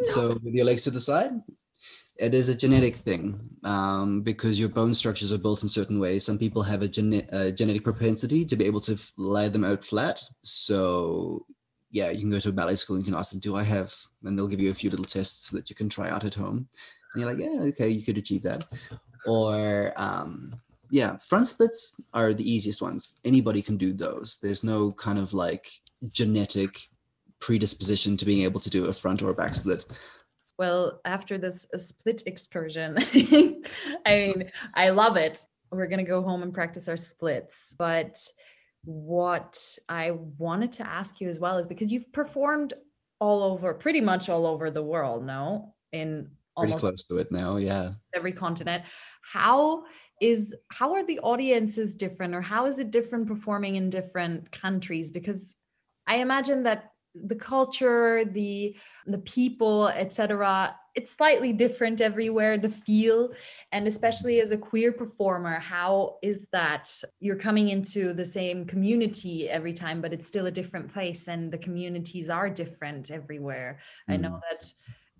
No. 0.00 0.10
So 0.10 0.28
with 0.42 0.54
your 0.54 0.64
legs 0.64 0.82
to 0.82 0.90
the 0.90 0.98
side, 1.00 1.32
it 2.16 2.34
is 2.34 2.48
a 2.48 2.56
genetic 2.56 2.96
thing 2.96 3.40
um, 3.64 4.22
because 4.22 4.58
your 4.58 4.68
bone 4.68 4.94
structures 4.94 5.32
are 5.32 5.38
built 5.38 5.62
in 5.62 5.68
certain 5.68 6.00
ways. 6.00 6.24
Some 6.24 6.38
people 6.38 6.62
have 6.62 6.82
a, 6.82 6.88
gene- 6.88 7.28
a 7.30 7.52
genetic 7.52 7.84
propensity 7.84 8.44
to 8.44 8.56
be 8.56 8.64
able 8.66 8.80
to 8.82 8.94
f- 8.94 9.12
lay 9.16 9.48
them 9.48 9.64
out 9.64 9.84
flat. 9.84 10.22
So 10.40 11.46
yeah, 11.90 12.10
you 12.10 12.20
can 12.20 12.30
go 12.30 12.40
to 12.40 12.48
a 12.48 12.52
ballet 12.52 12.74
school 12.74 12.96
and 12.96 13.04
you 13.04 13.12
can 13.12 13.18
ask 13.18 13.30
them, 13.30 13.40
"Do 13.40 13.54
I 13.54 13.62
have?" 13.62 13.94
And 14.24 14.36
they'll 14.36 14.48
give 14.48 14.60
you 14.60 14.70
a 14.70 14.74
few 14.74 14.90
little 14.90 15.04
tests 15.04 15.50
that 15.50 15.70
you 15.70 15.76
can 15.76 15.88
try 15.88 16.10
out 16.10 16.24
at 16.24 16.34
home. 16.34 16.68
And 17.14 17.22
you're 17.22 17.32
like, 17.32 17.40
"Yeah, 17.40 17.60
okay, 17.68 17.88
you 17.88 18.02
could 18.02 18.18
achieve 18.18 18.42
that." 18.42 18.64
Or 19.26 19.92
um, 19.96 20.60
yeah, 20.92 21.16
front 21.16 21.48
splits 21.48 21.98
are 22.12 22.34
the 22.34 22.48
easiest 22.48 22.82
ones. 22.82 23.14
Anybody 23.24 23.62
can 23.62 23.78
do 23.78 23.94
those. 23.94 24.38
There's 24.42 24.62
no 24.62 24.92
kind 24.92 25.18
of 25.18 25.32
like 25.32 25.66
genetic 26.12 26.86
predisposition 27.40 28.14
to 28.18 28.26
being 28.26 28.44
able 28.44 28.60
to 28.60 28.68
do 28.68 28.84
a 28.84 28.92
front 28.92 29.22
or 29.22 29.30
a 29.30 29.34
back 29.34 29.54
split. 29.54 29.86
Well, 30.58 31.00
after 31.06 31.38
this 31.38 31.66
uh, 31.74 31.78
split 31.78 32.24
excursion, 32.26 32.98
I 34.06 34.06
mean, 34.06 34.52
I 34.74 34.90
love 34.90 35.16
it. 35.16 35.42
We're 35.70 35.86
going 35.86 36.04
to 36.04 36.08
go 36.08 36.20
home 36.20 36.42
and 36.42 36.52
practice 36.52 36.88
our 36.88 36.98
splits. 36.98 37.74
But 37.78 38.18
what 38.84 39.58
I 39.88 40.10
wanted 40.36 40.72
to 40.72 40.86
ask 40.86 41.22
you 41.22 41.30
as 41.30 41.38
well 41.38 41.56
is 41.56 41.66
because 41.66 41.90
you've 41.90 42.12
performed 42.12 42.74
all 43.18 43.42
over, 43.42 43.72
pretty 43.72 44.02
much 44.02 44.28
all 44.28 44.46
over 44.46 44.70
the 44.70 44.82
world, 44.82 45.24
no? 45.24 45.74
In 45.92 46.28
pretty 46.54 46.74
close 46.74 47.02
to 47.04 47.16
it 47.16 47.32
now, 47.32 47.56
yeah. 47.56 47.92
Every 48.14 48.32
continent. 48.32 48.84
How 49.22 49.84
is 50.22 50.54
how 50.70 50.94
are 50.94 51.04
the 51.04 51.18
audiences 51.18 51.96
different 51.96 52.32
or 52.32 52.40
how 52.40 52.64
is 52.64 52.78
it 52.78 52.92
different 52.92 53.26
performing 53.26 53.74
in 53.74 53.90
different 53.90 54.50
countries 54.52 55.10
because 55.10 55.56
i 56.06 56.16
imagine 56.16 56.62
that 56.62 56.92
the 57.14 57.34
culture 57.34 58.24
the 58.24 58.74
the 59.06 59.18
people 59.18 59.88
etc 59.88 60.74
it's 60.94 61.10
slightly 61.10 61.52
different 61.52 62.00
everywhere 62.00 62.56
the 62.56 62.68
feel 62.68 63.32
and 63.72 63.86
especially 63.86 64.40
as 64.40 64.52
a 64.52 64.56
queer 64.56 64.92
performer 64.92 65.58
how 65.58 66.16
is 66.22 66.46
that 66.52 66.90
you're 67.18 67.36
coming 67.36 67.70
into 67.70 68.12
the 68.14 68.24
same 68.24 68.64
community 68.64 69.50
every 69.50 69.72
time 69.72 70.00
but 70.00 70.12
it's 70.12 70.26
still 70.26 70.46
a 70.46 70.50
different 70.50 70.88
place 70.88 71.28
and 71.28 71.50
the 71.50 71.58
communities 71.58 72.30
are 72.30 72.48
different 72.48 73.10
everywhere 73.10 73.80
mm. 74.08 74.14
i 74.14 74.16
know 74.16 74.30
mm. 74.30 74.40
that 74.48 74.72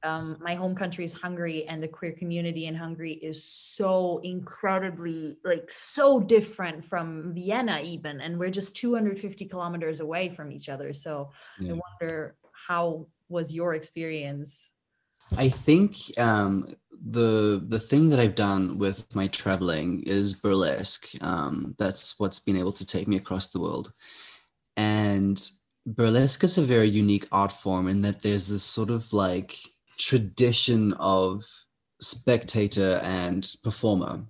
um, 0.04 0.36
my 0.40 0.54
home 0.54 0.74
country 0.74 1.04
is 1.04 1.14
Hungary, 1.14 1.66
and 1.66 1.82
the 1.82 1.88
queer 1.88 2.12
community 2.12 2.66
in 2.66 2.74
Hungary 2.74 3.12
is 3.12 3.42
so 3.42 4.18
incredibly, 4.24 5.38
like, 5.44 5.70
so 5.70 6.20
different 6.20 6.84
from 6.84 7.32
Vienna, 7.32 7.80
even. 7.82 8.20
And 8.20 8.38
we're 8.38 8.50
just 8.50 8.76
250 8.76 9.46
kilometers 9.46 10.00
away 10.00 10.28
from 10.28 10.50
each 10.50 10.68
other. 10.68 10.92
So 10.92 11.30
yeah. 11.60 11.74
I 11.74 11.78
wonder 12.00 12.36
how 12.66 13.06
was 13.28 13.54
your 13.54 13.74
experience? 13.74 14.70
I 15.36 15.48
think 15.48 15.96
um, 16.18 16.76
the 17.04 17.64
the 17.66 17.78
thing 17.78 18.10
that 18.10 18.20
I've 18.20 18.34
done 18.34 18.78
with 18.78 19.14
my 19.14 19.28
traveling 19.28 20.02
is 20.02 20.34
burlesque. 20.34 21.08
Um, 21.20 21.74
that's 21.78 22.18
what's 22.20 22.40
been 22.40 22.56
able 22.56 22.72
to 22.72 22.86
take 22.86 23.08
me 23.08 23.16
across 23.16 23.50
the 23.50 23.60
world, 23.60 23.92
and 24.76 25.40
burlesque 25.86 26.44
is 26.44 26.58
a 26.58 26.62
very 26.62 26.88
unique 26.88 27.26
art 27.32 27.52
form 27.52 27.88
in 27.88 28.02
that 28.02 28.22
there's 28.22 28.48
this 28.48 28.62
sort 28.62 28.90
of 28.90 29.12
like 29.12 29.58
tradition 29.98 30.92
of 30.94 31.44
spectator 32.00 33.00
and 33.02 33.48
performer. 33.62 34.24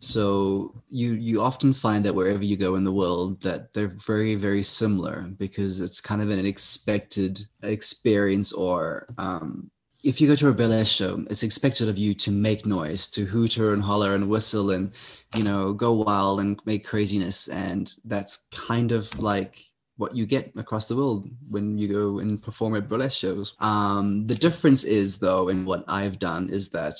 So 0.00 0.82
you 0.88 1.12
you 1.12 1.42
often 1.42 1.74
find 1.74 2.04
that 2.04 2.14
wherever 2.14 2.42
you 2.42 2.56
go 2.56 2.74
in 2.76 2.84
the 2.84 2.92
world 2.92 3.42
that 3.42 3.74
they're 3.74 3.94
very 4.06 4.34
very 4.34 4.62
similar 4.62 5.28
because 5.36 5.82
it's 5.82 6.00
kind 6.00 6.22
of 6.22 6.30
an 6.30 6.46
expected 6.46 7.42
experience 7.62 8.52
or 8.54 9.06
um, 9.18 9.70
if 10.02 10.18
you 10.18 10.26
go 10.26 10.34
to 10.34 10.48
a 10.48 10.54
ballet 10.54 10.84
show 10.84 11.22
it's 11.28 11.42
expected 11.42 11.86
of 11.86 11.98
you 11.98 12.14
to 12.14 12.30
make 12.30 12.64
noise 12.64 13.08
to 13.08 13.26
hooter 13.26 13.74
and 13.74 13.82
holler 13.82 14.14
and 14.14 14.26
whistle 14.30 14.70
and 14.70 14.92
you 15.36 15.44
know 15.44 15.74
go 15.74 15.92
wild 15.92 16.40
and 16.40 16.58
make 16.64 16.86
craziness. 16.86 17.48
And 17.48 17.92
that's 18.04 18.48
kind 18.52 18.92
of 18.92 19.18
like 19.20 19.62
what 20.00 20.16
you 20.16 20.24
get 20.24 20.50
across 20.56 20.88
the 20.88 20.96
world 20.96 21.28
when 21.50 21.76
you 21.76 21.86
go 21.86 22.18
and 22.20 22.42
perform 22.42 22.74
at 22.74 22.88
burlesque 22.88 23.18
shows. 23.18 23.54
Um, 23.60 24.26
the 24.26 24.34
difference 24.34 24.82
is, 24.82 25.18
though, 25.18 25.48
in 25.48 25.66
what 25.66 25.84
I've 25.86 26.18
done 26.18 26.48
is 26.48 26.70
that 26.70 26.94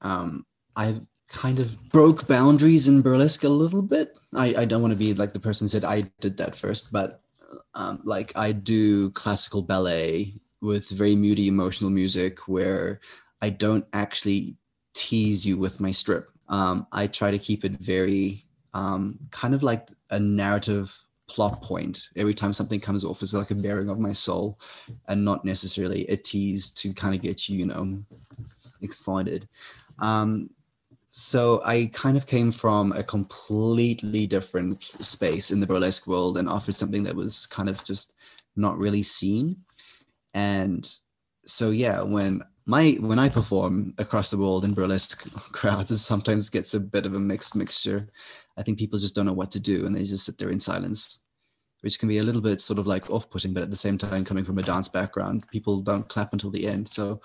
um, 0.00 0.46
I've 0.74 1.00
kind 1.28 1.58
of 1.58 1.78
broke 1.90 2.26
boundaries 2.26 2.88
in 2.88 3.02
burlesque 3.02 3.44
a 3.44 3.48
little 3.48 3.82
bit. 3.82 4.16
I, 4.34 4.54
I 4.62 4.64
don't 4.64 4.80
want 4.80 4.92
to 4.92 4.98
be 4.98 5.12
like 5.12 5.34
the 5.34 5.40
person 5.40 5.68
said 5.68 5.84
I 5.84 6.10
did 6.20 6.38
that 6.38 6.56
first, 6.56 6.90
but 6.90 7.20
um, 7.74 8.00
like 8.04 8.32
I 8.34 8.52
do 8.52 9.10
classical 9.10 9.60
ballet 9.60 10.40
with 10.62 10.88
very 10.88 11.14
moody 11.14 11.48
emotional 11.48 11.90
music 11.90 12.48
where 12.48 13.00
I 13.42 13.50
don't 13.50 13.84
actually 13.92 14.56
tease 14.94 15.44
you 15.44 15.58
with 15.58 15.78
my 15.78 15.90
strip. 15.90 16.30
Um, 16.48 16.86
I 16.90 17.06
try 17.06 17.30
to 17.30 17.38
keep 17.38 17.66
it 17.66 17.72
very 17.72 18.46
um, 18.72 19.18
kind 19.30 19.54
of 19.54 19.62
like 19.62 19.88
a 20.10 20.18
narrative 20.18 21.05
plot 21.28 21.62
point 21.62 22.08
every 22.16 22.34
time 22.34 22.52
something 22.52 22.80
comes 22.80 23.04
off 23.04 23.22
is 23.22 23.34
like 23.34 23.50
a 23.50 23.54
bearing 23.54 23.88
of 23.88 23.98
my 23.98 24.12
soul 24.12 24.58
and 25.08 25.24
not 25.24 25.44
necessarily 25.44 26.06
a 26.08 26.16
tease 26.16 26.70
to 26.70 26.92
kind 26.92 27.14
of 27.14 27.22
get 27.22 27.48
you 27.48 27.58
you 27.58 27.66
know 27.66 27.98
excited. 28.82 29.48
Um 29.98 30.50
so 31.08 31.62
i 31.64 31.86
kind 31.94 32.14
of 32.18 32.26
came 32.26 32.52
from 32.52 32.92
a 32.92 33.02
completely 33.02 34.26
different 34.26 34.82
space 34.84 35.50
in 35.50 35.60
the 35.60 35.66
burlesque 35.66 36.06
world 36.06 36.36
and 36.36 36.46
offered 36.46 36.74
something 36.74 37.02
that 37.02 37.16
was 37.16 37.46
kind 37.46 37.70
of 37.70 37.82
just 37.82 38.14
not 38.54 38.78
really 38.78 39.02
seen. 39.02 39.56
And 40.34 40.88
so 41.46 41.70
yeah 41.70 42.02
when 42.02 42.42
my 42.66 42.92
when 43.00 43.18
i 43.18 43.28
perform 43.28 43.94
across 43.98 44.30
the 44.30 44.38
world 44.38 44.64
in 44.64 44.74
burlesque 44.74 45.30
crowds 45.52 45.90
it 45.90 45.98
sometimes 45.98 46.50
gets 46.50 46.74
a 46.74 46.80
bit 46.80 47.06
of 47.06 47.14
a 47.14 47.18
mixed 47.18 47.54
mixture 47.54 48.08
I 48.56 48.62
think 48.62 48.78
people 48.78 48.98
just 48.98 49.14
don't 49.14 49.26
know 49.26 49.32
what 49.32 49.50
to 49.52 49.60
do 49.60 49.86
and 49.86 49.94
they 49.94 50.04
just 50.04 50.24
sit 50.24 50.38
there 50.38 50.50
in 50.50 50.58
silence, 50.58 51.26
which 51.82 51.98
can 51.98 52.08
be 52.08 52.18
a 52.18 52.22
little 52.22 52.40
bit 52.40 52.60
sort 52.60 52.78
of 52.78 52.86
like 52.86 53.10
off 53.10 53.30
putting, 53.30 53.52
but 53.52 53.62
at 53.62 53.70
the 53.70 53.76
same 53.76 53.98
time, 53.98 54.24
coming 54.24 54.44
from 54.44 54.58
a 54.58 54.62
dance 54.62 54.88
background, 54.88 55.46
people 55.50 55.82
don't 55.82 56.08
clap 56.08 56.32
until 56.32 56.50
the 56.50 56.66
end. 56.66 56.88
So 56.88 57.20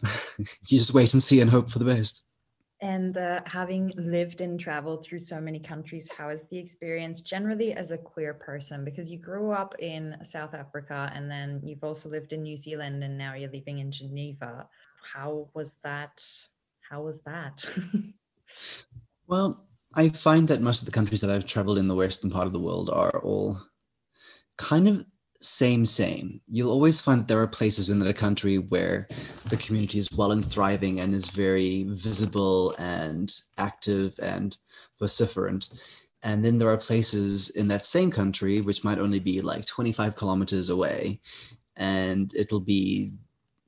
you 0.38 0.78
just 0.78 0.94
wait 0.94 1.12
and 1.14 1.22
see 1.22 1.40
and 1.40 1.50
hope 1.50 1.68
for 1.70 1.80
the 1.80 1.84
best. 1.84 2.24
And 2.80 3.16
uh, 3.16 3.40
having 3.44 3.92
lived 3.96 4.40
and 4.40 4.58
traveled 4.58 5.04
through 5.04 5.18
so 5.18 5.40
many 5.40 5.58
countries, 5.58 6.08
how 6.16 6.28
is 6.28 6.44
the 6.44 6.58
experience 6.58 7.22
generally 7.22 7.72
as 7.72 7.90
a 7.90 7.98
queer 7.98 8.34
person? 8.34 8.84
Because 8.84 9.10
you 9.10 9.18
grew 9.18 9.50
up 9.50 9.74
in 9.80 10.16
South 10.22 10.54
Africa 10.54 11.10
and 11.12 11.28
then 11.28 11.60
you've 11.64 11.82
also 11.82 12.08
lived 12.08 12.32
in 12.32 12.44
New 12.44 12.56
Zealand 12.56 13.02
and 13.02 13.18
now 13.18 13.34
you're 13.34 13.50
living 13.50 13.78
in 13.78 13.90
Geneva. 13.90 14.68
How 15.02 15.48
was 15.54 15.76
that? 15.84 16.22
How 16.88 17.02
was 17.02 17.20
that? 17.22 17.68
well, 19.26 19.68
I 19.94 20.10
find 20.10 20.48
that 20.48 20.60
most 20.60 20.82
of 20.82 20.86
the 20.86 20.92
countries 20.92 21.20
that 21.20 21.30
I've 21.30 21.46
traveled 21.46 21.78
in 21.78 21.88
the 21.88 21.94
western 21.94 22.30
part 22.30 22.46
of 22.46 22.52
the 22.52 22.60
world 22.60 22.90
are 22.90 23.18
all 23.20 23.60
kind 24.56 24.88
of 24.88 25.04
same 25.40 25.86
same 25.86 26.40
you'll 26.48 26.70
always 26.70 27.00
find 27.00 27.20
that 27.20 27.28
there 27.28 27.40
are 27.40 27.46
places 27.46 27.88
within 27.88 28.04
a 28.08 28.12
country 28.12 28.58
where 28.58 29.06
the 29.50 29.56
community 29.56 29.96
is 29.96 30.10
well 30.16 30.32
and 30.32 30.44
thriving 30.44 30.98
and 30.98 31.14
is 31.14 31.30
very 31.30 31.84
visible 31.90 32.74
and 32.76 33.40
active 33.56 34.18
and 34.20 34.58
vociferant 35.00 35.72
and 36.24 36.44
then 36.44 36.58
there 36.58 36.68
are 36.68 36.76
places 36.76 37.50
in 37.50 37.68
that 37.68 37.84
same 37.84 38.10
country 38.10 38.60
which 38.60 38.82
might 38.82 38.98
only 38.98 39.20
be 39.20 39.40
like 39.40 39.64
25 39.64 40.16
kilometers 40.16 40.70
away 40.70 41.20
and 41.76 42.34
it'll 42.34 42.60
be 42.60 43.12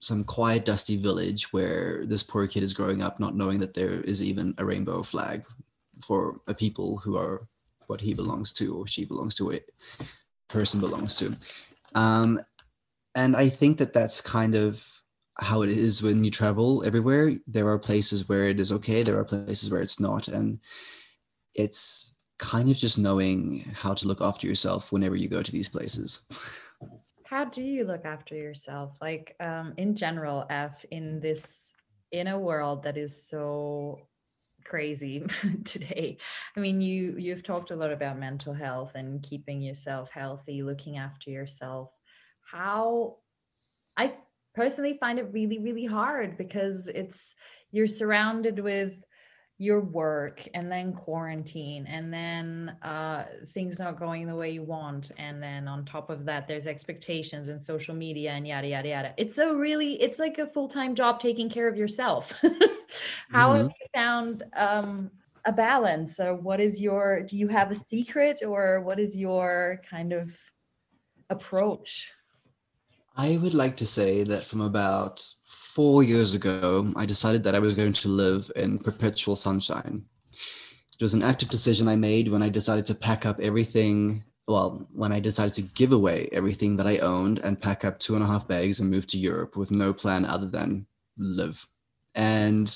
some 0.01 0.25
quiet 0.25 0.65
dusty 0.65 0.97
village 0.97 1.53
where 1.53 2.05
this 2.07 2.23
poor 2.23 2.47
kid 2.47 2.63
is 2.63 2.73
growing 2.73 3.03
up 3.03 3.21
not 3.21 3.37
knowing 3.37 3.59
that 3.61 3.75
there 3.75 4.01
is 4.03 4.23
even 4.23 4.55
a 4.59 4.65
rainbow 4.65 5.03
flag 5.03 5.45
for 6.03 6.41
a 6.47 6.55
people 6.55 6.97
who 6.99 7.17
are 7.17 7.47
what 7.87 8.01
he 8.01 8.15
belongs 8.15 8.53
to 8.53 8.75
or 8.77 8.87
she 8.87 9.05
belongs 9.05 9.35
to 9.35 9.51
it 9.51 9.71
person 10.51 10.81
belongs 10.81 11.17
to. 11.17 11.35
Um, 11.95 12.41
and 13.15 13.37
I 13.37 13.49
think 13.49 13.79
that 13.79 13.93
that's 13.93 14.21
kind 14.21 14.55
of 14.55 14.87
how 15.39 15.63
it 15.63 15.71
is 15.71 16.03
when 16.03 16.23
you 16.25 16.31
travel 16.31 16.85
everywhere. 16.85 17.33
There 17.47 17.69
are 17.69 17.79
places 17.79 18.29
where 18.29 18.45
it 18.45 18.61
is 18.61 18.73
okay, 18.73 19.03
there 19.03 19.19
are 19.19 19.25
places 19.25 19.71
where 19.71 19.81
it's 19.81 19.99
not. 19.99 20.29
And 20.29 20.61
it's 21.55 22.17
kind 22.39 22.71
of 22.71 22.77
just 22.77 22.99
knowing 22.99 23.71
how 23.73 23.95
to 23.95 24.07
look 24.07 24.21
after 24.21 24.47
yourself 24.47 24.93
whenever 24.93 25.17
you 25.17 25.29
go 25.29 25.43
to 25.43 25.53
these 25.53 25.69
places. 25.69 26.23
How 27.31 27.45
do 27.45 27.63
you 27.63 27.85
look 27.85 28.05
after 28.05 28.35
yourself? 28.35 28.99
Like 29.01 29.37
um, 29.39 29.73
in 29.77 29.95
general, 29.95 30.47
F, 30.51 30.85
in 30.91 31.21
this 31.21 31.73
in 32.11 32.27
a 32.27 32.37
world 32.37 32.83
that 32.83 32.97
is 32.97 33.25
so 33.25 34.01
crazy 34.65 35.25
today 35.65 36.19
i 36.55 36.61
mean 36.61 36.83
you 36.83 37.15
you've 37.17 37.43
talked 37.43 37.71
a 37.71 37.77
lot 37.77 37.91
about 37.91 38.19
mental 38.19 38.53
health 38.53 38.95
and 38.95 39.23
keeping 39.23 39.63
yourself 39.63 40.11
healthy 40.11 40.63
looking 40.63 40.99
after 40.99 41.31
yourself 41.31 41.91
how 42.43 43.17
i 43.97 44.13
personally 44.55 44.93
find 44.93 45.19
it 45.19 45.33
really 45.33 45.59
really 45.59 45.87
hard 45.87 46.37
because 46.37 46.89
it's 46.89 47.37
you're 47.71 47.87
surrounded 47.87 48.59
with 48.59 49.03
your 49.61 49.83
work 49.83 50.49
and 50.55 50.73
then 50.73 50.91
quarantine 50.91 51.87
and 51.87 52.11
then 52.11 52.75
uh, 52.81 53.25
things 53.47 53.79
not 53.79 53.99
going 53.99 54.27
the 54.27 54.35
way 54.35 54.51
you 54.51 54.63
want. 54.63 55.13
And 55.19 55.43
then 55.43 55.69
on 55.69 55.85
top 55.85 56.09
of 56.09 56.25
that 56.25 56.49
there's 56.49 56.67
expectations 56.67 57.51
and 57.51 57.63
social 57.63 57.95
media 57.95 58.31
and 58.31 58.49
yada 58.49 58.69
yada 58.69 58.89
yada. 58.89 59.15
It's 59.19 59.37
a 59.37 59.55
really 59.55 60.01
it's 60.01 60.19
like 60.19 60.39
a 60.39 60.47
full-time 60.47 60.95
job 60.95 61.21
taking 61.21 61.51
care 61.51 61.69
of 61.69 61.77
yourself. 61.77 62.33
How 63.31 63.51
mm-hmm. 63.51 63.59
have 63.59 63.67
you 63.67 63.87
found 63.93 64.45
um, 64.57 65.11
a 65.45 65.53
balance? 65.53 66.17
So 66.17 66.37
what 66.37 66.59
is 66.59 66.81
your 66.81 67.23
do 67.23 67.37
you 67.37 67.49
have 67.49 67.71
a 67.71 67.75
secret 67.75 68.41
or 68.43 68.81
what 68.81 68.99
is 68.99 69.15
your 69.15 69.83
kind 69.87 70.15
of 70.15 70.35
approach? 71.29 72.11
I 73.15 73.37
would 73.37 73.53
like 73.53 73.77
to 73.77 73.87
say 73.87 74.23
that 74.23 74.47
from 74.47 74.63
about 74.63 75.23
four 75.75 76.03
years 76.03 76.35
ago, 76.35 76.93
I 76.97 77.07
decided 77.07 77.45
that 77.45 77.55
I 77.55 77.61
was 77.61 77.75
going 77.75 77.93
to 77.93 78.09
live 78.09 78.51
in 78.57 78.79
perpetual 78.79 79.37
sunshine. 79.37 80.05
It 80.33 81.03
was 81.03 81.15
an 81.15 81.23
active 81.23 81.49
decision 81.49 81.89
I 81.89 81.97
made 81.97 82.29
when 82.29 82.43
I 82.43 82.49
decided 82.49 82.87
to 82.87 82.95
pack 82.95 83.25
up 83.25 83.41
everything. 83.41 84.25
Well, 84.49 84.87
when 84.93 85.13
I 85.13 85.21
decided 85.21 85.55
to 85.55 85.63
give 85.63 85.93
away 85.93 86.29
everything 86.33 86.77
that 86.77 86.87
I 86.87 86.99
owned 86.99 87.39
and 87.39 87.61
pack 87.61 87.85
up 87.85 87.99
two 87.99 88.17
and 88.17 88.25
a 88.25 88.27
half 88.27 88.49
bags 88.49 88.81
and 88.81 88.91
move 88.91 89.07
to 89.09 89.19
Europe 89.19 89.57
with 89.57 89.71
no 89.71 89.93
plan 89.93 90.25
other 90.25 90.47
than 90.47 90.87
live. 91.17 91.65
And 92.15 92.69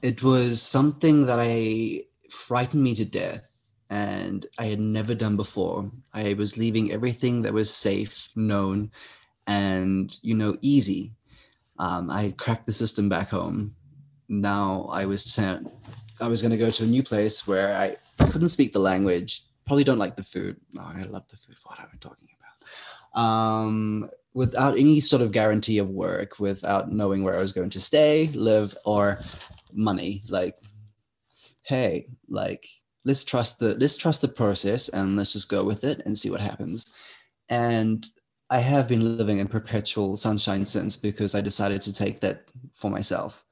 it 0.00 0.22
was 0.22 0.62
something 0.62 1.26
that 1.26 1.38
I 1.40 2.04
frightened 2.30 2.82
me 2.82 2.94
to 2.94 3.04
death 3.04 3.48
and 3.90 4.46
I 4.58 4.66
had 4.66 4.80
never 4.80 5.14
done 5.14 5.36
before. 5.36 5.90
I 6.14 6.34
was 6.34 6.56
leaving 6.56 6.90
everything 6.90 7.42
that 7.42 7.52
was 7.52 7.72
safe, 7.72 8.28
known, 8.34 8.90
and 9.46 10.16
you 10.22 10.34
know, 10.34 10.56
easy 10.62 11.12
um, 11.78 12.10
I 12.10 12.34
cracked 12.36 12.66
the 12.66 12.72
system 12.72 13.08
back 13.08 13.30
home. 13.30 13.74
Now 14.28 14.88
I 14.90 15.06
was 15.06 15.24
sent, 15.24 15.70
I 16.20 16.28
was 16.28 16.42
going 16.42 16.50
to 16.52 16.58
go 16.58 16.70
to 16.70 16.84
a 16.84 16.86
new 16.86 17.02
place 17.02 17.46
where 17.46 17.76
I 17.76 17.96
couldn't 18.26 18.48
speak 18.48 18.72
the 18.72 18.78
language. 18.78 19.42
Probably 19.66 19.84
don't 19.84 19.98
like 19.98 20.16
the 20.16 20.22
food. 20.22 20.56
No, 20.72 20.82
I 20.82 21.02
love 21.02 21.24
the 21.28 21.36
food. 21.36 21.56
What 21.64 21.78
are 21.78 21.88
we 21.92 21.98
talking 21.98 22.28
about? 22.38 23.20
Um, 23.20 24.10
without 24.34 24.78
any 24.78 25.00
sort 25.00 25.22
of 25.22 25.32
guarantee 25.32 25.78
of 25.78 25.88
work, 25.88 26.38
without 26.38 26.92
knowing 26.92 27.22
where 27.22 27.36
I 27.36 27.40
was 27.40 27.52
going 27.52 27.70
to 27.70 27.80
stay, 27.80 28.28
live, 28.28 28.76
or 28.84 29.18
money. 29.72 30.22
Like, 30.28 30.56
hey, 31.62 32.06
like 32.28 32.66
let's 33.04 33.24
trust 33.24 33.58
the 33.58 33.74
let's 33.74 33.96
trust 33.96 34.20
the 34.20 34.28
process 34.28 34.88
and 34.88 35.16
let's 35.16 35.32
just 35.32 35.48
go 35.48 35.64
with 35.64 35.84
it 35.84 36.02
and 36.04 36.16
see 36.16 36.30
what 36.30 36.40
happens. 36.40 36.94
And 37.48 38.06
I 38.50 38.58
have 38.60 38.88
been 38.88 39.18
living 39.18 39.38
in 39.38 39.48
perpetual 39.48 40.16
sunshine 40.16 40.64
since 40.64 40.96
because 40.96 41.34
I 41.34 41.40
decided 41.40 41.82
to 41.82 41.92
take 41.92 42.20
that 42.20 42.50
for 42.74 42.90
myself. 42.90 43.44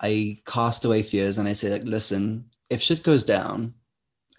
I 0.00 0.38
cast 0.46 0.84
away 0.84 1.02
fears 1.02 1.38
and 1.38 1.46
I 1.48 1.52
said, 1.52 1.72
like, 1.72 1.84
listen, 1.84 2.46
if 2.70 2.80
shit 2.80 3.02
goes 3.02 3.24
down, 3.24 3.74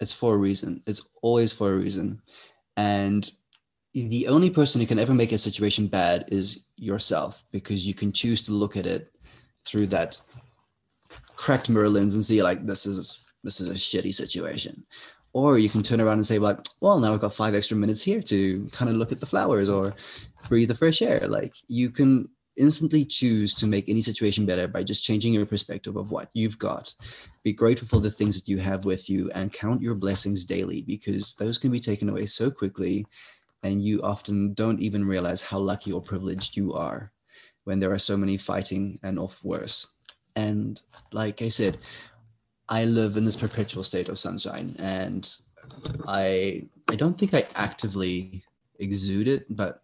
it's 0.00 0.12
for 0.12 0.34
a 0.34 0.38
reason. 0.38 0.82
It's 0.86 1.08
always 1.22 1.52
for 1.52 1.72
a 1.72 1.76
reason. 1.76 2.20
And 2.76 3.30
the 3.94 4.28
only 4.28 4.50
person 4.50 4.80
who 4.80 4.86
can 4.86 4.98
ever 4.98 5.14
make 5.14 5.32
a 5.32 5.38
situation 5.38 5.86
bad 5.86 6.26
is 6.28 6.66
yourself 6.76 7.44
because 7.50 7.86
you 7.86 7.94
can 7.94 8.12
choose 8.12 8.42
to 8.42 8.52
look 8.52 8.76
at 8.76 8.86
it 8.86 9.16
through 9.64 9.86
that 9.86 10.20
cracked 11.36 11.70
mirror 11.70 11.88
lens 11.88 12.14
and 12.14 12.24
see 12.24 12.42
like 12.42 12.66
this 12.66 12.86
is 12.86 13.24
this 13.42 13.60
is 13.60 13.68
a 13.68 13.74
shitty 13.74 14.12
situation 14.12 14.84
or 15.38 15.58
you 15.58 15.68
can 15.68 15.82
turn 15.82 16.00
around 16.00 16.18
and 16.20 16.26
say 16.26 16.38
like 16.38 16.58
well 16.80 16.98
now 16.98 17.12
i've 17.12 17.24
got 17.26 17.40
five 17.42 17.54
extra 17.54 17.76
minutes 17.76 18.02
here 18.02 18.22
to 18.22 18.66
kind 18.72 18.90
of 18.90 18.96
look 18.96 19.12
at 19.12 19.20
the 19.20 19.32
flowers 19.32 19.68
or 19.68 19.94
breathe 20.48 20.68
the 20.68 20.74
fresh 20.74 21.02
air. 21.02 21.26
Like 21.28 21.54
you 21.68 21.90
can 21.90 22.28
instantly 22.56 23.04
choose 23.04 23.54
to 23.54 23.66
make 23.66 23.88
any 23.88 24.00
situation 24.00 24.46
better 24.46 24.66
by 24.66 24.82
just 24.82 25.04
changing 25.04 25.34
your 25.34 25.44
perspective 25.44 25.96
of 25.96 26.10
what 26.10 26.30
you've 26.32 26.58
got. 26.58 26.94
Be 27.42 27.52
grateful 27.52 27.88
for 27.88 28.00
the 28.00 28.10
things 28.10 28.38
that 28.38 28.48
you 28.48 28.58
have 28.58 28.84
with 28.84 29.10
you 29.10 29.30
and 29.34 29.52
count 29.52 29.82
your 29.82 29.94
blessings 29.94 30.44
daily 30.44 30.82
because 30.82 31.34
those 31.34 31.58
can 31.58 31.70
be 31.70 31.80
taken 31.80 32.08
away 32.08 32.26
so 32.26 32.50
quickly 32.50 33.06
and 33.62 33.82
you 33.82 34.02
often 34.02 34.54
don't 34.54 34.80
even 34.80 35.06
realize 35.06 35.42
how 35.42 35.58
lucky 35.58 35.92
or 35.92 36.00
privileged 36.00 36.56
you 36.56 36.72
are 36.72 37.12
when 37.64 37.80
there 37.80 37.92
are 37.92 37.98
so 37.98 38.16
many 38.16 38.36
fighting 38.36 38.98
and 39.02 39.18
off 39.18 39.42
worse. 39.44 39.94
And 40.34 40.80
like 41.12 41.42
i 41.42 41.48
said 41.48 41.78
I 42.68 42.84
live 42.84 43.16
in 43.16 43.24
this 43.24 43.36
perpetual 43.36 43.82
state 43.82 44.08
of 44.08 44.18
sunshine, 44.18 44.74
and 44.78 45.28
I 46.06 46.68
I 46.88 46.96
don't 46.96 47.18
think 47.18 47.34
I 47.34 47.46
actively 47.54 48.44
exude 48.78 49.28
it, 49.28 49.46
but 49.50 49.82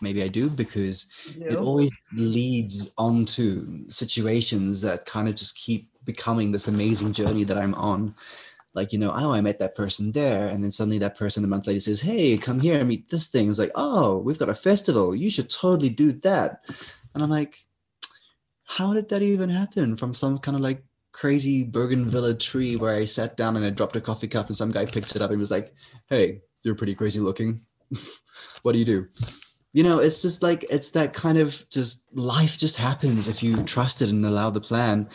maybe 0.00 0.22
I 0.22 0.28
do 0.28 0.48
because 0.48 1.06
it 1.36 1.56
always 1.56 1.90
leads 2.12 2.94
onto 2.96 3.88
situations 3.88 4.80
that 4.82 5.06
kind 5.06 5.28
of 5.28 5.34
just 5.34 5.56
keep 5.56 5.90
becoming 6.04 6.52
this 6.52 6.68
amazing 6.68 7.12
journey 7.12 7.44
that 7.44 7.58
I'm 7.58 7.74
on. 7.74 8.14
Like, 8.74 8.92
you 8.92 8.98
know, 8.98 9.12
oh, 9.14 9.32
I 9.32 9.40
met 9.40 9.58
that 9.58 9.74
person 9.74 10.12
there. 10.12 10.48
And 10.48 10.62
then 10.62 10.70
suddenly 10.70 10.98
that 10.98 11.18
person 11.18 11.42
a 11.42 11.48
month 11.48 11.66
later 11.66 11.80
says, 11.80 12.00
Hey, 12.00 12.38
come 12.38 12.60
here 12.60 12.78
and 12.78 12.88
meet 12.88 13.08
this 13.08 13.28
thing. 13.28 13.50
It's 13.50 13.58
like, 13.58 13.72
oh, 13.74 14.18
we've 14.18 14.38
got 14.38 14.48
a 14.48 14.54
festival. 14.54 15.14
You 15.14 15.30
should 15.30 15.50
totally 15.50 15.90
do 15.90 16.12
that. 16.12 16.64
And 17.14 17.22
I'm 17.22 17.30
like, 17.30 17.58
how 18.64 18.92
did 18.92 19.08
that 19.08 19.22
even 19.22 19.48
happen 19.48 19.96
from 19.96 20.14
some 20.14 20.38
kind 20.38 20.56
of 20.56 20.60
like 20.60 20.82
crazy 21.18 21.64
bougainvillea 21.64 22.34
tree 22.34 22.76
where 22.76 22.94
I 22.94 23.04
sat 23.04 23.36
down 23.36 23.56
and 23.56 23.64
I 23.66 23.70
dropped 23.70 23.96
a 23.96 24.00
coffee 24.00 24.28
cup 24.28 24.46
and 24.46 24.56
some 24.56 24.70
guy 24.70 24.86
picked 24.86 25.16
it 25.16 25.22
up 25.22 25.30
and 25.30 25.40
was 25.40 25.50
like, 25.50 25.74
Hey, 26.06 26.42
you're 26.62 26.76
pretty 26.76 26.94
crazy 26.94 27.18
looking. 27.18 27.60
what 28.62 28.72
do 28.72 28.78
you 28.78 28.84
do? 28.84 29.08
You 29.72 29.82
know, 29.82 29.98
it's 29.98 30.22
just 30.22 30.42
like, 30.42 30.64
it's 30.70 30.90
that 30.92 31.12
kind 31.12 31.36
of 31.36 31.68
just 31.70 32.16
life 32.16 32.56
just 32.56 32.76
happens 32.76 33.26
if 33.26 33.42
you 33.42 33.56
trust 33.64 34.00
it 34.00 34.10
and 34.10 34.24
allow 34.24 34.50
the 34.50 34.60
plan. 34.60 35.08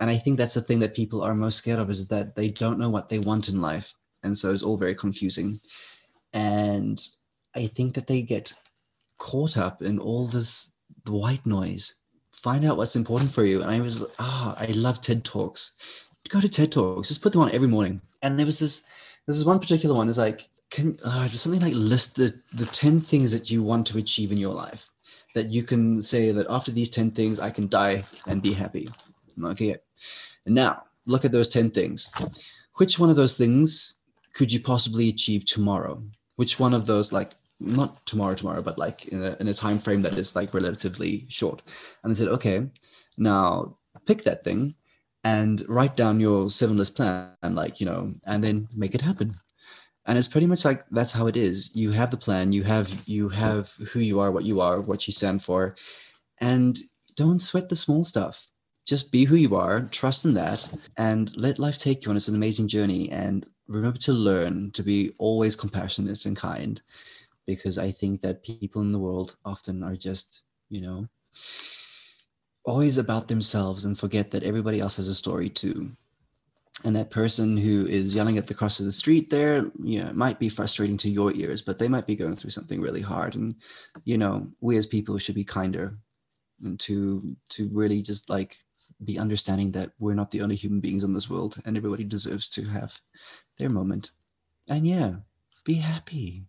And 0.00 0.10
I 0.10 0.16
think 0.16 0.38
that's 0.38 0.54
the 0.54 0.60
thing 0.60 0.80
that 0.80 0.94
people 0.94 1.22
are 1.22 1.34
most 1.34 1.58
scared 1.58 1.78
of 1.78 1.88
is 1.88 2.08
that 2.08 2.34
they 2.34 2.50
don't 2.50 2.78
know 2.78 2.90
what 2.90 3.08
they 3.08 3.20
want 3.20 3.48
in 3.48 3.60
life. 3.60 3.94
And 4.24 4.36
so 4.36 4.50
it's 4.50 4.62
all 4.62 4.76
very 4.76 4.94
confusing. 4.94 5.60
And 6.32 7.00
I 7.54 7.68
think 7.68 7.94
that 7.94 8.08
they 8.08 8.22
get 8.22 8.54
caught 9.18 9.56
up 9.56 9.82
in 9.82 10.00
all 10.00 10.26
this 10.26 10.74
white 11.06 11.46
noise 11.46 11.94
find 12.44 12.64
out 12.66 12.76
what's 12.76 12.94
important 12.94 13.32
for 13.32 13.44
you. 13.46 13.62
And 13.62 13.70
I 13.70 13.80
was, 13.80 14.04
ah, 14.18 14.54
oh, 14.54 14.62
I 14.62 14.66
love 14.72 15.00
TED 15.00 15.24
Talks. 15.24 15.78
Go 16.28 16.40
to 16.40 16.48
TED 16.48 16.72
Talks, 16.72 17.08
just 17.08 17.22
put 17.22 17.32
them 17.32 17.40
on 17.40 17.50
every 17.52 17.68
morning. 17.68 18.02
And 18.20 18.38
there 18.38 18.44
was 18.44 18.58
this, 18.58 18.86
this 19.26 19.38
is 19.38 19.46
one 19.46 19.58
particular 19.58 19.94
one. 19.94 20.10
Is 20.10 20.18
like, 20.18 20.48
can 20.70 20.98
uh, 21.04 21.26
something 21.28 21.62
like 21.62 21.74
list 21.74 22.16
the 22.16 22.32
the 22.52 22.66
ten 22.66 23.00
things 23.00 23.32
that 23.32 23.50
you 23.50 23.62
want 23.62 23.86
to 23.88 23.98
achieve 23.98 24.30
in 24.30 24.38
your 24.38 24.52
life, 24.52 24.90
that 25.34 25.46
you 25.46 25.62
can 25.62 26.02
say 26.02 26.32
that 26.32 26.46
after 26.50 26.70
these 26.70 26.90
ten 26.90 27.10
things, 27.10 27.40
I 27.40 27.50
can 27.50 27.68
die 27.68 28.04
and 28.26 28.42
be 28.42 28.52
happy. 28.52 28.90
Okay, 29.42 29.76
Now, 30.46 30.84
look 31.06 31.24
at 31.24 31.32
those 31.32 31.48
10 31.48 31.70
things. 31.70 32.10
Which 32.76 32.98
one 32.98 33.10
of 33.10 33.16
those 33.16 33.34
things 33.34 33.96
could 34.32 34.52
you 34.52 34.60
possibly 34.60 35.08
achieve 35.08 35.44
tomorrow? 35.44 36.02
Which 36.36 36.60
one 36.60 36.74
of 36.74 36.86
those, 36.86 37.12
like, 37.12 37.34
not 37.64 38.04
tomorrow, 38.06 38.34
tomorrow, 38.34 38.62
but 38.62 38.78
like 38.78 39.08
in 39.08 39.22
a, 39.22 39.36
in 39.40 39.48
a 39.48 39.54
time 39.54 39.78
frame 39.78 40.02
that 40.02 40.18
is 40.18 40.36
like 40.36 40.54
relatively 40.54 41.26
short? 41.28 41.62
And 42.02 42.10
they 42.10 42.16
said, 42.16 42.28
okay, 42.28 42.66
now 43.16 43.76
pick 44.06 44.24
that 44.24 44.44
thing 44.44 44.74
and 45.24 45.64
write 45.68 45.96
down 45.96 46.20
your 46.20 46.50
seven 46.50 46.76
list 46.76 46.96
plan, 46.96 47.30
and 47.42 47.54
like, 47.54 47.80
you 47.80 47.86
know, 47.86 48.14
and 48.24 48.44
then 48.44 48.68
make 48.74 48.94
it 48.94 49.00
happen. 49.00 49.34
And 50.06 50.18
it's 50.18 50.28
pretty 50.28 50.46
much 50.46 50.64
like 50.64 50.84
that's 50.90 51.12
how 51.12 51.26
it 51.26 51.36
is. 51.36 51.74
You 51.74 51.90
have 51.92 52.10
the 52.10 52.16
plan 52.18 52.52
you 52.52 52.62
have 52.62 52.94
you 53.06 53.28
have 53.30 53.72
who 53.92 54.00
you 54.00 54.20
are 54.20 54.30
what 54.30 54.44
you 54.44 54.60
are 54.60 54.80
what 54.80 55.06
you 55.06 55.12
stand 55.12 55.42
for 55.42 55.76
and 56.38 56.78
don't 57.16 57.38
sweat 57.40 57.68
the 57.68 57.76
small 57.76 58.04
stuff. 58.04 58.46
Just 58.86 59.10
be 59.10 59.24
who 59.24 59.36
you 59.36 59.56
are 59.56 59.80
trust 59.80 60.26
in 60.26 60.34
that 60.34 60.68
and 60.98 61.34
let 61.36 61.58
life 61.58 61.78
take 61.78 62.04
you 62.04 62.10
on. 62.10 62.16
It's 62.16 62.28
an 62.28 62.34
amazing 62.34 62.68
journey 62.68 63.10
and 63.10 63.46
remember 63.66 63.98
to 64.00 64.12
learn 64.12 64.70
to 64.72 64.82
be 64.82 65.14
always 65.18 65.56
compassionate 65.56 66.26
and 66.26 66.36
kind 66.36 66.82
because 67.46 67.78
i 67.78 67.90
think 67.90 68.20
that 68.20 68.42
people 68.42 68.82
in 68.82 68.92
the 68.92 68.98
world 68.98 69.36
often 69.44 69.82
are 69.82 69.96
just 69.96 70.42
you 70.70 70.80
know 70.80 71.06
always 72.64 72.98
about 72.98 73.28
themselves 73.28 73.84
and 73.84 73.98
forget 73.98 74.30
that 74.30 74.42
everybody 74.42 74.80
else 74.80 74.96
has 74.96 75.08
a 75.08 75.14
story 75.14 75.48
too. 75.48 75.90
And 76.84 76.96
that 76.96 77.10
person 77.10 77.56
who 77.56 77.86
is 77.86 78.14
yelling 78.14 78.36
at 78.36 78.46
the 78.46 78.54
cross 78.54 78.80
of 78.80 78.86
the 78.86 78.92
street 78.92 79.30
there 79.30 79.70
you 79.82 80.02
know 80.02 80.12
might 80.12 80.38
be 80.38 80.48
frustrating 80.48 80.98
to 80.98 81.10
your 81.10 81.32
ears 81.32 81.62
but 81.62 81.78
they 81.78 81.88
might 81.88 82.06
be 82.06 82.16
going 82.16 82.34
through 82.34 82.50
something 82.50 82.80
really 82.80 83.00
hard. 83.00 83.36
And 83.36 83.54
you 84.04 84.18
know 84.18 84.48
we 84.60 84.76
as 84.76 84.86
people 84.86 85.16
should 85.18 85.34
be 85.34 85.44
kinder 85.44 85.96
and 86.62 86.78
to 86.80 87.36
to 87.50 87.68
really 87.72 88.02
just 88.02 88.28
like 88.28 88.58
be 89.04 89.18
understanding 89.18 89.70
that 89.72 89.92
we're 89.98 90.14
not 90.14 90.30
the 90.30 90.42
only 90.42 90.56
human 90.56 90.80
beings 90.80 91.04
on 91.04 91.12
this 91.12 91.30
world 91.30 91.60
and 91.64 91.76
everybody 91.76 92.04
deserves 92.04 92.48
to 92.48 92.64
have 92.64 93.00
their 93.56 93.70
moment. 93.70 94.10
And 94.68 94.86
yeah 94.86 95.14
be 95.64 95.74
happy 95.74 96.44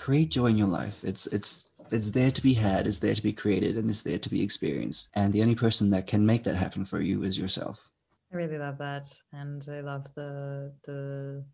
create 0.00 0.30
joy 0.30 0.46
in 0.46 0.58
your 0.58 0.68
life 0.68 1.04
it's 1.04 1.26
it's 1.28 1.68
it's 1.90 2.10
there 2.10 2.30
to 2.30 2.42
be 2.42 2.54
had 2.54 2.86
it's 2.86 2.98
there 2.98 3.14
to 3.14 3.22
be 3.22 3.32
created 3.32 3.76
and 3.76 3.88
it's 3.90 4.02
there 4.02 4.18
to 4.18 4.30
be 4.30 4.42
experienced 4.42 5.10
and 5.14 5.32
the 5.32 5.42
only 5.42 5.54
person 5.54 5.90
that 5.90 6.06
can 6.06 6.24
make 6.24 6.42
that 6.44 6.56
happen 6.56 6.84
for 6.84 7.00
you 7.00 7.22
is 7.22 7.38
yourself 7.38 7.90
I 8.32 8.36
really 8.36 8.58
love 8.58 8.78
that, 8.78 9.12
and 9.32 9.66
I 9.68 9.80
love 9.80 10.12
the 10.14 10.72
the 10.84 11.44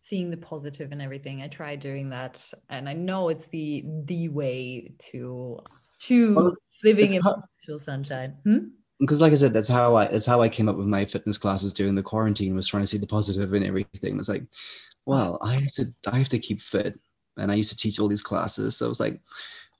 seeing 0.00 0.30
the 0.30 0.38
positive 0.38 0.90
in 0.90 1.00
everything. 1.00 1.42
I 1.42 1.48
try 1.48 1.76
doing 1.76 2.08
that, 2.10 2.50
and 2.70 2.88
I 2.88 2.94
know 2.94 3.28
it's 3.28 3.48
the 3.48 3.84
the 4.06 4.28
way 4.28 4.94
to 5.10 5.60
to 6.00 6.34
well, 6.34 6.54
living 6.82 7.14
in 7.14 7.20
how, 7.20 7.42
sunshine. 7.78 8.36
Hmm? 8.44 8.58
Because, 9.00 9.20
like 9.20 9.32
I 9.32 9.36
said, 9.36 9.52
that's 9.52 9.68
how 9.68 9.94
I 9.96 10.06
that's 10.06 10.24
how 10.24 10.40
I 10.40 10.48
came 10.48 10.68
up 10.68 10.76
with 10.76 10.86
my 10.86 11.04
fitness 11.04 11.36
classes 11.36 11.74
during 11.74 11.94
the 11.94 12.02
quarantine. 12.02 12.54
Was 12.54 12.68
trying 12.68 12.84
to 12.84 12.86
see 12.86 12.98
the 12.98 13.06
positive 13.06 13.52
in 13.52 13.64
everything. 13.64 14.18
It's 14.18 14.30
like, 14.30 14.44
well, 15.04 15.38
I 15.42 15.54
have 15.54 15.72
to 15.72 15.92
I 16.06 16.18
have 16.18 16.30
to 16.30 16.38
keep 16.38 16.60
fit, 16.60 16.98
and 17.36 17.50
I 17.50 17.54
used 17.54 17.70
to 17.70 17.76
teach 17.76 17.98
all 17.98 18.08
these 18.08 18.22
classes, 18.22 18.76
so 18.76 18.86
I 18.86 18.88
was 18.88 19.00
like, 19.00 19.20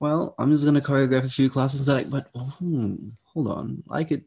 well, 0.01 0.35
I'm 0.39 0.51
just 0.51 0.65
gonna 0.65 0.81
choreograph 0.81 1.25
a 1.25 1.29
few 1.29 1.49
classes. 1.49 1.87
But 1.87 1.95
like, 1.95 2.11
but 2.11 2.31
oh, 2.35 2.99
hold 3.33 3.49
on, 3.49 3.83
I 3.91 4.05
could 4.05 4.25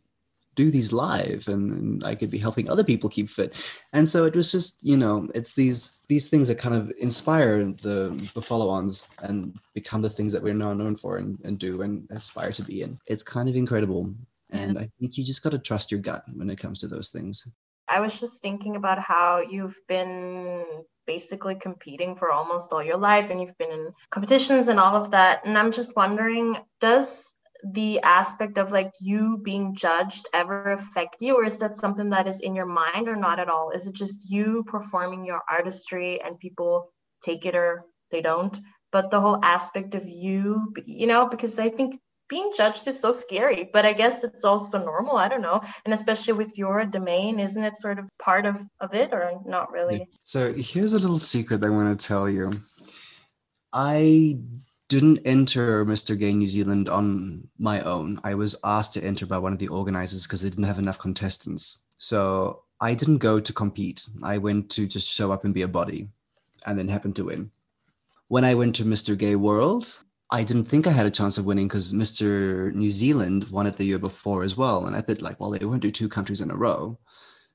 do 0.55 0.71
these 0.71 0.93
live 0.93 1.47
and, 1.49 1.71
and, 1.71 2.03
i 2.05 2.15
could 2.15 2.32
be 2.32 2.38
helping 2.38 2.69
other 2.69 2.84
people 2.84 3.09
keep 3.09 3.30
fit. 3.30 3.61
And 3.93 4.07
so 4.07 4.26
it 4.26 4.36
was 4.36 4.51
just 4.51 4.84
you 4.84 4.97
know 4.97 5.28
it's 5.36 5.53
these 5.53 5.99
these 6.07 6.30
things 6.30 6.47
that 6.47 6.57
kind 6.57 6.76
of 6.76 6.91
inspire 6.99 7.63
the 7.65 8.30
the 8.34 8.41
follow-ons 8.41 9.07
and 9.21 9.57
become 9.73 10.01
the 10.01 10.09
things 10.09 10.32
that 10.34 10.41
we're 10.41 10.53
now 10.53 10.73
known 10.73 10.95
for 10.95 11.17
and, 11.17 11.38
and 11.43 11.59
do 11.59 11.82
and 11.82 12.07
aspire 12.09 12.51
to 12.53 12.63
be. 12.63 12.82
In 12.82 12.97
it's 13.05 13.23
kind 13.23 13.49
of 13.49 13.55
incredible. 13.55 14.13
And 14.51 14.78
i 14.78 14.89
think 14.99 15.17
you 15.17 15.23
just 15.23 15.43
got 15.43 15.51
to 15.51 15.59
trust 15.59 15.91
your 15.91 15.99
gut 15.99 16.23
when 16.34 16.49
it 16.49 16.57
comes 16.57 16.80
to 16.80 16.88
those 16.88 17.09
things. 17.09 17.47
I 17.88 17.99
was 17.99 18.19
just 18.19 18.41
thinking 18.41 18.76
about 18.78 18.99
how 18.99 19.41
you've 19.41 19.78
been 19.88 20.63
basically 21.06 21.56
competing 21.56 22.16
for 22.16 22.32
almost 22.32 22.72
all 22.72 22.84
your 22.84 22.97
life 22.97 23.30
and 23.30 23.41
you've 23.41 23.58
been 23.58 23.72
in 23.72 23.91
competitions 24.10 24.68
and 24.68 24.80
all 24.80 24.95
of 24.95 25.12
that. 25.12 25.45
And 25.45 25.58
i'm 25.58 25.72
just 25.72 25.95
wondering 25.95 26.58
does 26.80 27.34
the 27.64 28.01
aspect 28.01 28.58
of 28.58 28.72
like 28.72 28.91
you 29.01 29.39
being 29.43 29.76
judged 29.76 30.28
ever 30.34 30.74
affect 30.74 31.16
you 31.22 31.36
or 31.36 31.45
is 31.45 31.58
that 31.60 31.74
something 31.74 32.10
that 32.12 32.28
is 32.28 32.39
in 32.41 32.56
your 32.56 32.68
mind 32.68 33.08
or 33.08 33.16
not 33.16 33.39
at 33.39 33.49
all? 33.49 33.72
Is 33.72 33.88
it 33.88 33.95
just 33.95 34.30
you 34.30 34.64
performing 34.68 35.26
your 35.26 35.41
artistry 35.49 36.22
and 36.22 36.39
people 36.39 36.91
take 37.24 37.45
it 37.45 37.56
or 37.56 37.86
they 38.12 38.22
don't? 38.22 38.56
But 38.91 39.10
the 39.10 39.20
whole 39.20 39.39
aspect 39.43 39.95
of 39.95 40.08
you 40.08 40.74
you 40.86 41.08
know 41.08 41.28
because 41.28 41.60
i 41.60 41.70
think 41.70 41.99
being 42.30 42.51
judged 42.55 42.88
is 42.88 42.99
so 42.99 43.11
scary 43.11 43.69
but 43.71 43.86
i 43.86 43.93
guess 43.93 44.23
it's 44.23 44.43
also 44.43 44.84
normal 44.84 45.17
i 45.17 45.28
don't 45.28 45.41
know 45.41 45.61
and 45.86 45.93
especially 45.93 46.34
with 46.34 46.57
your 46.57 46.86
domain 46.86 47.39
isn't 47.39 47.63
it 47.63 47.78
sort 47.78 47.99
of 47.99 48.05
part 48.19 48.45
of 48.45 48.57
of 48.82 48.93
it 48.93 49.13
or 49.13 49.32
not 49.45 49.71
really 49.71 50.07
so 50.23 50.53
here's 50.53 50.93
a 50.93 50.99
little 50.99 51.19
secret 51.19 51.63
i 51.63 51.69
want 51.69 51.99
to 51.99 52.07
tell 52.07 52.30
you 52.30 52.51
i 53.73 54.38
didn't 54.88 55.19
enter 55.26 55.86
Mr. 55.86 56.17
Gay 56.17 56.34
New 56.34 56.47
Zealand 56.47 56.89
on 56.89 57.47
my 57.57 57.82
own. 57.82 58.19
I 58.23 58.36
was 58.36 58.55
asked 58.63 58.93
to 58.93 59.03
enter 59.03 59.26
by 59.26 59.38
one 59.39 59.53
of 59.53 59.59
the 59.59 59.67
organizers 59.67 60.28
because 60.28 60.41
they 60.41 60.49
didn't 60.49 60.65
have 60.65 60.78
enough 60.78 60.99
contestants. 60.99 61.84
So 61.97 62.63
I 62.80 62.93
didn't 62.93 63.17
go 63.17 63.39
to 63.39 63.53
compete. 63.53 64.07
I 64.21 64.38
went 64.38 64.69
to 64.71 64.86
just 64.86 65.11
show 65.11 65.32
up 65.32 65.43
and 65.43 65.53
be 65.53 65.63
a 65.63 65.67
body 65.67 66.09
and 66.65 66.78
then 66.78 66.88
happened 66.88 67.15
to 67.17 67.26
win. 67.26 67.51
When 68.28 68.45
I 68.45 68.55
went 68.55 68.76
to 68.78 68.84
Mr. 68.84 69.17
Gay 69.17 69.36
World, 69.36 70.03
I 70.32 70.43
didn't 70.43 70.65
think 70.65 70.88
I 70.88 70.91
had 70.91 71.05
a 71.05 71.11
chance 71.11 71.38
of 71.38 71.45
winning 71.45 71.67
because 71.67 71.93
Mr. 71.93 72.73
New 72.73 72.89
Zealand 72.89 73.45
won 73.51 73.67
it 73.67 73.78
the 73.78 73.86
year 73.86 73.99
before 73.99 74.43
as 74.43 74.57
well. 74.57 74.86
And 74.86 74.95
I 74.95 75.01
thought, 75.01 75.21
like, 75.21 75.39
well, 75.39 75.51
they 75.51 75.63
won't 75.65 75.82
do 75.82 75.91
two 75.91 76.09
countries 76.09 76.41
in 76.41 76.49
a 76.49 76.55
row. 76.55 76.97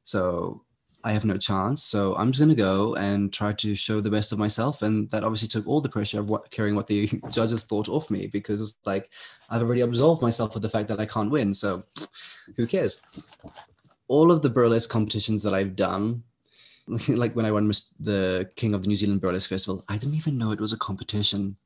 So 0.04 0.62
I 1.02 1.12
have 1.12 1.24
no 1.24 1.36
chance. 1.36 1.82
So 1.82 2.14
I'm 2.16 2.30
just 2.30 2.38
going 2.38 2.50
to 2.50 2.54
go 2.54 2.94
and 2.94 3.32
try 3.32 3.52
to 3.54 3.74
show 3.74 4.00
the 4.00 4.10
best 4.10 4.32
of 4.32 4.38
myself. 4.38 4.82
And 4.82 5.10
that 5.10 5.24
obviously 5.24 5.48
took 5.48 5.66
all 5.66 5.80
the 5.80 5.88
pressure 5.88 6.20
of 6.20 6.30
what, 6.30 6.50
caring 6.50 6.76
what 6.76 6.86
the 6.86 7.06
judges 7.30 7.64
thought 7.64 7.88
off 7.88 8.10
me 8.10 8.28
because 8.28 8.60
it's 8.60 8.76
like 8.84 9.10
I've 9.48 9.62
already 9.62 9.80
absolved 9.80 10.22
myself 10.22 10.54
of 10.54 10.62
the 10.62 10.68
fact 10.68 10.88
that 10.88 11.00
I 11.00 11.06
can't 11.06 11.30
win. 11.30 11.54
So 11.54 11.82
who 12.56 12.66
cares? 12.66 13.02
All 14.06 14.30
of 14.30 14.42
the 14.42 14.50
burlesque 14.50 14.90
competitions 14.90 15.42
that 15.42 15.54
I've 15.54 15.74
done, 15.74 16.22
like 17.08 17.34
when 17.34 17.46
I 17.46 17.52
won 17.52 17.72
the 17.98 18.50
King 18.56 18.74
of 18.74 18.82
the 18.82 18.88
New 18.88 18.96
Zealand 18.96 19.20
Burlesque 19.20 19.48
Festival, 19.48 19.84
I 19.88 19.96
didn't 19.96 20.16
even 20.16 20.38
know 20.38 20.52
it 20.52 20.60
was 20.60 20.72
a 20.72 20.78
competition 20.78 21.56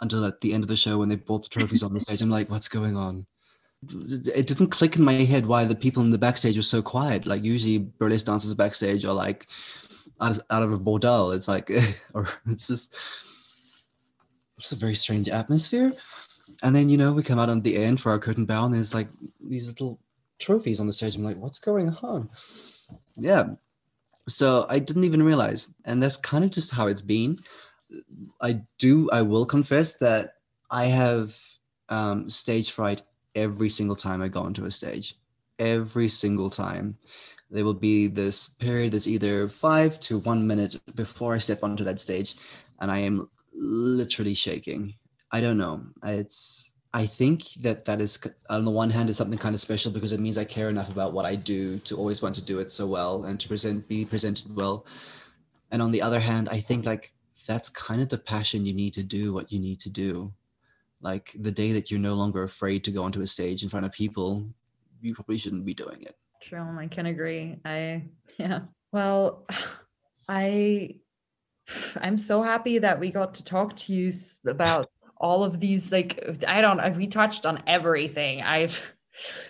until 0.00 0.24
at 0.24 0.40
the 0.40 0.52
end 0.52 0.64
of 0.64 0.68
the 0.68 0.76
show 0.76 0.98
when 0.98 1.08
they 1.08 1.16
brought 1.16 1.42
the 1.42 1.48
trophies 1.48 1.82
on 1.82 1.92
the 1.92 2.00
stage. 2.00 2.22
I'm 2.22 2.30
like, 2.30 2.50
what's 2.50 2.68
going 2.68 2.96
on? 2.96 3.26
it 3.86 4.46
didn't 4.46 4.70
click 4.70 4.96
in 4.96 5.04
my 5.04 5.12
head 5.12 5.46
why 5.46 5.64
the 5.64 5.74
people 5.74 6.02
in 6.02 6.10
the 6.10 6.18
backstage 6.18 6.56
were 6.56 6.62
so 6.62 6.82
quiet. 6.82 7.26
Like 7.26 7.44
usually 7.44 7.78
burlesque 7.78 8.26
dancers 8.26 8.54
backstage 8.54 9.04
are 9.04 9.12
like 9.12 9.46
out 10.20 10.32
of, 10.32 10.42
out 10.50 10.62
of 10.62 10.72
a 10.72 10.78
bordel. 10.78 11.34
It's 11.34 11.46
like, 11.46 11.70
or 12.14 12.28
it's 12.46 12.66
just, 12.66 12.96
it's 14.56 14.72
a 14.72 14.76
very 14.76 14.94
strange 14.94 15.28
atmosphere. 15.28 15.92
And 16.62 16.74
then, 16.74 16.88
you 16.88 16.96
know, 16.96 17.12
we 17.12 17.22
come 17.22 17.38
out 17.38 17.50
on 17.50 17.62
the 17.62 17.76
end 17.76 18.00
for 18.00 18.10
our 18.10 18.18
curtain 18.18 18.46
bow 18.46 18.64
and 18.64 18.74
there's 18.74 18.94
like 18.94 19.08
these 19.40 19.68
little 19.68 20.00
trophies 20.40 20.80
on 20.80 20.86
the 20.88 20.92
stage. 20.92 21.14
I'm 21.14 21.22
like, 21.22 21.36
what's 21.36 21.60
going 21.60 21.90
on? 22.02 22.28
Yeah. 23.16 23.50
So 24.26 24.66
I 24.68 24.80
didn't 24.80 25.04
even 25.04 25.22
realize. 25.22 25.72
And 25.84 26.02
that's 26.02 26.16
kind 26.16 26.42
of 26.42 26.50
just 26.50 26.74
how 26.74 26.88
it's 26.88 27.02
been. 27.02 27.38
I 28.40 28.62
do, 28.78 29.10
I 29.10 29.22
will 29.22 29.46
confess 29.46 29.96
that 29.98 30.34
I 30.70 30.86
have 30.86 31.36
um, 31.88 32.28
stage 32.28 32.72
fright 32.72 33.02
every 33.34 33.70
single 33.70 33.96
time 33.96 34.22
I 34.22 34.28
go 34.28 34.40
onto 34.40 34.64
a 34.64 34.70
stage. 34.70 35.14
Every 35.58 36.08
single 36.08 36.50
time. 36.50 36.98
There 37.50 37.64
will 37.64 37.74
be 37.74 38.08
this 38.08 38.48
period 38.48 38.92
that's 38.92 39.08
either 39.08 39.48
five 39.48 39.98
to 40.00 40.18
one 40.18 40.46
minute 40.46 40.78
before 40.94 41.34
I 41.34 41.38
step 41.38 41.62
onto 41.62 41.82
that 41.84 42.00
stage, 42.00 42.34
and 42.80 42.90
I 42.90 42.98
am 42.98 43.28
literally 43.54 44.34
shaking. 44.34 44.94
I 45.32 45.40
don't 45.40 45.58
know. 45.58 45.82
It's 46.04 46.74
I 46.94 47.06
think 47.06 47.44
that 47.60 47.84
that 47.84 48.00
is 48.00 48.18
on 48.48 48.64
the 48.64 48.70
one 48.70 48.90
hand 48.90 49.10
is 49.10 49.16
something 49.16 49.38
kind 49.38 49.54
of 49.54 49.60
special 49.60 49.92
because 49.92 50.12
it 50.12 50.20
means 50.20 50.38
I 50.38 50.44
care 50.44 50.68
enough 50.68 50.90
about 50.90 51.12
what 51.12 51.24
I 51.24 51.36
do 51.36 51.78
to 51.80 51.96
always 51.96 52.22
want 52.22 52.34
to 52.36 52.44
do 52.44 52.60
it 52.60 52.70
so 52.70 52.86
well 52.86 53.24
and 53.24 53.38
to 53.40 53.48
present 53.48 53.88
be 53.88 54.04
presented 54.04 54.54
well. 54.54 54.86
And 55.70 55.82
on 55.82 55.90
the 55.90 56.02
other 56.02 56.20
hand, 56.20 56.48
I 56.50 56.60
think 56.60 56.86
like 56.86 57.12
that's 57.48 57.70
kind 57.70 58.02
of 58.02 58.10
the 58.10 58.18
passion 58.18 58.66
you 58.66 58.74
need 58.74 58.92
to 58.92 59.02
do 59.02 59.32
what 59.32 59.50
you 59.50 59.58
need 59.58 59.80
to 59.80 59.90
do. 59.90 60.32
Like 61.00 61.34
the 61.34 61.50
day 61.50 61.72
that 61.72 61.90
you're 61.90 61.98
no 61.98 62.14
longer 62.14 62.42
afraid 62.42 62.84
to 62.84 62.90
go 62.90 63.02
onto 63.02 63.22
a 63.22 63.26
stage 63.26 63.62
in 63.62 63.70
front 63.70 63.86
of 63.86 63.92
people 63.92 64.46
you 65.00 65.14
probably 65.14 65.38
shouldn't 65.38 65.64
be 65.64 65.74
doing 65.74 66.02
it. 66.02 66.16
True 66.42 66.60
i 66.78 66.86
can 66.86 67.06
agree. 67.06 67.56
I 67.64 68.04
yeah. 68.36 68.60
Well 68.92 69.46
i 70.28 70.96
i'm 71.96 72.18
so 72.18 72.42
happy 72.42 72.78
that 72.78 73.00
we 73.00 73.10
got 73.10 73.34
to 73.36 73.44
talk 73.44 73.74
to 73.76 73.94
you 73.94 74.12
about 74.46 74.90
all 75.16 75.42
of 75.42 75.58
these 75.58 75.90
like 75.90 76.22
i 76.46 76.60
don't 76.60 76.96
we 76.96 77.06
touched 77.06 77.46
on 77.46 77.62
everything. 77.66 78.42
I've 78.42 78.82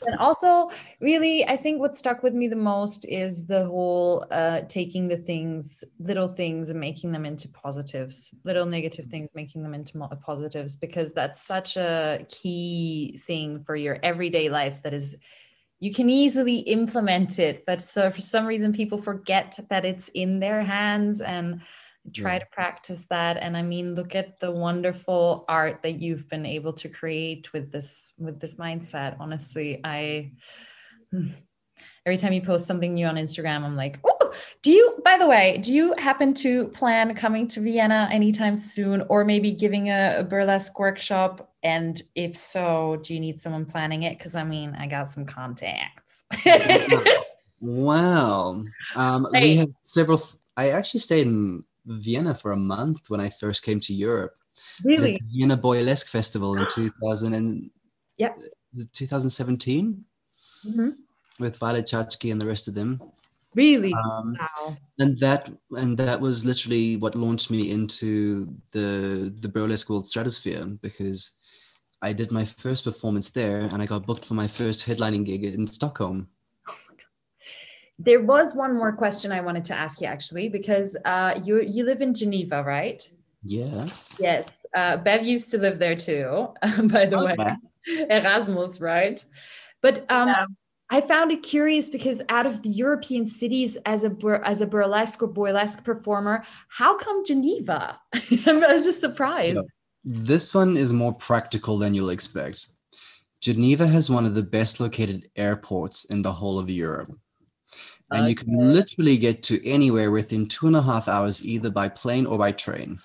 and 0.07 0.17
also 0.19 0.71
really 1.01 1.47
i 1.47 1.57
think 1.57 1.81
what 1.81 1.97
stuck 1.97 2.23
with 2.23 2.35
me 2.35 2.49
the 2.49 2.57
most 2.57 3.07
is 3.09 3.47
the 3.47 3.65
whole 3.67 4.27
uh 4.31 4.61
taking 4.69 5.09
the 5.09 5.17
things 5.17 5.85
little 5.99 6.29
things 6.29 6.71
and 6.71 6.81
making 6.81 7.13
them 7.13 7.25
into 7.25 7.49
positives 7.49 8.35
little 8.45 8.67
negative 8.67 9.07
things 9.07 9.31
making 9.35 9.63
them 9.63 9.75
into 9.75 9.99
positives 10.23 10.77
because 10.77 11.13
that's 11.13 11.41
such 11.41 11.77
a 11.77 12.25
key 12.29 13.19
thing 13.27 13.63
for 13.65 13.77
your 13.77 13.99
everyday 14.03 14.49
life 14.49 14.83
that 14.83 14.95
is 14.95 15.17
you 15.81 15.95
can 15.95 16.11
easily 16.11 16.59
implement 16.61 17.39
it 17.39 17.65
but 17.67 17.81
so 17.81 18.11
for 18.11 18.21
some 18.21 18.47
reason 18.47 18.73
people 18.73 18.99
forget 18.99 19.59
that 19.71 19.85
it's 19.85 20.09
in 20.11 20.41
their 20.41 20.63
hands 20.63 21.21
and 21.21 21.61
try 22.11 22.35
yeah. 22.35 22.39
to 22.41 22.47
practice 22.47 23.07
that 23.11 23.37
and 23.37 23.57
i 23.57 23.63
mean 23.63 23.95
look 23.95 24.15
at 24.15 24.39
the 24.41 24.51
wonderful 24.51 25.45
art 25.49 25.83
that 25.83 26.01
you've 26.01 26.29
been 26.29 26.47
able 26.47 26.73
to 26.73 26.89
create 26.89 27.53
with 27.53 27.71
this 27.71 28.13
with 28.19 28.41
this 28.41 28.57
mindset. 28.57 29.17
Honestly 29.21 29.81
i 29.85 30.31
every 32.07 32.17
time 32.17 32.33
you 32.33 32.43
post 32.43 32.67
something 32.67 32.95
new 32.95 33.07
on 33.07 33.17
instagram 33.17 33.63
i'm 33.63 33.77
like 33.77 33.99
oh 34.05 34.33
do 34.63 34.71
you 34.71 34.99
by 35.05 35.17
the 35.17 35.27
way 35.27 35.59
do 35.63 35.73
you 35.73 35.95
happen 35.99 36.35
to 36.35 36.69
plan 36.69 37.15
coming 37.15 37.49
to 37.49 37.61
vienna 37.61 38.09
anytime 38.11 38.57
soon 38.57 39.03
or 39.09 39.25
maybe 39.25 39.51
giving 39.53 39.89
a, 39.89 40.17
a 40.19 40.25
burlesque 40.25 40.79
workshop? 40.79 41.53
And 41.63 42.01
if 42.15 42.37
so 42.37 43.01
do 43.03 43.15
you 43.15 43.21
need 43.21 43.39
someone 43.39 43.65
planning 43.65 44.03
it? 44.03 44.19
Because 44.19 44.37
i 44.37 44.45
mean 44.45 44.77
i 44.79 44.87
got 44.87 45.11
some 45.11 45.25
contacts. 45.25 46.25
Wow. 47.61 48.65
Um, 48.95 49.27
we 49.33 49.57
have 49.57 49.71
several 49.83 50.23
i 50.57 50.71
actually 50.71 51.01
stayed 51.01 51.27
in 51.27 51.65
Vienna 51.89 52.35
for 52.35 52.53
a 52.53 52.57
month 52.57 53.09
when 53.09 53.21
I 53.21 53.29
first 53.29 53.63
came 53.63 53.81
to 53.81 53.95
Europe. 53.95 54.35
Really? 54.85 55.21
Vienna 55.33 55.57
Boylesque 55.57 56.11
Festival 56.11 56.57
in 56.57 56.67
2000 56.71 57.35
and 57.35 57.71
yep. 58.17 58.39
2017 58.93 60.05
mm-hmm. 60.67 60.89
with 61.41 61.57
Violet 61.57 61.87
Chachki 61.87 62.31
and 62.31 62.41
the 62.41 62.47
rest 62.47 62.69
of 62.69 62.75
them. 62.75 63.01
Really? 63.55 63.93
Um, 63.95 64.37
wow. 64.39 64.77
And 64.99 65.19
that 65.21 65.51
and 65.73 65.97
that 65.99 66.21
was 66.21 66.45
literally 66.45 66.97
what 66.97 67.15
launched 67.15 67.51
me 67.51 67.71
into 67.71 68.55
the 68.73 69.35
the 69.41 69.49
burlesque 69.49 69.89
world 69.89 70.07
stratosphere 70.07 70.67
because 70.83 71.33
I 72.03 72.13
did 72.13 72.31
my 72.31 72.45
first 72.45 72.85
performance 72.85 73.31
there 73.31 73.61
and 73.61 73.83
I 73.83 73.87
got 73.87 74.07
booked 74.07 74.25
for 74.25 74.35
my 74.35 74.47
first 74.47 74.87
headlining 74.87 75.25
gig 75.25 75.45
in 75.45 75.67
Stockholm 75.67 76.29
there 77.99 78.21
was 78.21 78.55
one 78.55 78.77
more 78.77 78.93
question 78.93 79.33
I 79.33 79.41
wanted 79.41 79.65
to 79.67 79.75
ask 79.75 80.01
you 80.01 80.07
actually, 80.07 80.49
because 80.49 80.97
uh, 81.05 81.41
you 81.45 81.61
you 81.63 81.85
live 81.85 82.01
in 82.01 82.15
Geneva, 82.15 82.63
right? 82.63 83.09
Yes. 83.43 84.17
Yes. 84.21 84.67
Uh, 84.75 84.97
Bev 84.99 85.27
used 85.27 85.51
to 85.51 85.59
live 85.59 85.79
there 85.79 85.97
too, 85.97 86.49
by 86.85 87.07
the 87.07 87.19
okay. 87.19 87.37
way. 87.37 87.57
Erasmus, 88.11 88.81
right? 88.81 89.25
But 89.81 90.11
um, 90.11 90.29
yeah. 90.29 90.47
I 90.91 91.01
found 91.01 91.33
it 91.33 91.43
curious 91.43 91.89
because 91.89 92.23
out 92.29 92.47
of 92.47 92.63
the 92.63 92.69
European 92.69 93.25
cities, 93.27 93.77
as 93.85 94.05
a 94.05 94.41
as 94.45 94.61
a 94.61 94.67
burlesque 94.67 95.23
or 95.23 95.29
burlesque 95.29 95.85
performer, 95.85 96.45
how 96.69 96.97
come 96.97 97.25
Geneva? 97.25 97.99
I 98.15 98.53
was 98.53 98.85
just 98.85 99.01
surprised. 99.01 99.59
This 100.05 100.55
one 100.55 100.77
is 100.77 100.93
more 100.93 101.13
practical 101.13 101.79
than 101.79 101.95
you'll 101.95 102.11
expect. 102.11 102.69
Geneva 103.41 103.87
has 103.87 104.11
one 104.11 104.27
of 104.27 104.35
the 104.35 104.43
best 104.43 104.81
located 104.81 105.31
airports 105.37 106.05
in 106.07 106.23
the 106.23 106.33
whole 106.33 106.59
of 106.59 106.71
Europe 106.71 107.13
and 108.11 108.21
okay. 108.21 108.31
you 108.31 108.35
can 108.35 108.73
literally 108.73 109.19
get 109.19 109.43
to 109.45 109.67
anywhere 109.69 110.11
within 110.11 110.47
two 110.47 110.67
and 110.67 110.77
a 110.77 110.83
half 110.83 111.09
hours 111.09 111.45
either 111.45 111.71
by 111.71 111.89
plane 111.89 112.27
or 112.27 112.39
by 112.39 112.53
train. 112.53 112.99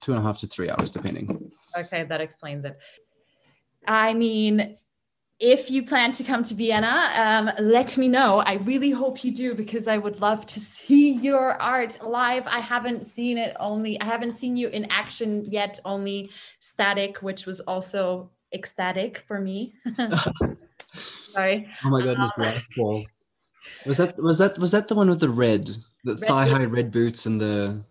Two 0.00 0.12
and 0.12 0.20
a 0.20 0.22
half 0.22 0.38
to 0.38 0.46
three 0.46 0.70
hours 0.70 0.90
depending. 0.90 1.50
Okay 1.76 2.04
that 2.04 2.20
explains 2.20 2.64
it. 2.64 2.78
I 3.86 4.14
mean 4.14 4.76
if 5.40 5.70
you 5.70 5.82
plan 5.82 6.12
to 6.12 6.24
come 6.24 6.44
to 6.44 6.54
vienna 6.54 7.10
um, 7.16 7.50
let 7.58 7.98
me 7.98 8.08
know. 8.08 8.38
I 8.40 8.54
really 8.54 8.90
hope 8.90 9.24
you 9.24 9.32
do 9.32 9.54
because 9.54 9.86
i 9.88 9.98
would 9.98 10.20
love 10.20 10.46
to 10.46 10.60
see 10.60 11.14
your 11.14 11.60
art 11.60 11.98
live. 12.06 12.46
I 12.46 12.60
haven't 12.60 13.06
seen 13.06 13.36
it 13.36 13.54
only 13.60 14.00
i 14.00 14.04
haven't 14.04 14.36
seen 14.36 14.56
you 14.56 14.68
in 14.68 14.86
action 14.90 15.44
yet 15.44 15.78
only 15.84 16.30
static 16.60 17.18
which 17.18 17.44
was 17.44 17.60
also 17.60 18.30
ecstatic 18.54 19.18
for 19.18 19.40
me. 19.40 19.74
Sorry. 20.96 21.68
Oh 21.84 21.90
my 21.90 22.00
goodness 22.00 22.30
uh, 22.38 22.60
was 23.86 23.96
that 23.98 24.18
was 24.18 24.38
that 24.38 24.58
was 24.58 24.70
that 24.72 24.88
the 24.88 24.94
one 24.94 25.08
with 25.08 25.20
the 25.20 25.28
red, 25.28 25.70
the 26.04 26.16
thigh 26.16 26.48
high 26.48 26.64
red 26.64 26.90
boots 26.90 27.26
and 27.26 27.40
the, 27.40 27.84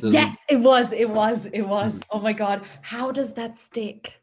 the 0.00 0.10
Yes, 0.10 0.44
it 0.48 0.56
was. 0.56 0.92
It 0.92 1.08
was. 1.10 1.46
It 1.46 1.62
was. 1.62 2.00
Oh 2.10 2.20
my 2.20 2.32
god, 2.32 2.62
how 2.82 3.10
does 3.10 3.34
that 3.34 3.56
stick? 3.58 4.20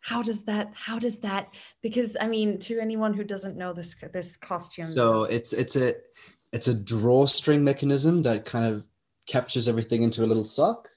How 0.00 0.20
does 0.20 0.42
that 0.44 0.72
how 0.74 0.98
does 0.98 1.20
that 1.20 1.54
because 1.80 2.16
I 2.20 2.26
mean 2.26 2.58
to 2.60 2.80
anyone 2.80 3.14
who 3.14 3.22
doesn't 3.22 3.56
know 3.56 3.72
this 3.72 3.94
this 4.12 4.36
costume 4.36 4.94
So 4.96 5.24
it's 5.24 5.52
it's 5.52 5.76
a 5.76 5.94
it's 6.52 6.66
a 6.66 6.74
drawstring 6.74 7.62
mechanism 7.62 8.22
that 8.22 8.44
kind 8.44 8.66
of 8.66 8.84
captures 9.28 9.68
everything 9.68 10.02
into 10.02 10.24
a 10.24 10.26
little 10.26 10.42
sock 10.42 10.88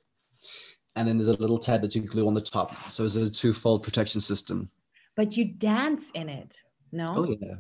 and 0.95 1.07
then 1.07 1.18
there's 1.18 1.28
a 1.28 1.34
little 1.34 1.59
tab 1.59 1.82
that 1.82 1.93
you 1.93 2.01
glue 2.01 2.28
on 2.28 2.34
the 2.34 2.41
top. 2.41 2.91
So 2.91 3.03
it's 3.03 3.16
a 3.16 3.30
two-fold 3.30 3.84
protection 3.84 4.22
system. 4.22 4.70
But 5.16 5.36
you 5.36 5.45
dance 5.45 6.11
in 6.11 6.30
it, 6.30 6.61
no? 6.91 7.05
Oh 7.09 7.36
yeah. 7.39 7.55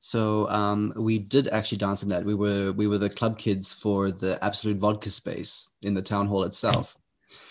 So 0.00 0.48
um, 0.48 0.92
we 0.96 1.18
did 1.18 1.48
actually 1.48 1.78
dance 1.78 2.02
in 2.02 2.08
that. 2.10 2.24
We 2.24 2.34
were 2.34 2.72
we 2.72 2.86
were 2.86 2.98
the 2.98 3.10
club 3.10 3.38
kids 3.38 3.74
for 3.74 4.10
the 4.10 4.42
Absolut 4.44 4.78
Vodka 4.78 5.10
space 5.10 5.68
in 5.82 5.94
the 5.94 6.02
town 6.02 6.28
hall 6.28 6.44
itself. 6.44 6.96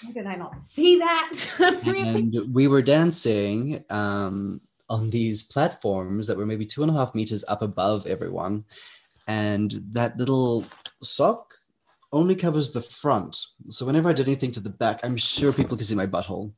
How 0.02 0.12
did 0.12 0.26
I 0.26 0.36
not 0.36 0.62
see 0.62 0.98
that? 1.00 1.34
and 1.86 2.54
we 2.54 2.68
were 2.68 2.82
dancing 2.82 3.84
um, 3.89 4.62
on 4.89 5.10
these 5.10 5.43
platforms 5.43 6.28
that 6.28 6.38
were 6.38 6.45
maybe 6.45 6.66
two 6.66 6.84
and 6.84 6.91
a 6.91 6.93
half 6.93 7.14
meters 7.14 7.43
up 7.48 7.62
above 7.62 8.08
everyone, 8.08 8.64
and 9.28 9.72
that 9.91 10.18
little 10.18 10.66
sock 11.04 11.54
only 12.14 12.36
covers 12.36 12.72
the 12.72 12.82
front. 12.82 13.38
So 13.70 13.86
whenever 13.86 14.10
I 14.10 14.14
did 14.14 14.28
anything 14.28 14.52
to 14.52 14.62
the 14.62 14.70
back, 14.70 15.02
I'm 15.04 15.18
sure 15.18 15.52
people 15.52 15.76
could 15.76 15.86
see 15.86 15.95
my 15.95 16.08
butthole. 16.08 16.54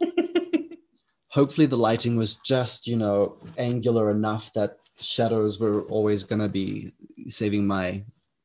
Hopefully, 1.28 1.66
the 1.66 1.76
lighting 1.76 2.16
was 2.16 2.36
just 2.36 2.86
you 2.86 2.96
know 2.96 3.36
angular 3.58 4.10
enough 4.10 4.52
that 4.52 4.78
shadows 5.00 5.60
were 5.60 5.82
always 5.82 6.24
gonna 6.24 6.48
be 6.48 6.92
saving 7.28 7.66
my 7.66 8.02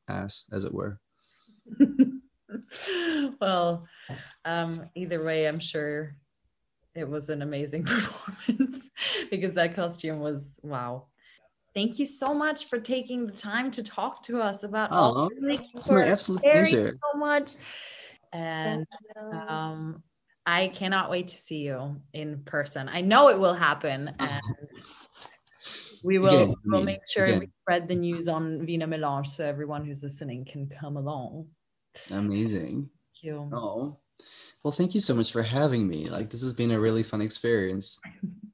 ass, 0.08 0.48
as 0.52 0.64
it 0.64 0.72
were. 0.72 0.98
well, 3.40 3.86
um, 4.44 4.88
either 4.94 5.22
way, 5.22 5.46
I'm 5.46 5.60
sure 5.60 6.16
it 6.94 7.08
was 7.08 7.28
an 7.28 7.42
amazing 7.42 7.84
performance 7.84 8.90
because 9.30 9.54
that 9.54 9.74
costume 9.74 10.20
was 10.20 10.58
wow. 10.62 11.06
Thank 11.72 12.00
you 12.00 12.06
so 12.06 12.34
much 12.34 12.66
for 12.66 12.80
taking 12.80 13.26
the 13.26 13.32
time 13.32 13.70
to 13.72 13.82
talk 13.84 14.24
to 14.24 14.42
us 14.42 14.64
about 14.64 14.90
oh, 14.90 14.96
all 14.96 15.28
this. 15.28 15.60
It's 15.74 15.90
my 15.90 16.04
absolute 16.04 16.42
pleasure. 16.42 16.98
So 17.12 17.18
much, 17.18 17.54
and 18.32 18.86
um, 19.48 20.02
I 20.44 20.68
cannot 20.68 21.10
wait 21.10 21.28
to 21.28 21.36
see 21.36 21.58
you 21.58 22.00
in 22.12 22.42
person. 22.44 22.88
I 22.88 23.02
know 23.02 23.28
it 23.28 23.38
will 23.38 23.54
happen, 23.54 24.12
and 24.18 24.42
we 26.04 26.18
will 26.18 26.56
we'll 26.64 26.82
make 26.82 27.00
sure 27.08 27.24
again. 27.24 27.40
we 27.40 27.48
spread 27.62 27.88
the 27.88 27.94
news 27.94 28.28
on 28.28 28.64
Vina 28.64 28.86
Melange 28.86 29.28
so 29.28 29.44
everyone 29.44 29.84
who's 29.84 30.02
listening 30.02 30.44
can 30.44 30.68
come 30.68 30.96
along. 30.96 31.46
Amazing. 32.10 32.88
Thank 32.88 33.22
you. 33.22 33.50
Oh. 33.52 33.98
Well, 34.62 34.72
thank 34.72 34.94
you 34.94 35.00
so 35.00 35.14
much 35.14 35.32
for 35.32 35.42
having 35.42 35.88
me. 35.88 36.06
Like 36.06 36.30
this 36.30 36.42
has 36.42 36.52
been 36.52 36.72
a 36.72 36.80
really 36.80 37.02
fun 37.02 37.20
experience. 37.20 37.98